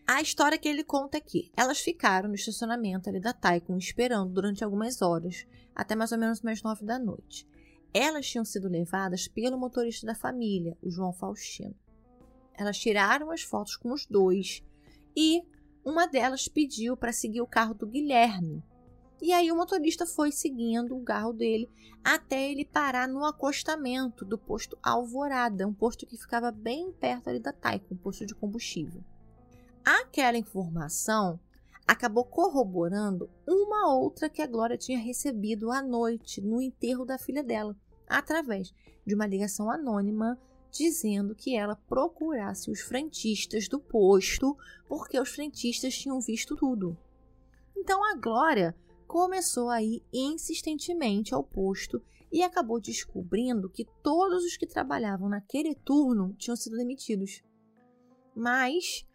[0.08, 4.34] A história que ele conta é que elas ficaram no estacionamento ali da Taikon esperando
[4.34, 7.48] durante algumas horas, até mais ou menos mais nove da noite.
[7.94, 11.76] Elas tinham sido levadas pelo motorista da família, o João Faustino.
[12.54, 14.62] Elas tiraram as fotos com os dois
[15.16, 15.42] e
[15.84, 18.64] uma delas pediu para seguir o carro do Guilherme.
[19.22, 21.70] E aí o motorista foi seguindo o carro dele
[22.04, 27.40] até ele parar no acostamento do posto Alvorada, um posto que ficava bem perto ali
[27.40, 29.04] da Taiko, um posto de combustível.
[29.86, 31.40] Aquela informação
[31.88, 37.44] acabou corroborando uma outra que a Glória tinha recebido à noite no enterro da filha
[37.44, 37.76] dela,
[38.08, 38.74] através
[39.06, 40.40] de uma ligação anônima
[40.72, 44.58] dizendo que ela procurasse os frentistas do posto
[44.88, 46.98] porque os frentistas tinham visto tudo.
[47.76, 48.76] Então a Glória
[49.12, 52.02] começou a ir insistentemente ao posto
[52.32, 57.44] e acabou descobrindo que todos os que trabalhavam naquele turno tinham sido demitidos.
[58.34, 59.06] Mas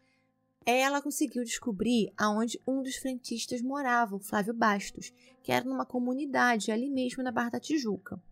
[0.66, 6.70] ela conseguiu descobrir aonde um dos frentistas morava, o Flávio Bastos, que era numa comunidade
[6.70, 8.22] ali mesmo na Barra da Tijuca.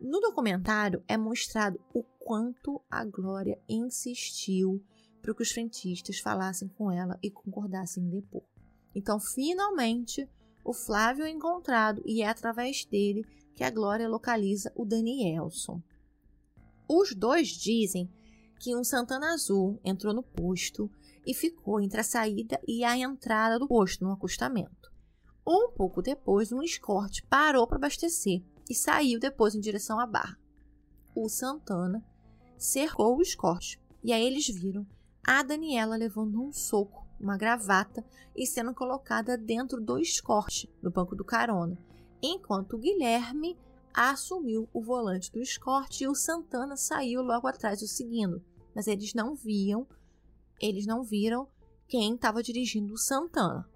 [0.00, 4.82] No documentário é mostrado o quanto a Glória insistiu
[5.22, 8.42] para que os frentistas falassem com ela e concordassem em depor.
[8.92, 10.28] Então, finalmente,
[10.68, 15.82] o Flávio é encontrado e é através dele que a Glória localiza o Danielson.
[16.86, 18.06] Os dois dizem
[18.60, 20.90] que um Santana Azul entrou no posto
[21.26, 24.92] e ficou entre a saída e a entrada do posto no acostamento.
[25.46, 30.38] Um pouco depois, um escorte parou para abastecer e saiu depois em direção à barra.
[31.14, 32.04] O Santana
[32.58, 34.86] cercou o escorte e aí eles viram
[35.26, 38.04] a Daniela levando um soco, uma gravata
[38.36, 41.78] e sendo colocada dentro do escorte no banco do carona,
[42.22, 43.56] enquanto o Guilherme
[43.92, 48.42] assumiu o volante do escorte e o Santana saiu logo atrás o seguindo,
[48.74, 49.86] mas eles não viam,
[50.60, 51.48] eles não viram
[51.88, 53.68] quem estava dirigindo o Santana.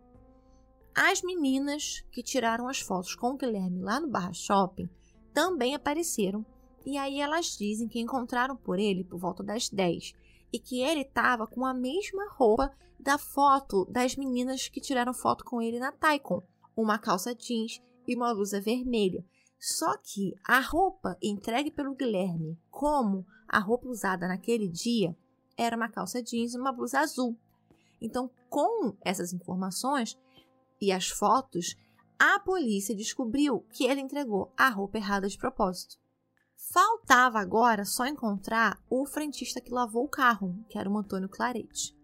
[0.94, 4.88] As meninas que tiraram as fotos com o Guilherme lá no Barra Shopping
[5.32, 6.44] também apareceram.
[6.84, 10.12] E aí elas dizem que encontraram por ele por volta das 10
[10.52, 15.44] e que ele estava com a mesma roupa da foto das meninas que tiraram foto
[15.44, 16.42] com ele na Taikon,
[16.76, 19.24] uma calça jeans e uma blusa vermelha.
[19.58, 25.16] Só que a roupa entregue pelo Guilherme, como a roupa usada naquele dia,
[25.56, 27.36] era uma calça jeans e uma blusa azul.
[28.00, 30.18] Então, com essas informações,
[30.80, 31.76] e as fotos,
[32.18, 36.01] a polícia descobriu que ele entregou a roupa errada de propósito.
[36.70, 41.94] Faltava agora só encontrar o frentista que lavou o carro, que era o Antônio Clarete.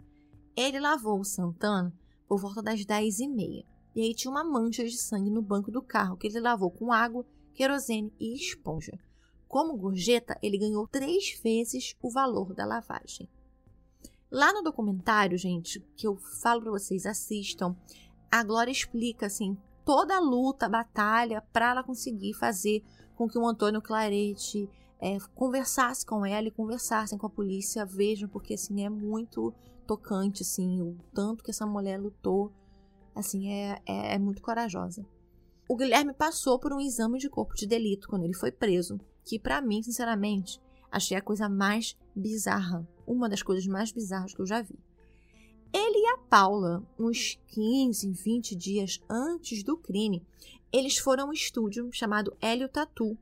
[0.57, 1.95] Ele lavou o Santana
[2.27, 3.65] por volta das 10 e meia.
[3.95, 6.93] E aí tinha uma mancha de sangue no banco do carro que ele lavou com
[6.93, 8.99] água, querosene e esponja.
[9.47, 13.29] Como gorjeta, ele ganhou três vezes o valor da lavagem.
[14.31, 17.75] Lá no documentário, gente, que eu falo para vocês, assistam,
[18.31, 22.85] a Glória explica assim toda a luta, a batalha para ela conseguir fazer
[23.19, 28.29] com que o Antônio Clarete é, conversasse com ela e conversassem com a polícia, vejam
[28.29, 29.53] porque assim é muito
[29.89, 32.53] tocante assim o tanto que essa mulher lutou,
[33.17, 35.05] assim é, é, é muito corajosa.
[35.69, 39.37] O Guilherme passou por um exame de corpo de delito quando ele foi preso, que
[39.37, 44.47] para mim, sinceramente, achei a coisa mais bizarra, uma das coisas mais bizarras que eu
[44.47, 44.79] já vi.
[45.73, 50.25] Ele e a Paula, uns 15, 20 dias antes do crime,
[50.73, 53.17] eles foram a um estúdio chamado Hélio Tatu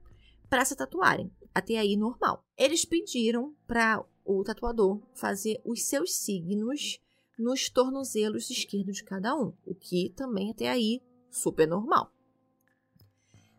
[0.48, 1.30] para se tatuarem.
[1.54, 2.44] Até aí, normal.
[2.56, 6.98] Eles pediram para o tatuador fazer os seus signos
[7.38, 12.12] nos tornozelos esquerdos de cada um, o que também até aí super normal.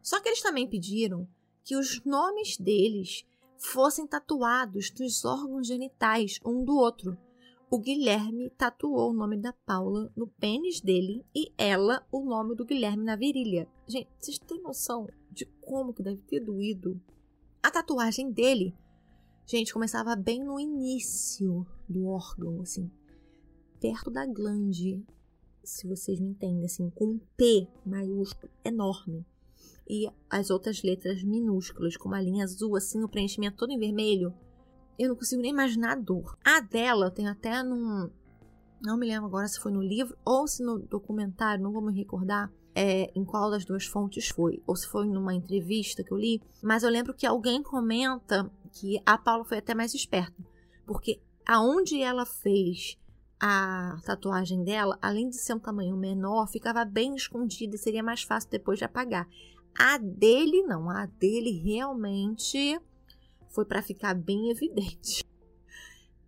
[0.02, 1.28] Só que eles também pediram
[1.64, 3.26] que os nomes deles
[3.58, 7.18] fossem tatuados nos órgãos genitais um do outro,
[7.70, 12.66] o Guilherme tatuou o nome da Paula no pênis dele e ela o nome do
[12.66, 13.68] Guilherme na virilha.
[13.86, 17.00] Gente, vocês têm noção de como que deve ter doído?
[17.62, 18.74] A tatuagem dele,
[19.46, 22.90] gente, começava bem no início do órgão, assim,
[23.82, 25.06] perto da glande,
[25.62, 29.26] se vocês me entendem, assim, com um P maiúsculo enorme.
[29.90, 34.34] E as outras letras minúsculas, com uma linha azul, assim, o preenchimento todo em vermelho
[34.98, 36.38] eu não consigo nem imaginar a dor.
[36.44, 38.10] A dela tem até num.
[38.82, 41.94] Não me lembro agora se foi no livro ou se no documentário, não vou me
[41.94, 46.18] recordar é, em qual das duas fontes foi, ou se foi numa entrevista que eu
[46.18, 50.36] li, mas eu lembro que alguém comenta que a Paula foi até mais esperta,
[50.86, 52.96] porque aonde ela fez
[53.40, 58.22] a tatuagem dela, além de ser um tamanho menor, ficava bem escondida e seria mais
[58.22, 59.28] fácil depois de apagar.
[59.78, 62.80] A dele não, a dele realmente
[63.58, 65.26] foi para ficar bem evidente.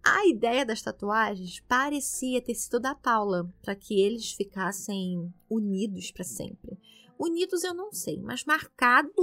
[0.04, 6.24] A ideia das tatuagens parecia ter sido da Paula, para que eles ficassem unidos para
[6.24, 6.76] sempre.
[7.20, 9.14] Unidos eu não sei, mas marcado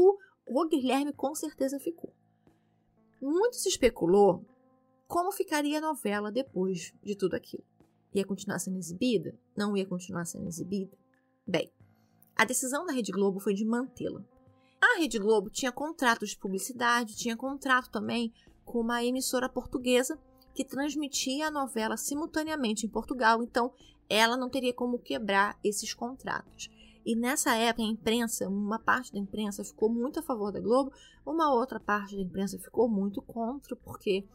[0.46, 2.12] o Guilherme com certeza ficou.
[3.20, 4.44] Muito se especulou
[5.09, 7.64] como ficaria a novela depois de tudo aquilo.
[8.14, 9.36] Ia continuar sendo exibida?
[9.57, 10.96] Não ia continuar sendo exibida?
[11.44, 11.72] Bem,
[12.36, 14.24] a decisão da Rede Globo foi de mantê-la.
[14.81, 18.33] A Rede Globo tinha contrato de publicidade, tinha contrato também
[18.64, 20.18] com uma emissora portuguesa
[20.55, 23.72] que transmitia a novela simultaneamente em Portugal, então
[24.09, 26.68] ela não teria como quebrar esses contratos.
[27.05, 30.93] E nessa época, a imprensa, uma parte da imprensa ficou muito a favor da Globo,
[31.24, 34.27] uma outra parte da imprensa ficou muito contra, porque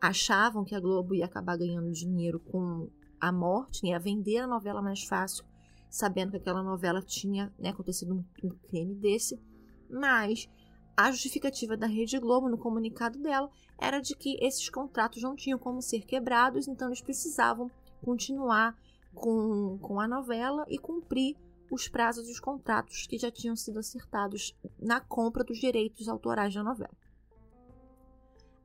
[0.00, 2.88] achavam que a Globo ia acabar ganhando dinheiro com
[3.20, 5.44] a morte, ia vender a novela mais fácil,
[5.88, 9.40] sabendo que aquela novela tinha né, acontecido um, um crime desse.
[9.88, 10.48] Mas
[10.96, 15.58] a justificativa da Rede Globo no comunicado dela era de que esses contratos não tinham
[15.58, 17.70] como ser quebrados, então eles precisavam
[18.04, 18.76] continuar
[19.14, 21.36] com, com a novela e cumprir
[21.70, 26.54] os prazos e os contratos que já tinham sido acertados na compra dos direitos autorais
[26.54, 26.96] da novela.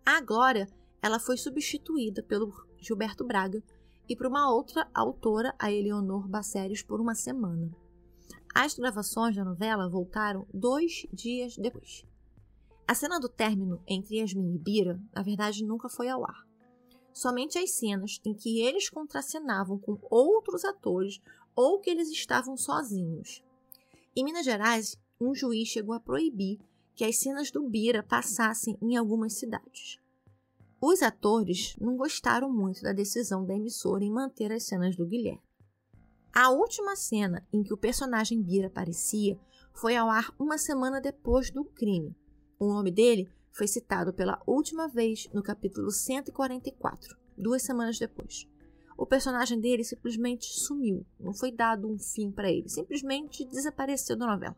[0.06, 0.68] A Glória
[1.02, 3.62] ela foi substituída pelo Gilberto Braga
[4.08, 7.83] e por uma outra autora, a Eleonor Bacérios, por uma semana.
[8.56, 12.06] As gravações da novela voltaram dois dias depois.
[12.88, 16.46] A cena do término entre Yasmin e Bira, na verdade, nunca foi ao ar.
[17.12, 21.20] Somente as cenas em que eles contracenavam com outros atores
[21.56, 23.44] ou que eles estavam sozinhos.
[24.16, 26.60] Em Minas Gerais, um juiz chegou a proibir
[26.94, 30.00] que as cenas do Bira passassem em algumas cidades.
[30.80, 35.42] Os atores não gostaram muito da decisão da emissora em manter as cenas do Guilherme.
[36.34, 39.40] A última cena em que o personagem Bira aparecia
[39.74, 42.16] foi ao ar uma semana depois do crime.
[42.60, 48.48] O nome dele foi citado pela última vez no capítulo 144, duas semanas depois
[48.98, 51.06] o personagem dele simplesmente sumiu.
[51.20, 52.70] Não foi dado um fim para ele.
[52.70, 54.56] Simplesmente desapareceu da novela.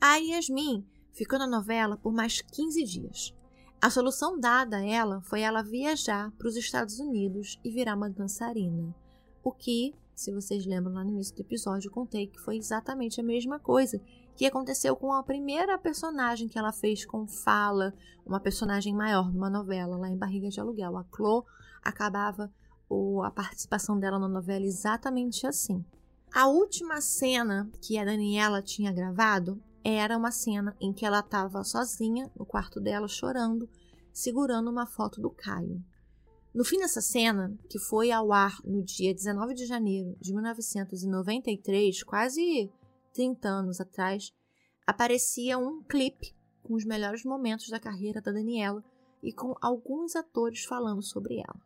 [0.00, 3.34] A Yasmin ficou na novela por mais 15 dias.
[3.80, 8.10] A solução dada a ela foi ela viajar para os Estados Unidos e virar uma
[8.10, 8.94] dançarina.
[9.46, 13.20] O que, se vocês lembram lá no início do episódio, eu contei que foi exatamente
[13.20, 14.00] a mesma coisa
[14.34, 17.94] que aconteceu com a primeira personagem que ela fez com fala,
[18.26, 20.96] uma personagem maior numa novela lá em Barriga de Aluguel.
[20.96, 21.44] A Chloe
[21.80, 22.52] acabava
[22.88, 25.84] o, a participação dela na novela exatamente assim.
[26.34, 31.62] A última cena que a Daniela tinha gravado era uma cena em que ela estava
[31.62, 33.70] sozinha no quarto dela chorando,
[34.12, 35.80] segurando uma foto do Caio.
[36.56, 42.02] No fim dessa cena, que foi ao ar no dia 19 de janeiro de 1993,
[42.02, 42.72] quase
[43.12, 44.32] 30 anos atrás,
[44.86, 48.82] aparecia um clipe com os melhores momentos da carreira da Daniela
[49.22, 51.60] e com alguns atores falando sobre ela.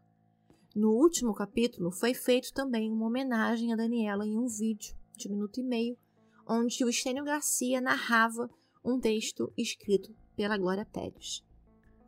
[0.75, 5.31] No último capítulo, foi feito também uma homenagem a Daniela em um vídeo de um
[5.31, 5.97] minuto e meio,
[6.45, 8.51] onde o Estênio Garcia narrava
[8.85, 11.49] um texto escrito pela Glória Pérez.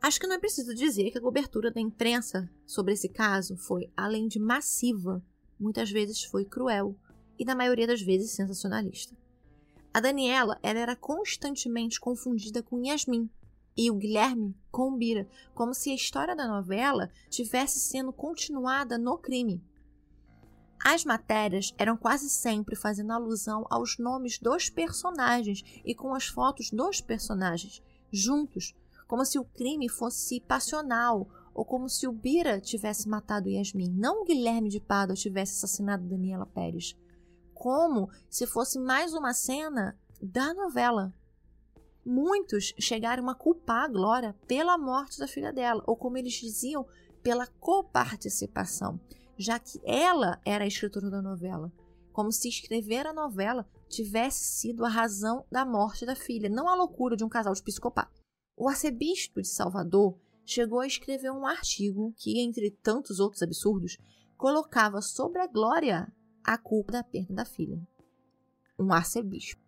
[0.03, 3.89] Acho que não é preciso dizer que a cobertura da imprensa sobre esse caso foi,
[3.95, 5.23] além de massiva,
[5.57, 6.93] muitas vezes foi cruel
[7.39, 9.15] e, na maioria das vezes, sensacionalista.
[9.93, 13.29] A Daniela ela era constantemente confundida com Yasmin,
[13.77, 15.25] e o Guilherme com Bira,
[15.55, 19.63] como se a história da novela tivesse sendo continuada no crime.
[20.83, 26.71] As matérias eram quase sempre fazendo alusão aos nomes dos personagens e com as fotos
[26.71, 27.81] dos personagens
[28.11, 28.75] juntos,
[29.07, 34.21] como se o crime fosse passional ou como se o Bira tivesse matado Yasmin, não
[34.21, 36.97] o Guilherme de Pádua tivesse assassinado Daniela Pérez.
[37.53, 41.13] Como se fosse mais uma cena da novela,
[42.05, 46.85] Muitos chegaram a culpar a Glória pela morte da filha dela, ou como eles diziam,
[47.21, 48.99] pela coparticipação,
[49.37, 51.71] já que ela era a escritora da novela,
[52.11, 56.75] como se escrever a novela tivesse sido a razão da morte da filha, não a
[56.75, 58.22] loucura de um casal de psicopatas.
[58.55, 63.97] O arcebispo de Salvador chegou a escrever um artigo que, entre tantos outros absurdos,
[64.37, 66.11] colocava sobre a Glória
[66.43, 67.81] a culpa da perda da filha.
[68.77, 69.61] Um arcebispo.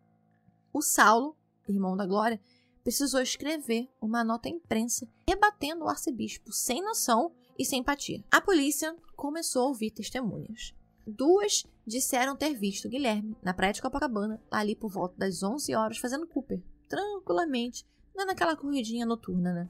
[0.74, 1.38] O Saulo
[1.72, 2.40] irmão da Glória,
[2.84, 8.24] precisou escrever uma nota à imprensa rebatendo o arcebispo sem noção e sem empatia.
[8.30, 10.74] A polícia começou a ouvir testemunhas.
[11.08, 15.98] Duas disseram ter visto Guilherme na praia de Copacabana, ali por volta das 11 horas,
[15.98, 19.70] fazendo Cooper, tranquilamente, dando aquela corridinha noturna, né?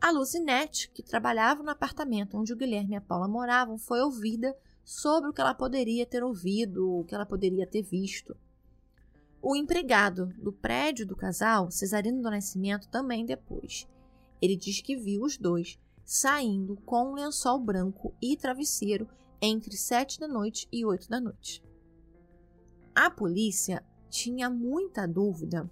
[0.00, 4.56] A Lucinete, que trabalhava no apartamento onde o Guilherme e a Paula moravam, foi ouvida
[4.84, 8.36] sobre o que ela poderia ter ouvido, o que ela poderia ter visto.
[9.42, 13.88] O empregado do prédio do casal, Cesarino do Nascimento, também depois.
[14.40, 19.08] Ele diz que viu os dois saindo com um lençol branco e travesseiro
[19.42, 21.62] entre sete da noite e oito da noite.
[22.94, 25.70] A polícia tinha muita dúvida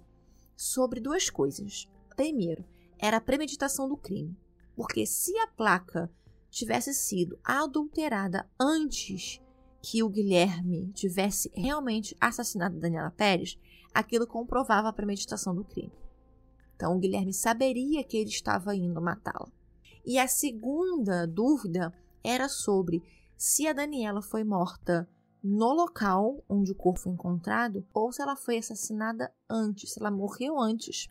[0.57, 1.87] sobre duas coisas.
[2.15, 2.65] Primeiro,
[2.97, 4.35] era a premeditação do crime,
[4.75, 6.11] porque se a placa
[6.49, 9.39] tivesse sido adulterada antes
[9.81, 13.57] que o Guilherme tivesse realmente assassinado Daniela Pérez,
[13.93, 15.93] aquilo comprovava a premeditação do crime.
[16.75, 19.51] Então, o Guilherme saberia que ele estava indo matá-la.
[20.05, 21.93] E a segunda dúvida
[22.23, 23.03] era sobre
[23.35, 25.07] se a Daniela foi morta
[25.49, 30.11] no local onde o corpo foi encontrado ou se ela foi assassinada antes, se ela
[30.11, 31.07] morreu antes.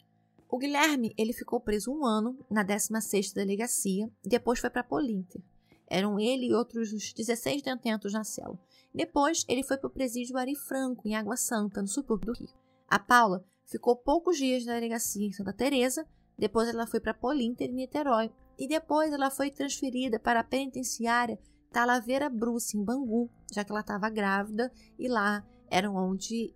[0.46, 5.40] O Guilherme ele ficou preso um ano na 16ª delegacia e depois foi para Polinter.
[5.88, 8.58] Eram ele e outros 16 detentos na cela.
[8.94, 12.54] Depois ele foi para o presídio Ari Franco, em Água Santa, no subúrbio do Rio.
[12.88, 16.06] A Paula ficou poucos dias na delegacia em Santa Teresa,
[16.38, 21.38] depois ela foi para Polinter, em Niterói, e depois ela foi transferida para a penitenciária
[21.76, 26.54] Talavera Bruce, em Bangu, já que ela estava grávida e lá eram onde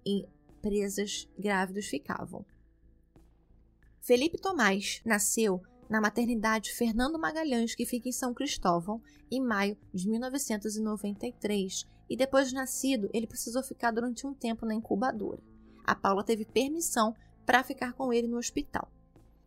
[0.62, 2.43] presas grávidas ficavam.
[4.01, 5.61] Felipe Tomás nasceu
[5.91, 12.49] na maternidade Fernando Magalhães, que fica em São Cristóvão, em maio de 1993, e depois
[12.49, 15.43] de nascido, ele precisou ficar durante um tempo na incubadora.
[15.85, 17.14] A Paula teve permissão
[17.45, 18.91] para ficar com ele no hospital.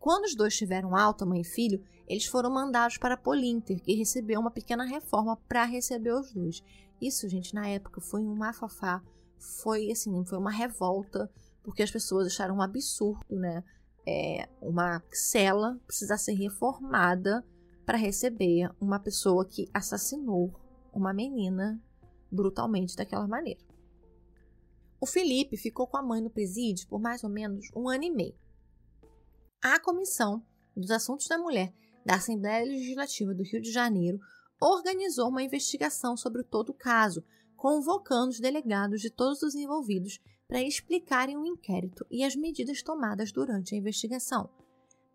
[0.04, 4.38] Quando os dois tiveram alta, mãe e filho, eles foram mandados para Polinter, que recebeu
[4.38, 6.62] uma pequena reforma para receber os dois.
[7.00, 9.02] Isso, gente, na época foi um mafafá,
[9.38, 11.32] foi assim, foi uma revolta,
[11.62, 13.64] porque as pessoas acharam um absurdo, né?
[14.06, 17.42] É, uma cela precisar ser reformada
[17.86, 20.52] para receber uma pessoa que assassinou
[20.92, 21.82] uma menina
[22.30, 23.64] brutalmente daquela maneira.
[25.00, 28.10] O Felipe ficou com a mãe no presídio por mais ou menos um ano e
[28.10, 28.43] meio
[29.64, 30.44] a Comissão
[30.76, 31.72] dos Assuntos da Mulher
[32.04, 34.20] da Assembleia Legislativa do Rio de Janeiro
[34.60, 37.24] organizou uma investigação sobre todo o caso,
[37.56, 43.32] convocando os delegados de todos os envolvidos para explicarem o inquérito e as medidas tomadas
[43.32, 44.50] durante a investigação.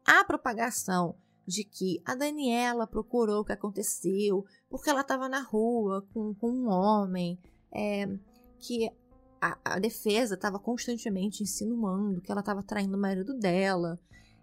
[0.04, 6.04] A propagação de que a Daniela procurou o que aconteceu porque ela estava na rua
[6.12, 7.38] com, com um homem,
[7.72, 8.08] é,
[8.58, 8.90] que
[9.40, 14.00] a, a defesa estava constantemente insinuando que ela estava traindo o marido dela,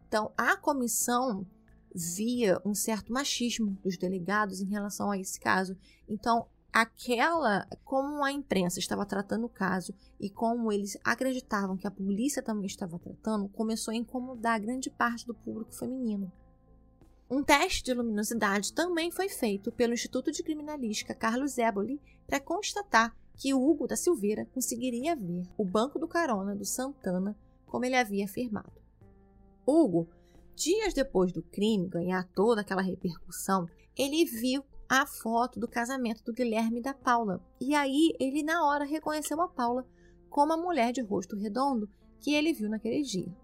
[0.09, 1.47] então, a comissão
[1.95, 5.77] via um certo machismo dos delegados em relação a esse caso.
[6.09, 11.91] Então, aquela, como a imprensa estava tratando o caso e como eles acreditavam que a
[11.91, 16.31] polícia também estava tratando, começou a incomodar grande parte do público feminino.
[17.29, 23.17] Um teste de luminosidade também foi feito pelo Instituto de Criminalística Carlos Éboli para constatar
[23.35, 27.37] que Hugo da Silveira conseguiria ver o banco do carona do Santana
[27.67, 28.86] como ele havia afirmado.
[29.67, 30.09] Hugo,
[30.55, 36.33] dias depois do crime ganhar toda aquela repercussão, ele viu a foto do casamento do
[36.33, 37.45] Guilherme e da Paula.
[37.61, 39.87] E aí ele, na hora, reconheceu a Paula
[40.31, 41.89] como a mulher de rosto redondo
[42.21, 43.35] que ele viu naquele dia.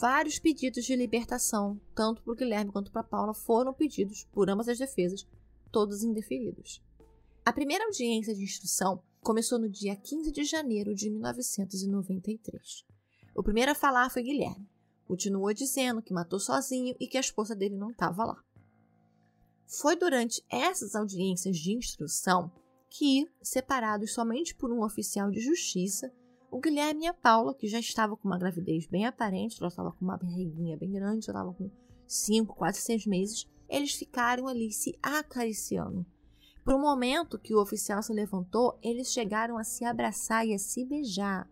[0.00, 4.68] Vários pedidos de libertação, tanto para o Guilherme quanto para Paula, foram pedidos por ambas
[4.68, 5.26] as defesas,
[5.70, 6.82] todos indeferidos.
[7.44, 12.84] A primeira audiência de instrução começou no dia 15 de janeiro de 1993.
[13.36, 14.68] O primeiro a falar foi Guilherme.
[15.08, 18.44] Continuou dizendo que matou sozinho e que a esposa dele não estava lá.
[19.66, 22.52] Foi durante essas audiências de instrução
[22.90, 26.12] que, separados somente por um oficial de justiça,
[26.50, 29.92] o Guilherme e a Paula, que já estava com uma gravidez bem aparente, ela estava
[29.92, 31.70] com uma barriguinha bem grande, já estava com
[32.06, 36.04] 5, quase 6 meses, eles ficaram ali se acariciando.
[36.64, 40.58] Por um momento que o oficial se levantou, eles chegaram a se abraçar e a
[40.58, 41.48] se beijar.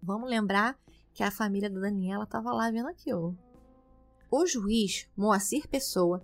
[0.00, 0.78] Vamos lembrar
[1.16, 3.34] que a família da Daniela estava lá vendo aquilo.
[4.30, 6.22] O juiz, Moacir Pessoa,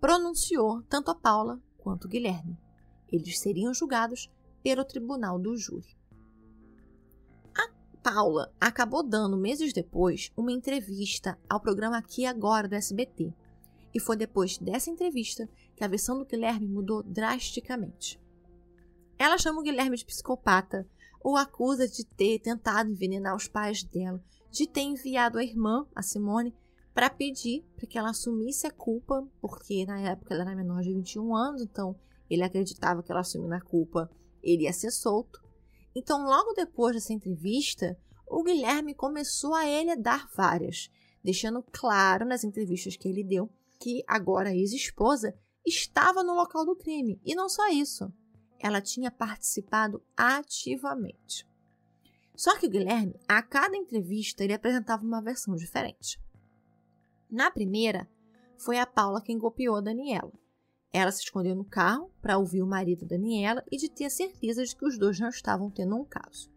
[0.00, 2.58] pronunciou tanto a Paula quanto o Guilherme.
[3.12, 5.94] Eles seriam julgados pelo tribunal do júri.
[7.54, 7.68] A
[8.02, 13.34] Paula acabou dando meses depois uma entrevista ao programa Aqui Agora do SBT.
[13.92, 15.46] E foi depois dessa entrevista
[15.76, 18.18] que a versão do Guilherme mudou drasticamente.
[19.18, 20.88] Ela chama o Guilherme de psicopata,
[21.22, 26.02] o acusa de ter tentado envenenar os pais dela, de ter enviado a irmã, a
[26.02, 26.54] Simone,
[26.92, 30.92] para pedir para que ela assumisse a culpa, porque na época ela era menor de
[30.92, 31.94] 21 anos, então
[32.28, 34.10] ele acreditava que ela assumindo a culpa,
[34.42, 35.40] ele ia ser solto.
[35.94, 37.98] Então, logo depois dessa entrevista,
[38.28, 40.90] o Guilherme começou a ele a dar várias,
[41.22, 45.34] deixando claro nas entrevistas que ele deu que agora a ex-esposa
[45.66, 47.20] estava no local do crime.
[47.24, 48.12] E não só isso,
[48.60, 51.48] ela tinha participado ativamente.
[52.36, 56.20] Só que o Guilherme, a cada entrevista, ele apresentava uma versão diferente.
[57.30, 58.08] Na primeira,
[58.56, 60.32] foi a Paula quem golpeou a Daniela.
[60.92, 64.74] Ela se escondeu no carro para ouvir o marido Daniela e de ter certeza de
[64.74, 66.50] que os dois não estavam tendo um caso.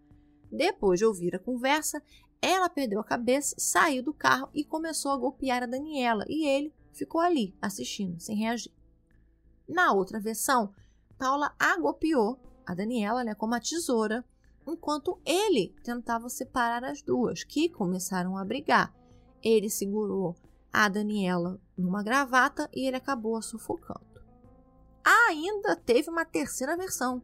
[0.51, 2.01] Depois de ouvir a conversa,
[2.41, 6.73] ela perdeu a cabeça, saiu do carro e começou a golpear a Daniela, e ele
[6.91, 8.71] ficou ali, assistindo, sem reagir.
[9.67, 10.73] Na outra versão,
[11.23, 14.25] Paula agopiou a Daniela né, com uma tesoura,
[14.67, 18.93] enquanto ele tentava separar as duas, que começaram a brigar.
[19.41, 20.35] Ele segurou
[20.69, 24.05] a Daniela numa gravata e ele acabou a sufocando.
[25.29, 27.23] Ainda teve uma terceira versão,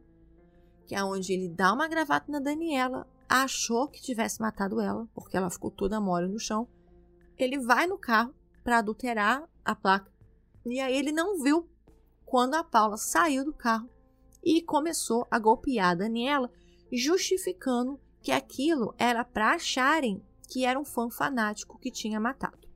[0.86, 5.36] que é onde ele dá uma gravata na Daniela, achou que tivesse matado ela, porque
[5.36, 6.66] ela ficou toda mole no chão.
[7.36, 10.10] Ele vai no carro para adulterar a placa.
[10.64, 11.68] E aí ele não viu
[12.30, 13.90] quando a Paula saiu do carro
[14.40, 16.48] e começou a golpear a Daniela,
[16.92, 22.68] justificando que aquilo era para acharem que era um fã fanático que tinha matado.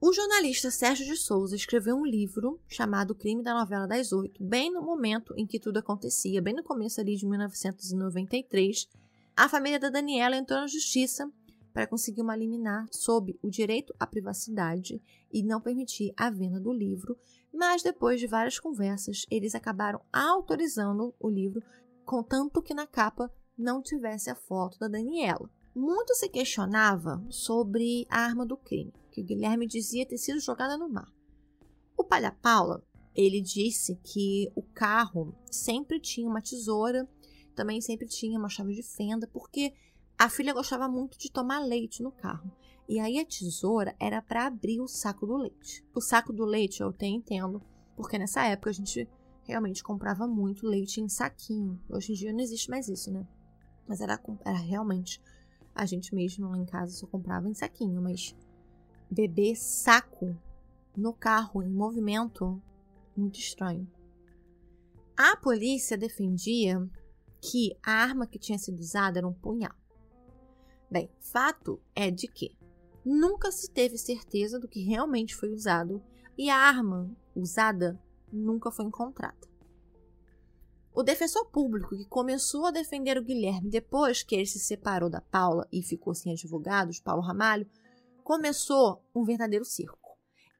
[0.00, 4.72] O jornalista Sérgio de Souza escreveu um livro chamado Crime da Novela das Oito, bem
[4.72, 8.88] no momento em que tudo acontecia, bem no começo ali de 1993.
[9.36, 11.30] A família da Daniela entrou na justiça
[11.74, 15.02] para conseguir uma liminar sob o direito à privacidade
[15.32, 17.18] e não permitir a venda do livro,
[17.52, 21.60] mas depois de várias conversas, eles acabaram autorizando o livro,
[22.04, 23.28] contanto que na capa
[23.58, 25.50] não tivesse a foto da Daniela.
[25.74, 30.76] Muito se questionava sobre a arma do crime que o Guilherme dizia ter sido jogada
[30.76, 31.12] no mar.
[31.96, 32.84] O pai da Paula,
[33.14, 37.08] ele disse que o carro sempre tinha uma tesoura,
[37.54, 39.72] também sempre tinha uma chave de fenda, porque
[40.18, 42.50] a filha gostava muito de tomar leite no carro.
[42.88, 45.84] E aí a tesoura era para abrir o saco do leite.
[45.94, 47.62] O saco do leite eu até entendo,
[47.96, 49.08] porque nessa época a gente
[49.42, 51.80] realmente comprava muito leite em saquinho.
[51.88, 53.26] Hoje em dia não existe mais isso, né?
[53.88, 55.20] Mas era, era realmente.
[55.74, 58.36] A gente mesmo lá em casa só comprava em saquinho, mas
[59.10, 60.36] bebê saco
[60.96, 62.62] no carro em movimento
[63.16, 63.90] muito estranho.
[65.16, 66.88] A polícia defendia
[67.40, 69.74] que a arma que tinha sido usada era um punhal.
[70.90, 72.56] Bem, fato é de que
[73.04, 76.02] nunca se teve certeza do que realmente foi usado
[76.36, 78.00] e a arma usada
[78.32, 79.54] nunca foi encontrada.
[80.92, 85.20] O defensor público que começou a defender o Guilherme depois que ele se separou da
[85.20, 87.68] Paula e ficou sem advogados, Paulo Ramalho,
[88.22, 90.16] começou um verdadeiro circo.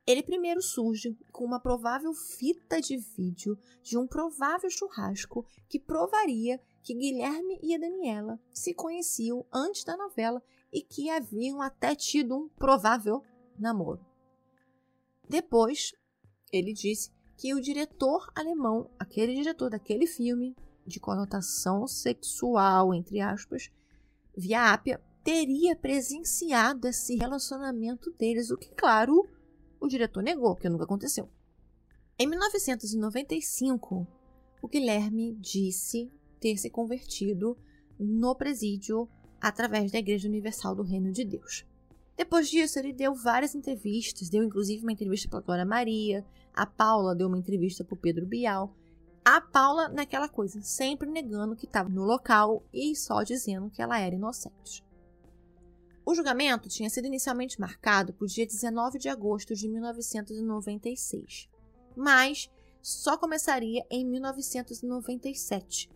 [0.06, 6.60] Ele primeiro surge com uma provável fita de vídeo de um provável churrasco que provaria
[6.84, 12.36] que Guilherme e a Daniela se conheciam antes da novela e que haviam até tido
[12.36, 13.22] um provável
[13.58, 14.04] namoro.
[15.26, 15.94] Depois,
[16.52, 20.54] ele disse que o diretor alemão, aquele diretor daquele filme
[20.86, 23.70] de conotação sexual, entre aspas,
[24.36, 29.26] via Ápia, teria presenciado esse relacionamento deles, o que, claro,
[29.80, 31.30] o diretor negou, que nunca aconteceu.
[32.18, 34.06] Em 1995,
[34.60, 36.12] o Guilherme disse
[36.44, 37.56] ter se convertido
[37.98, 39.08] no presídio
[39.40, 41.64] através da Igreja Universal do Reino de Deus.
[42.14, 46.22] Depois disso, ele deu várias entrevistas, deu inclusive uma entrevista para Glória Maria,
[46.52, 48.76] a Paula deu uma entrevista para Pedro Bial.
[49.24, 53.98] A Paula, naquela coisa, sempre negando que estava no local e só dizendo que ela
[53.98, 54.84] era inocente.
[56.04, 61.48] O julgamento tinha sido inicialmente marcado para o dia 19 de agosto de 1996,
[61.96, 62.50] mas
[62.82, 65.88] só começaria em 1997,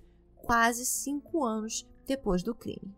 [0.43, 2.95] quase cinco anos depois do crime.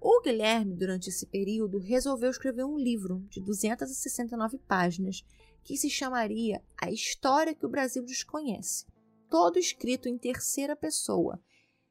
[0.00, 5.24] O Guilherme, durante esse período, resolveu escrever um livro de 269 páginas
[5.64, 8.86] que se chamaria A História que o Brasil Desconhece,
[9.28, 11.40] todo escrito em terceira pessoa.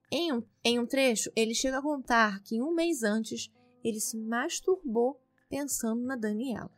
[0.10, 3.52] Em um, em um trecho, ele chega a contar que um mês antes
[3.84, 5.19] ele se masturbou
[5.49, 6.72] pensando na Daniela.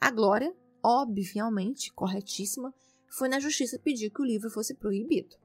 [0.00, 2.74] A Glória, obviamente, corretíssima,
[3.08, 5.36] foi na justiça pedir que o livro fosse proibido.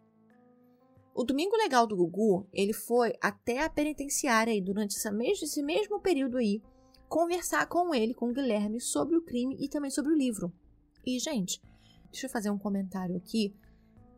[1.18, 5.64] O Domingo Legal do Gugu, ele foi até a penitenciária aí, durante esse mesmo, esse
[5.64, 6.62] mesmo período aí,
[7.10, 10.54] conversar com ele, com o Guilherme, sobre o crime e também sobre o livro.
[11.04, 11.60] E, gente,
[12.12, 13.52] deixa eu fazer um comentário aqui.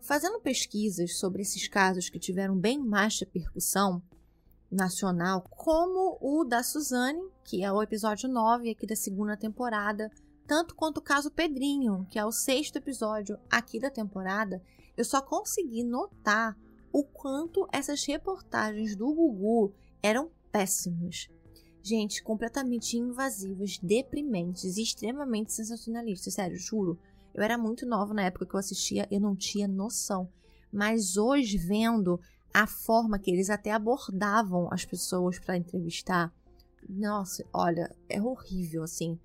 [0.02, 4.04] Fazendo pesquisas sobre esses casos que tiveram bem mais repercussão,
[4.70, 10.12] nacional, como o da Suzane, que é o episódio 9 aqui da segunda temporada,
[10.46, 14.62] tanto quanto o caso Pedrinho, que é o sexto episódio aqui da temporada,
[14.98, 16.58] eu só consegui notar
[16.92, 21.30] o quanto essas reportagens do Gugu eram péssimas.
[21.82, 26.34] Gente, completamente invasivas, deprimentes e extremamente sensacionalistas.
[26.34, 27.00] Sério, juro.
[27.34, 30.30] Eu era muito nova na época que eu assistia, eu não tinha noção.
[30.72, 32.20] Mas hoje, vendo
[32.54, 36.34] a forma que eles até abordavam as pessoas para entrevistar.
[36.88, 39.20] Nossa, olha, é horrível assim.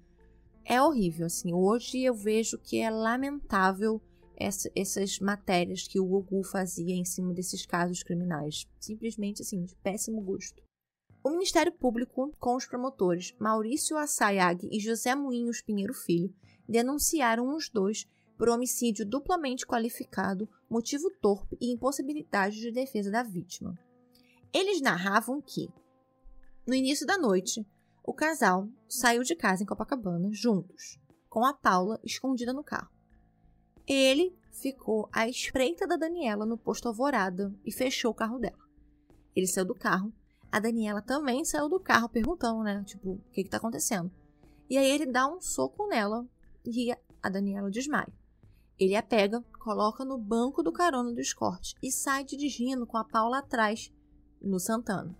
[0.64, 1.52] É horrível assim.
[1.52, 4.00] Hoje eu vejo que é lamentável
[4.36, 8.66] essa, essas matérias que o Gugu fazia em cima desses casos criminais.
[8.81, 10.62] Simplesmente assim, de péssimo gosto.
[11.23, 16.35] O Ministério Público, com os promotores Maurício Assayag e José Moinhos Pinheiro Filho,
[16.69, 18.06] denunciaram os dois
[18.36, 23.78] por homicídio duplamente qualificado, motivo torpe e impossibilidade de defesa da vítima.
[24.52, 25.69] Eles narravam que,
[26.66, 27.66] no início da noite,
[28.02, 30.98] o casal saiu de casa em Copacabana juntos,
[31.28, 32.93] com a Paula escondida no carro.
[33.86, 38.65] Ele ficou à espreita da Daniela no posto Alvorada e fechou o carro dela.
[39.35, 40.12] Ele saiu do carro.
[40.51, 42.82] A Daniela também saiu do carro perguntando, né?
[42.85, 44.11] Tipo, o que que tá acontecendo?
[44.70, 46.27] E aí ele dá um soco nela
[46.65, 46.93] e
[47.23, 48.12] a Daniela desmaia.
[48.78, 53.05] Ele a pega, coloca no banco do carona do Escort e sai dirigindo com a
[53.05, 53.93] Paula atrás
[54.40, 55.16] no Santana.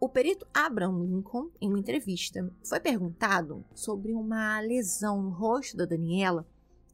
[0.00, 5.84] O perito Abraham Lincoln, em uma entrevista, foi perguntado sobre uma lesão no rosto da
[5.84, 6.44] Daniela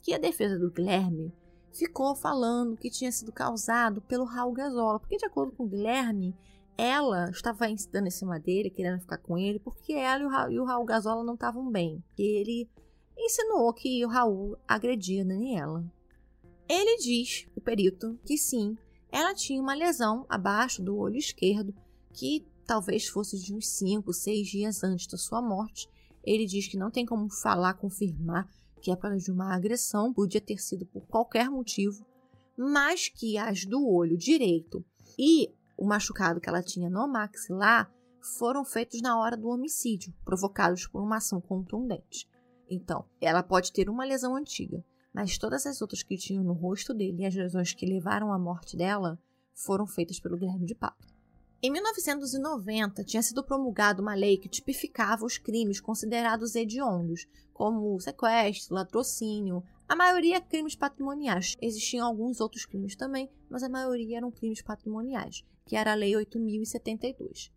[0.02, 1.32] que a defesa do Guilherme
[1.72, 6.34] ficou falando que tinha sido causado pelo Raul Gazola, porque de acordo com o Guilherme,
[6.76, 10.52] ela estava dando em cima dele, querendo ficar com ele, porque ela e o Raul,
[10.52, 12.02] e o Raul Gazola não estavam bem.
[12.16, 12.68] Ele
[13.16, 15.84] insinuou que o Raul agredia a Daniela.
[16.68, 18.76] Ele diz, o perito, que sim,
[19.10, 21.74] ela tinha uma lesão abaixo do olho esquerdo,
[22.12, 25.88] que talvez fosse de uns 5, 6 dias antes da sua morte.
[26.22, 28.48] Ele diz que não tem como falar, confirmar
[28.78, 32.06] que é para de uma agressão, podia ter sido por qualquer motivo,
[32.56, 34.84] mas que as do olho direito
[35.18, 40.86] e o machucado que ela tinha no maxilar foram feitos na hora do homicídio, provocados
[40.86, 42.28] por uma ação contundente.
[42.68, 46.92] Então, ela pode ter uma lesão antiga, mas todas as outras que tinham no rosto
[46.92, 49.18] dele e as lesões que levaram à morte dela
[49.54, 51.17] foram feitas pelo Guilherme de Pato.
[51.60, 58.76] Em 1990, tinha sido promulgada uma lei que tipificava os crimes considerados hediondos, como sequestro,
[58.76, 61.56] latrocínio, a maioria crimes patrimoniais.
[61.60, 66.14] Existiam alguns outros crimes também, mas a maioria eram crimes patrimoniais, que era a Lei
[66.14, 67.50] 8072.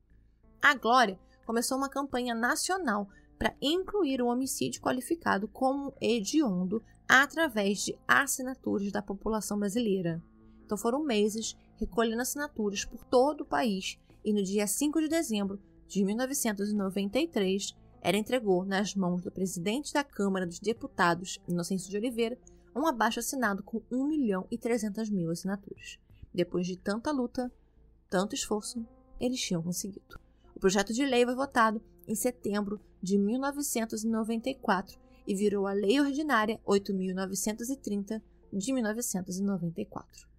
[0.60, 3.08] A Glória começou uma campanha nacional
[3.38, 10.24] para incluir o homicídio qualificado como hediondo através de assinaturas da população brasileira.
[10.66, 15.60] Então foram meses recolhendo assinaturas por todo o país e no dia 5 de dezembro
[15.88, 22.38] de 1993 ela entregou nas mãos do presidente da Câmara dos Deputados, Inocêncio de Oliveira,
[22.76, 26.00] um abaixo assinado com 1 milhão e 300 mil assinaturas.
[26.32, 27.52] Depois de tanta luta,
[28.10, 28.86] tanto esforço,
[29.20, 30.20] eles tinham conseguido.
[30.56, 36.60] O projeto de lei foi votado em setembro de 1994 e virou a Lei Ordinária
[36.66, 38.22] 8.930
[38.54, 40.31] de 1994.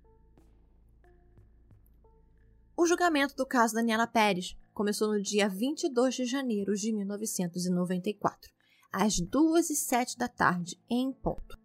[2.76, 8.50] O julgamento do caso Daniela Pérez começou no dia 22 de janeiro de 1994,
[8.90, 11.58] às 2 e 7 da tarde, em ponto.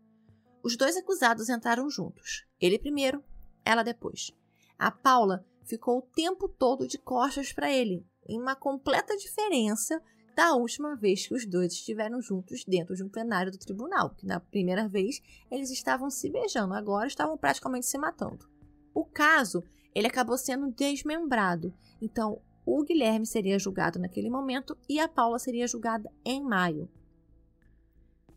[0.62, 3.24] Os dois acusados entraram juntos, ele primeiro,
[3.64, 4.32] ela depois.
[4.78, 10.02] A Paula ficou o tempo todo de costas para ele, em uma completa diferença
[10.36, 14.26] da última vez que os dois estiveram juntos dentro de um plenário do tribunal, que
[14.26, 18.46] na primeira vez eles estavam se beijando, agora estavam praticamente se matando.
[18.94, 19.64] O caso,
[19.98, 21.74] ele acabou sendo desmembrado.
[22.00, 26.88] Então, o Guilherme seria julgado naquele momento e a Paula seria julgada em maio.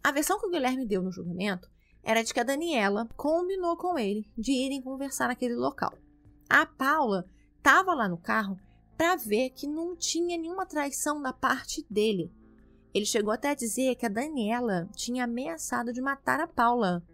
[0.03, 1.71] A versão que o Guilherme deu no julgamento
[2.03, 5.93] era de que a Daniela combinou com ele de irem conversar naquele local.
[6.49, 7.27] A Paula
[7.59, 8.59] estava lá no carro
[8.97, 12.33] para ver que não tinha nenhuma traição da parte dele.
[12.95, 17.07] Ele chegou até a dizer que a Daniela tinha ameaçado de matar a Paula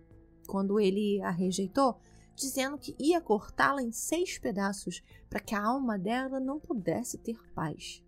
[0.46, 1.98] quando ele a rejeitou,
[2.36, 7.36] dizendo que ia cortá-la em seis pedaços para que a alma dela não pudesse ter
[7.54, 8.02] paz.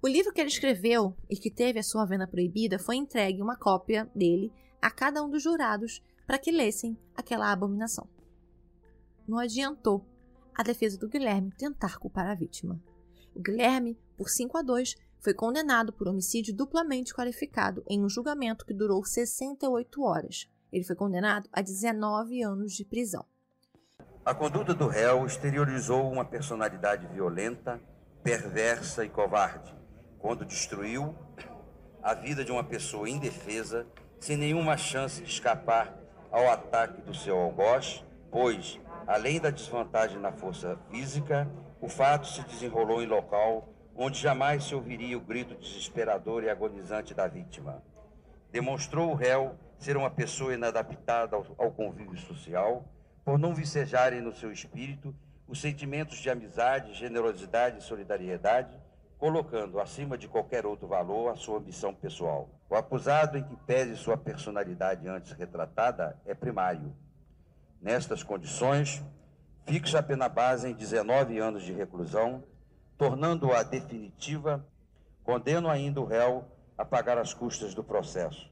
[0.00, 3.56] O livro que ele escreveu e que teve a sua venda proibida foi entregue uma
[3.56, 4.50] cópia dele
[4.80, 8.08] a cada um dos jurados para que lessem aquela abominação.
[9.28, 10.06] Não adiantou
[10.54, 12.80] a defesa do Guilherme tentar culpar a vítima.
[13.34, 18.64] O Guilherme, por 5 a 2, foi condenado por homicídio duplamente qualificado em um julgamento
[18.64, 20.48] que durou 68 horas.
[20.72, 23.24] Ele foi condenado a 19 anos de prisão.
[24.24, 27.80] A conduta do réu exteriorizou uma personalidade violenta,
[28.22, 29.74] perversa e covarde,
[30.18, 31.14] quando destruiu
[32.02, 33.86] a vida de uma pessoa indefesa,
[34.20, 35.98] sem nenhuma chance de escapar
[36.30, 38.78] ao ataque do seu algoz, pois
[39.10, 44.72] Além da desvantagem na força física, o fato se desenrolou em local onde jamais se
[44.72, 47.82] ouviria o grito desesperador e agonizante da vítima.
[48.52, 52.84] Demonstrou o réu ser uma pessoa inadaptada ao, ao convívio social,
[53.24, 55.12] por não vicejarem no seu espírito
[55.48, 58.78] os sentimentos de amizade, generosidade e solidariedade,
[59.18, 62.48] colocando acima de qualquer outro valor a sua ambição pessoal.
[62.68, 66.94] O acusado em que pese sua personalidade antes retratada é primário
[67.80, 69.02] Nestas condições,
[69.64, 72.44] fixa a pena base em 19 anos de reclusão,
[72.98, 74.62] tornando-a definitiva,
[75.24, 76.44] condeno ainda o réu
[76.76, 78.49] a pagar as custas do processo.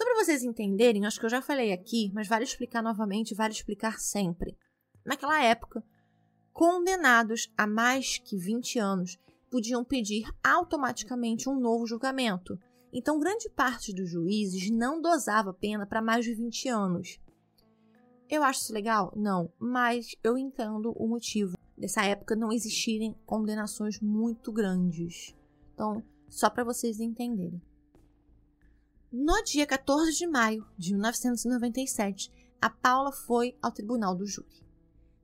[0.00, 3.52] Só para vocês entenderem, acho que eu já falei aqui, mas vale explicar novamente, vale
[3.52, 4.56] explicar sempre.
[5.04, 5.84] Naquela época,
[6.54, 9.18] condenados a mais que 20 anos
[9.50, 12.58] podiam pedir automaticamente um novo julgamento.
[12.90, 17.20] Então, grande parte dos juízes não dosava pena para mais de 20 anos.
[18.26, 19.12] Eu acho isso legal?
[19.14, 25.36] Não, mas eu entendo o motivo dessa época não existirem condenações muito grandes.
[25.74, 27.60] Então, só para vocês entenderem.
[29.12, 32.30] No dia 14 de maio de 1997,
[32.62, 34.64] a Paula foi ao tribunal do júri.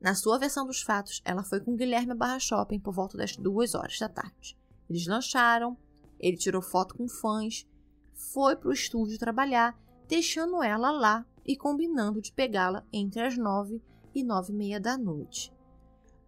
[0.01, 3.77] Na sua versão dos fatos, ela foi com Guilherme Barra Shopping por volta das duas
[3.77, 4.59] horas da tarde.
[4.91, 5.79] Eles lancharam,
[6.19, 7.65] ele tirou foto com fãs,
[8.13, 13.81] foi para o estúdio trabalhar, deixando ela lá e combinando de pegá-la entre as nove
[14.13, 15.55] e nove e meia da noite.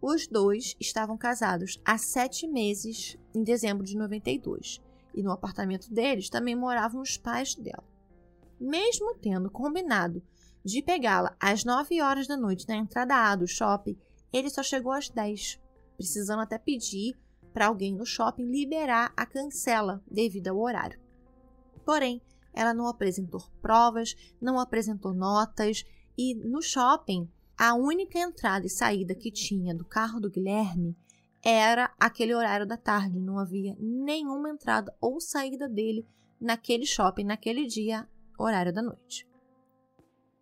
[0.00, 4.80] Os dois estavam casados há sete meses, em dezembro de 92,
[5.18, 7.84] e no apartamento deles também moravam os pais dela.
[8.60, 10.22] Mesmo tendo combinado
[10.64, 13.98] de pegá-la às 9 horas da noite na entrada A do shopping,
[14.32, 15.60] ele só chegou às 10,
[15.96, 17.18] precisando até pedir
[17.52, 21.00] para alguém no shopping liberar a cancela devido ao horário.
[21.84, 22.22] Porém,
[22.52, 25.84] ela não apresentou provas, não apresentou notas
[26.16, 30.96] e no shopping a única entrada e saída que tinha do carro do Guilherme
[31.44, 36.06] era aquele horário da tarde, não havia nenhuma entrada ou saída dele
[36.40, 38.08] naquele shopping naquele dia,
[38.38, 39.28] horário da noite.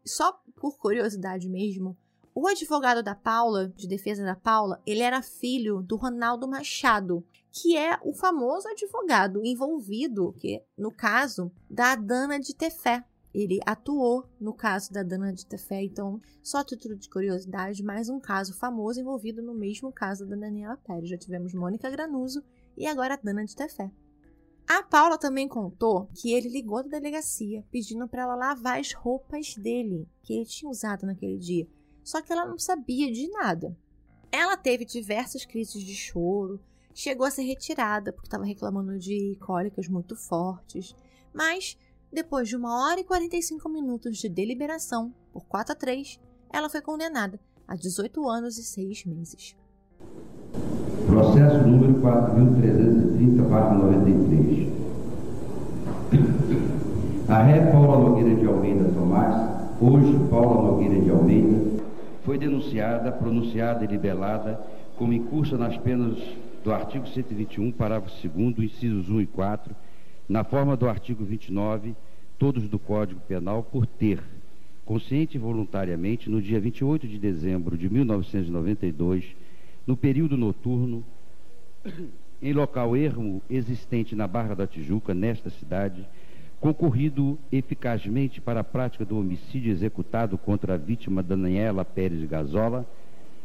[0.05, 1.97] Só por curiosidade mesmo,
[2.35, 7.77] o advogado da Paula, de defesa da Paula, ele era filho do Ronaldo Machado, que
[7.77, 13.03] é o famoso advogado envolvido, que no caso da Dana de Tefé,
[13.37, 18.19] ele atuou no caso da Dana de Tefé, então, só título de curiosidade, mais um
[18.19, 21.11] caso famoso envolvido no mesmo caso da Daniela Pérez.
[21.11, 22.43] Já tivemos Mônica Granuso
[22.77, 23.91] e agora a Dana de Tefé.
[24.67, 29.55] A Paula também contou que ele ligou da delegacia pedindo para ela lavar as roupas
[29.55, 31.69] dele, que ele tinha usado naquele dia,
[32.03, 33.77] só que ela não sabia de nada.
[34.33, 36.59] Ela teve diversas crises de choro,
[36.95, 40.97] chegou a ser retirada porque estava reclamando de cólicas muito fortes,
[41.35, 41.77] mas
[42.17, 46.19] depois de uma hora e 45 minutos de deliberação, por 4 a 3,
[46.51, 47.39] ela foi condenada
[47.69, 49.55] a 18 anos e 6 meses.
[51.07, 54.73] Processo número 4.330-93.
[57.29, 59.35] A ré Paula Nogueira de Almeida Tomás,
[59.79, 61.83] hoje Paula Nogueira de Almeida,
[62.25, 64.59] foi denunciada, pronunciada e libelada
[64.97, 66.17] como incursa nas penas
[66.65, 69.77] do artigo 121, parágrafo 2 incisos 1 e 4,
[70.27, 71.95] na forma do artigo 29,
[72.39, 74.23] todos do Código Penal, por ter,
[74.85, 79.25] consciente e voluntariamente, no dia 28 de dezembro de 1992,
[79.87, 81.05] no período noturno,
[82.43, 86.07] em local ermo existente na Barra da Tijuca, nesta cidade,
[86.61, 92.87] concorrido eficazmente para a prática do homicídio executado contra a vítima Daniela Pérez Gazola,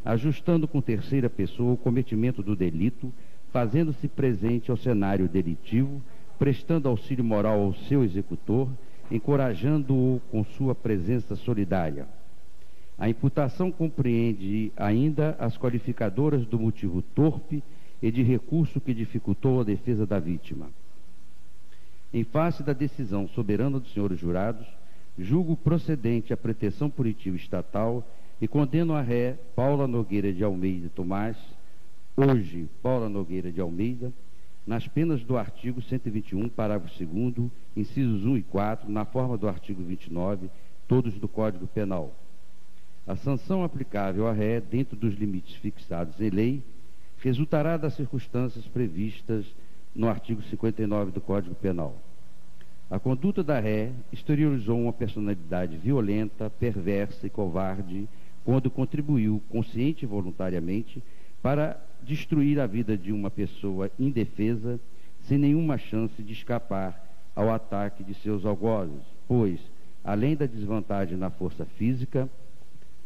[0.04, 3.14] ajustando com terceira pessoa o cometimento do delito,
[3.52, 6.02] fazendo-se presente ao cenário delitivo,
[6.42, 8.68] prestando auxílio moral ao seu executor,
[9.12, 12.08] encorajando-o com sua presença solidária.
[12.98, 17.62] A imputação compreende ainda as qualificadoras do motivo torpe
[18.02, 20.72] e de recurso que dificultou a defesa da vítima.
[22.12, 24.66] Em face da decisão soberana dos senhores jurados,
[25.20, 28.04] julgo procedente a pretensão punitiva estatal
[28.42, 31.38] e condeno a ré Paula Nogueira de Almeida Tomás,
[32.18, 34.12] hoje Paula Nogueira de Almeida,
[34.66, 39.84] nas penas do artigo 121, parágrafo 2 incisos 1 e 4, na forma do artigo
[39.84, 40.50] 29,
[40.88, 42.14] todos do Código Penal.
[43.08, 46.64] A sanção aplicável à ré, dentro dos limites fixados em lei,
[47.18, 49.46] resultará das circunstâncias previstas
[49.96, 51.96] no artigo 59 do Código Penal.
[52.90, 58.08] A conduta da ré exteriorizou uma personalidade violenta, perversa e covarde
[58.44, 61.02] quando contribuiu, consciente e voluntariamente,
[61.42, 64.80] para destruir a vida de uma pessoa indefesa,
[65.24, 69.60] sem nenhuma chance de escapar ao ataque de seus algozes, pois,
[70.04, 72.30] além da desvantagem na força física,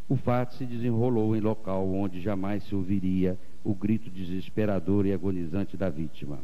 [0.08, 5.76] o fato se desenrolou em local onde jamais se ouviria o grito desesperador e agonizante
[5.76, 6.40] da vítima.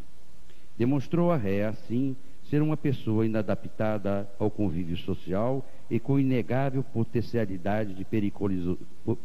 [0.77, 2.15] Demonstrou a ré, assim,
[2.49, 8.05] ser uma pessoa inadaptada ao convívio social e com inegável potencialidade de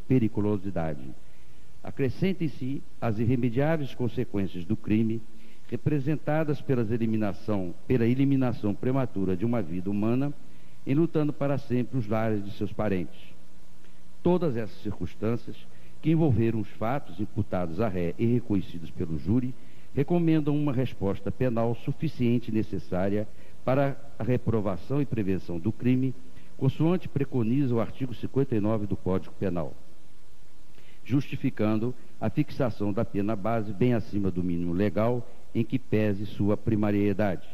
[0.06, 1.14] periculosidade
[1.86, 5.22] acrescentem-se as irremediáveis consequências do crime,
[5.70, 10.34] representadas pelas eliminação, pela eliminação prematura de uma vida humana,
[10.84, 13.16] enlutando para sempre os lares de seus parentes.
[14.20, 15.56] Todas essas circunstâncias,
[16.02, 19.54] que envolveram os fatos imputados à ré e reconhecidos pelo júri,
[19.94, 23.28] recomendam uma resposta penal suficiente e necessária
[23.64, 26.12] para a reprovação e prevenção do crime,
[26.56, 29.72] consoante preconiza o artigo 59 do Código Penal,
[31.06, 36.56] justificando a fixação da pena base bem acima do mínimo legal em que pese sua
[36.56, 37.48] primariedade.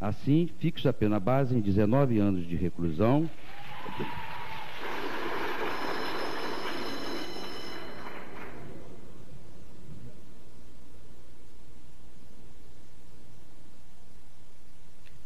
[0.00, 3.28] Assim, fixa a pena base em 19 anos de reclusão.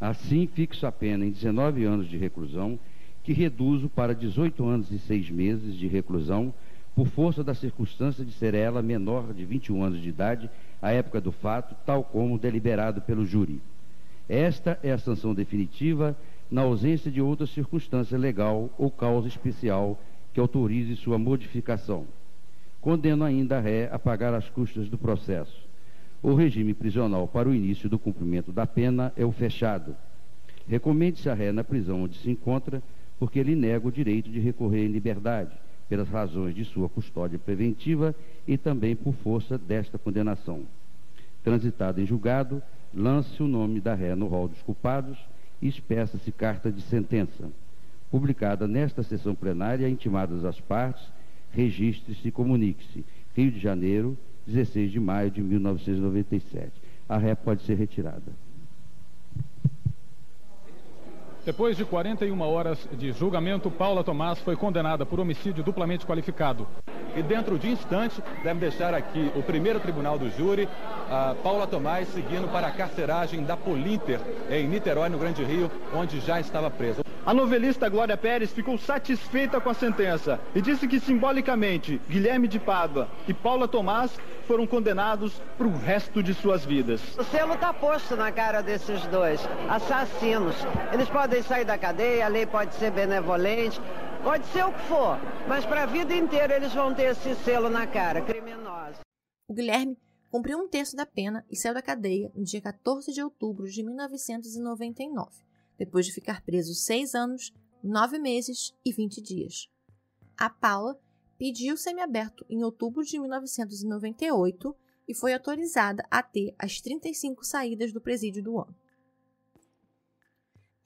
[0.01, 2.79] Assim, fixo a pena em 19 anos de reclusão,
[3.23, 6.53] que reduzo para 18 anos e 6 meses de reclusão,
[6.95, 10.51] por força da circunstância de ser ela menor de 21 anos de idade
[10.81, 13.61] à época do fato, tal como deliberado pelo júri.
[14.29, 16.17] Esta é a sanção definitiva
[16.51, 20.01] na ausência de outra circunstância legal ou causa especial
[20.33, 22.07] que autorize sua modificação.
[22.81, 25.65] Condeno ainda a ré a pagar as custas do processo
[26.25, 29.95] o regime prisional para o início do cumprimento da pena é o fechado.
[30.67, 32.83] Recomende-se a ré na prisão onde se encontra,
[33.19, 35.53] porque lhe nega o direito de recorrer em liberdade,
[35.89, 38.15] pelas razões de sua custódia preventiva
[38.47, 40.63] e também por força desta condenação.
[41.43, 42.63] Transitado em julgado,
[42.95, 45.19] lance o nome da ré no rol dos culpados
[45.61, 47.51] e espeça-se carta de sentença.
[48.11, 51.05] Publicada nesta sessão plenária, intimadas as partes,
[51.51, 53.05] registre-se e comunique-se.
[53.37, 54.17] Rio de Janeiro,
[54.47, 56.71] 16 de maio de 1997.
[57.09, 58.44] A ré pode ser retirada.
[61.45, 66.67] Depois de 41 horas de julgamento, Paula Tomás foi condenada por homicídio duplamente qualificado.
[67.15, 70.67] E dentro de instantes, deve deixar aqui o primeiro tribunal do júri,
[71.11, 76.19] a Paula Tomás seguindo para a carceragem da Polinter, em Niterói, no Grande Rio, onde
[76.19, 77.05] já estava presa.
[77.27, 82.59] A novelista Glória Pérez ficou satisfeita com a sentença e disse que simbolicamente Guilherme de
[82.59, 87.01] Pádua e Paula Tomás foram condenados para o resto de suas vidas.
[87.17, 89.41] O selo está posto na cara desses dois
[89.71, 90.55] assassinos.
[90.93, 93.81] Eles podem sair da cadeia, a lei pode ser benevolente,
[94.23, 97.69] pode ser o que for, mas para a vida inteira eles vão ter esse selo
[97.69, 99.01] na cara, criminosos.
[99.49, 99.99] O Guilherme
[100.31, 103.83] cumpriu um terço da pena e saiu da cadeia no dia 14 de outubro de
[103.83, 105.45] 1999
[105.79, 107.53] depois de ficar preso seis anos,
[107.83, 109.69] nove meses e 20 dias.
[110.37, 110.99] A Paula
[111.39, 114.75] pediu semiaberto em outubro de 1998
[115.07, 118.75] e foi autorizada a ter as 35 saídas do presídio do ano.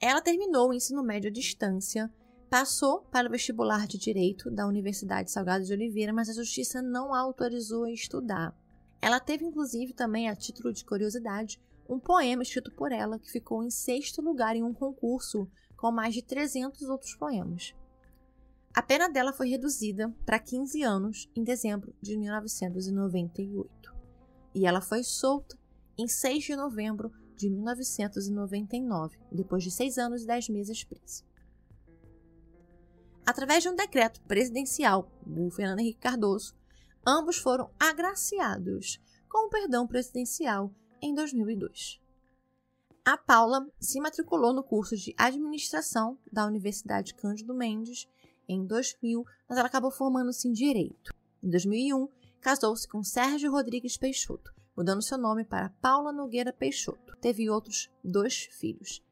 [0.01, 2.09] Ela terminou o ensino médio à distância,
[2.49, 7.13] passou para o vestibular de Direito da Universidade Salgado de Oliveira, mas a justiça não
[7.13, 8.57] a autorizou a estudar.
[9.01, 13.61] Ela teve, inclusive, também, a título de curiosidade, um poema escrito por ela que ficou
[13.61, 17.75] em sexto lugar em um concurso com mais de 300 outros poemas.
[18.73, 23.93] A pena dela foi reduzida para 15 anos em dezembro de 1998
[24.55, 25.57] e ela foi solta
[25.97, 31.23] em 6 de novembro de 1999, depois de seis anos e dez meses presa.
[33.25, 36.53] Através de um decreto presidencial do Fernando Henrique Cardoso,
[37.07, 38.99] ambos foram agraciados
[39.29, 40.69] com o perdão presidencial
[41.01, 42.01] em 2002.
[43.05, 48.05] A Paula se matriculou no curso de administração da Universidade Cândido Mendes
[48.49, 51.13] em 2000, mas ela acabou formando-se em direito.
[51.41, 52.09] Em 2001,
[52.41, 57.13] casou-se com Sérgio Rodrigues Peixoto, mudando seu nome para Paula Nogueira Peixoto.
[57.17, 59.03] Teve outros dois filhos.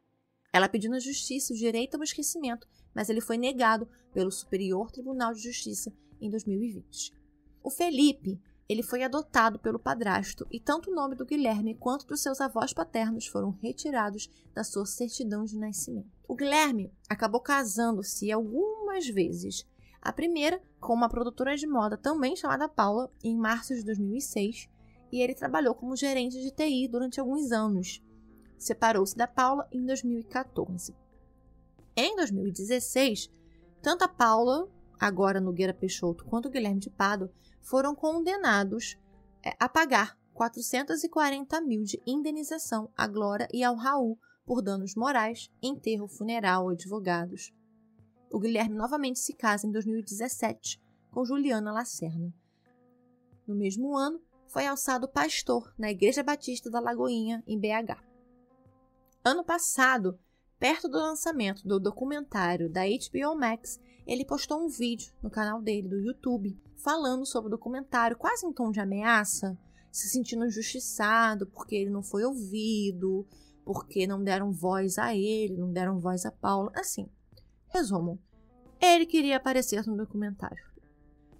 [0.53, 2.65] Ela pediu na justiça o direito ao esquecimento,
[2.95, 5.91] mas ele foi negado pelo Superior Tribunal de Justiça
[6.22, 7.11] em 2020.
[7.61, 8.39] O Felipe
[8.69, 12.72] ele foi adotado pelo padrasto e tanto o nome do Guilherme quanto dos seus avós
[12.72, 16.10] paternos foram retirados da sua certidão de nascimento.
[16.30, 19.68] O Guilherme acabou casando-se algumas vezes.
[20.02, 24.69] A primeira com uma produtora de moda também chamada Paula, em março de 2006,
[25.12, 28.02] e ele trabalhou como gerente de TI durante alguns anos.
[28.58, 30.96] Separou-se da Paula em 2014.
[31.96, 33.32] Em 2016,
[33.82, 34.70] tanto a Paula,
[35.00, 37.32] agora Nogueira Peixoto, quanto o Guilherme de Pado
[37.62, 38.98] foram condenados
[39.44, 45.52] é, a pagar 440 mil de indenização à Glória e ao Raul por danos morais,
[45.62, 47.52] enterro, funeral, advogados.
[48.32, 50.82] O Guilherme novamente se casa em 2017
[51.12, 52.34] com Juliana Lacerna.
[53.48, 58.02] No mesmo ano, foi alçado pastor na Igreja Batista da Lagoinha, em BH.
[59.24, 60.18] Ano passado,
[60.57, 65.90] perto do lançamento do documentário da HBO Max, ele postou um vídeo no canal dele
[65.90, 69.57] do YouTube falando sobre o documentário, quase em tom de ameaça,
[69.91, 73.28] se sentindo injustiçado porque ele não foi ouvido,
[73.65, 76.72] porque não deram voz a ele, não deram voz a Paula.
[76.74, 77.10] Assim,
[77.68, 78.18] resumo:
[78.80, 80.65] ele queria aparecer no documentário.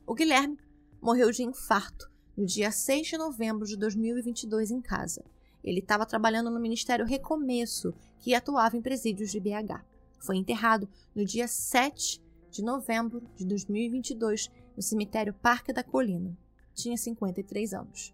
[0.06, 0.58] O Guilherme
[1.02, 5.26] morreu de infarto no dia 6 de novembro de 2022 em casa.
[5.64, 9.84] Ele estava trabalhando no Ministério Recomeço, que atuava em presídios de BH.
[10.20, 16.38] Foi enterrado no dia 7 de novembro de 2022 no cemitério Parque da Colina.
[16.76, 18.14] Tinha 53 anos.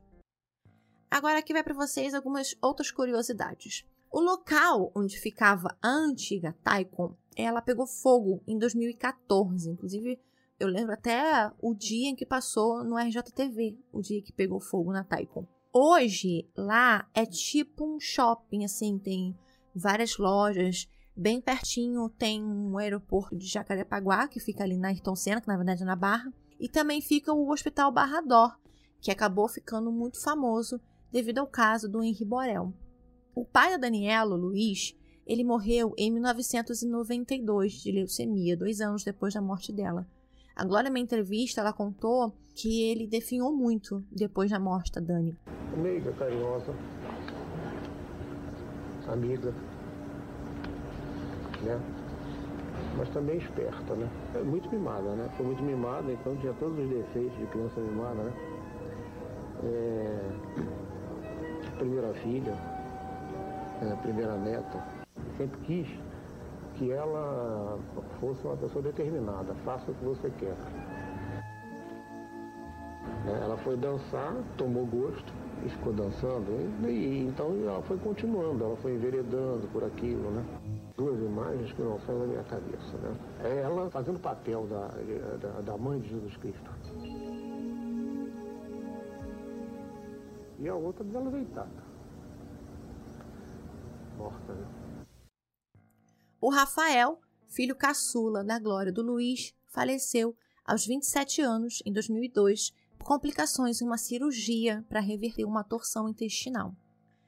[1.12, 3.86] Agora aqui vai para vocês algumas outras curiosidades.
[4.10, 9.70] O local onde ficava a antiga Taikon, ela pegou fogo em 2014.
[9.70, 10.20] Inclusive,
[10.60, 14.92] eu lembro até o dia em que passou no RJTV, o dia que pegou fogo
[14.92, 15.48] na Taikon.
[15.72, 19.36] Hoje, lá é tipo um shopping, assim, tem
[19.76, 20.88] várias lojas.
[21.16, 25.58] Bem pertinho tem um aeroporto de Jacarepaguá, que fica ali na Ayrton Senna, que na
[25.58, 26.32] verdade é na Barra.
[26.60, 28.58] E também fica o Hospital Barra Dor,
[29.02, 30.80] que acabou ficando muito famoso
[31.12, 32.74] devido ao caso do Henri Borel.
[33.36, 39.42] O pai da Daniela, Luiz, ele morreu em 1992 de leucemia, dois anos depois da
[39.42, 40.08] morte dela.
[40.56, 45.36] A Glória, na entrevista, ela contou que ele definhou muito depois da morte da Dani.
[45.76, 46.72] Meiga, carinhosa,
[49.08, 49.52] amiga,
[51.64, 51.82] né?
[52.96, 54.08] Mas também esperta, né?
[54.36, 55.28] É muito mimada, né?
[55.36, 58.34] Foi muito mimada, então tinha todos os defeitos de criança mimada, né?
[59.64, 60.20] É...
[61.80, 62.56] Primeira filha,
[63.82, 64.86] é, primeira neta,
[65.36, 65.88] sempre quis
[66.76, 67.78] que ela
[68.20, 70.56] fosse uma pessoa determinada, faça o que você quer.
[73.26, 75.34] Né, ela foi dançar, tomou gosto
[75.66, 76.52] e ficou dançando,
[76.84, 80.44] e, e, então ela foi continuando, ela foi enveredando por aquilo, né?
[80.98, 83.16] Duas imagens que não saem da minha cabeça, né?
[83.44, 84.90] É ela fazendo o papel da,
[85.41, 86.70] da, da mãe de Jesus Cristo.
[90.60, 91.84] E a outra dela deitada.
[94.18, 94.82] Morta, né?
[96.45, 103.06] O Rafael, filho caçula da Glória do Luiz, faleceu aos 27 anos em 2002 por
[103.06, 106.76] complicações em uma cirurgia para reverter uma torção intestinal.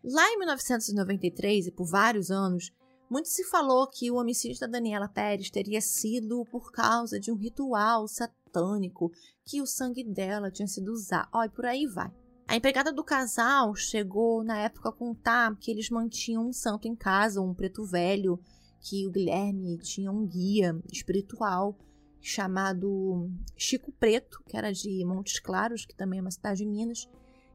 [0.03, 2.73] Lá em 1993 e por vários anos,
[3.09, 7.37] muito se falou que o homicídio da Daniela Pérez teria sido por causa de um
[7.37, 9.13] ritual satânico,
[9.45, 11.29] que o sangue dela tinha sido usado.
[11.31, 12.11] Ó, e por aí vai.
[12.47, 16.95] A empregada do casal chegou na época a contar que eles mantinham um santo em
[16.95, 18.39] casa, um preto velho,
[18.85, 21.75] que o Guilherme tinha um guia espiritual
[22.21, 27.09] chamado Chico Preto, que era de Montes Claros, que também é uma cidade de Minas.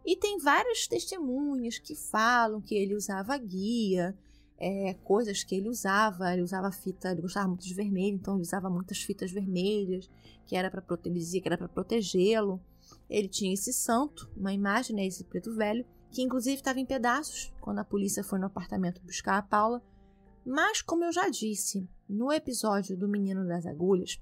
[0.04, 4.18] E tem várias testemunhas que falam que ele usava guia,
[4.58, 6.32] é, coisas que ele usava.
[6.32, 10.10] Ele usava fita, ele gostava muito de vermelho, então ele usava muitas fitas vermelhas,
[10.46, 12.60] que era para proteger, que era para protegê-lo.
[13.08, 17.52] Ele tinha esse santo, uma imagem, né, esse preto velho, que inclusive estava em pedaços
[17.60, 19.80] quando a polícia foi no apartamento buscar a Paula.
[20.44, 24.20] Mas, como eu já disse no episódio do Menino das Agulhas,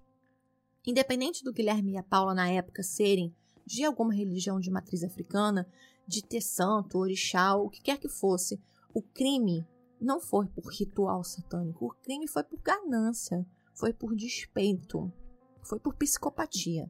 [0.86, 3.34] independente do Guilherme e a Paula na época serem
[3.64, 5.66] de alguma religião de matriz africana,
[6.06, 8.60] de ter santo, orixá, o que quer que fosse,
[8.94, 9.66] o crime
[10.00, 15.12] não foi por ritual satânico, o crime foi por ganância, foi por despeito,
[15.62, 16.88] foi por psicopatia.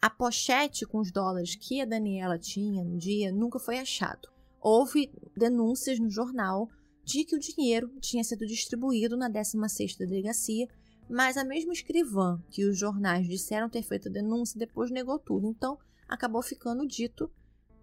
[0.00, 4.28] A pochete com os dólares que a Daniela tinha no dia nunca foi achado.
[4.60, 6.68] Houve denúncias no jornal
[7.04, 10.66] de que o dinheiro tinha sido distribuído na 16ª delegacia,
[11.08, 15.46] mas a mesma escrivã que os jornais disseram ter feito a denúncia depois negou tudo,
[15.48, 15.78] então
[16.08, 17.30] acabou ficando dito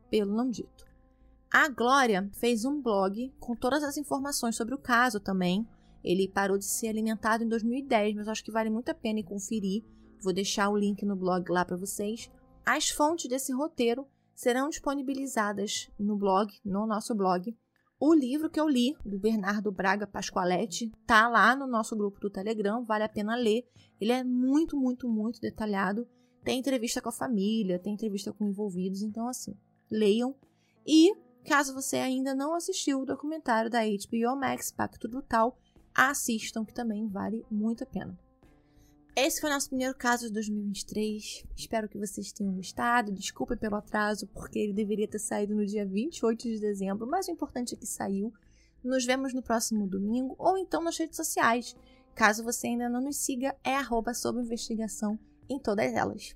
[0.09, 0.85] pelo não dito.
[1.53, 5.67] A Glória fez um blog com todas as informações sobre o caso também.
[6.03, 9.83] Ele parou de ser alimentado em 2010, mas acho que vale muito a pena conferir.
[10.21, 12.31] Vou deixar o link no blog lá para vocês.
[12.65, 17.55] As fontes desse roteiro serão disponibilizadas no blog, no nosso blog,
[18.03, 22.31] o livro que eu li, do Bernardo Braga Pascoaletti, tá lá no nosso grupo do
[22.31, 23.63] Telegram, vale a pena ler.
[23.99, 26.07] Ele é muito, muito, muito detalhado.
[26.43, 29.55] Tem entrevista com a família, tem entrevista com envolvidos, então assim,
[29.91, 30.35] leiam.
[30.83, 31.13] E
[31.45, 35.55] caso você ainda não assistiu o documentário da HBO Max Pacto Brutal,
[35.93, 38.17] assistam que também vale muito a pena.
[39.15, 41.45] Esse foi o nosso primeiro caso de 2023.
[41.57, 43.11] Espero que vocês tenham gostado.
[43.11, 47.31] Desculpe pelo atraso, porque ele deveria ter saído no dia 28 de dezembro, mas o
[47.31, 48.33] importante é que saiu.
[48.81, 51.75] Nos vemos no próximo domingo ou então nas redes sociais.
[52.15, 55.19] Caso você ainda não nos siga, é arroba sob investigação
[55.49, 56.33] em todas elas.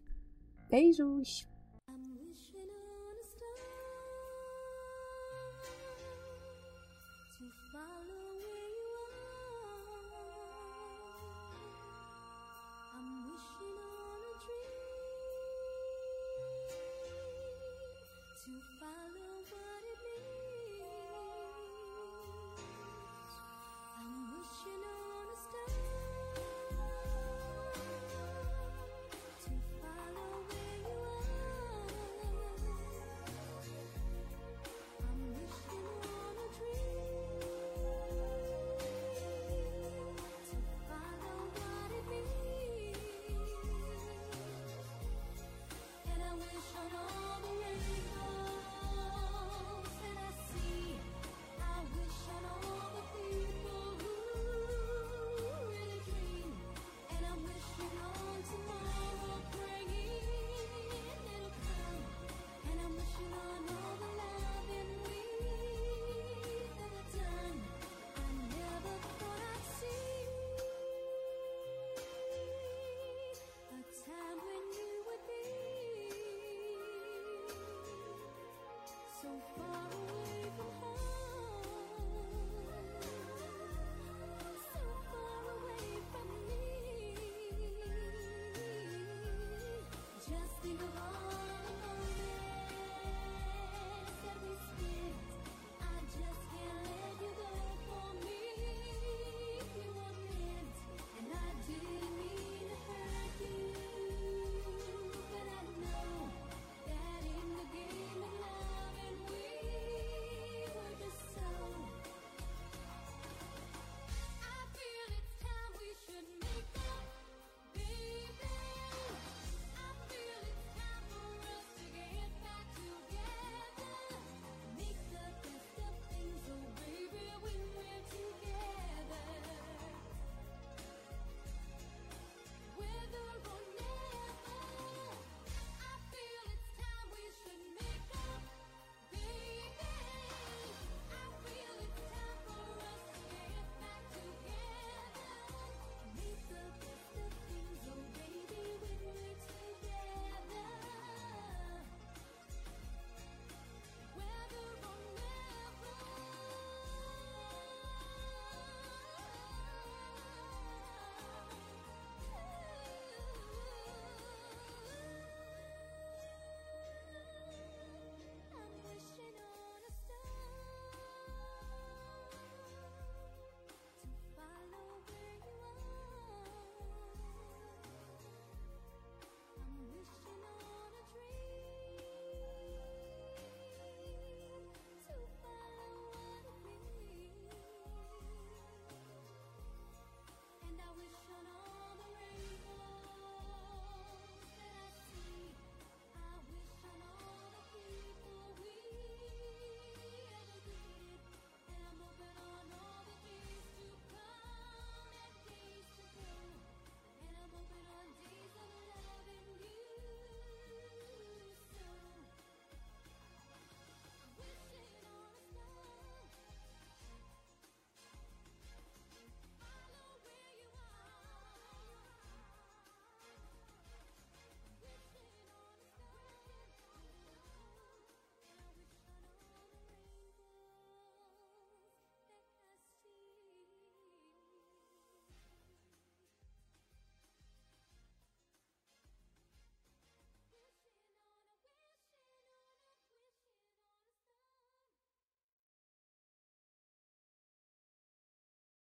[0.70, 1.48] Beijos!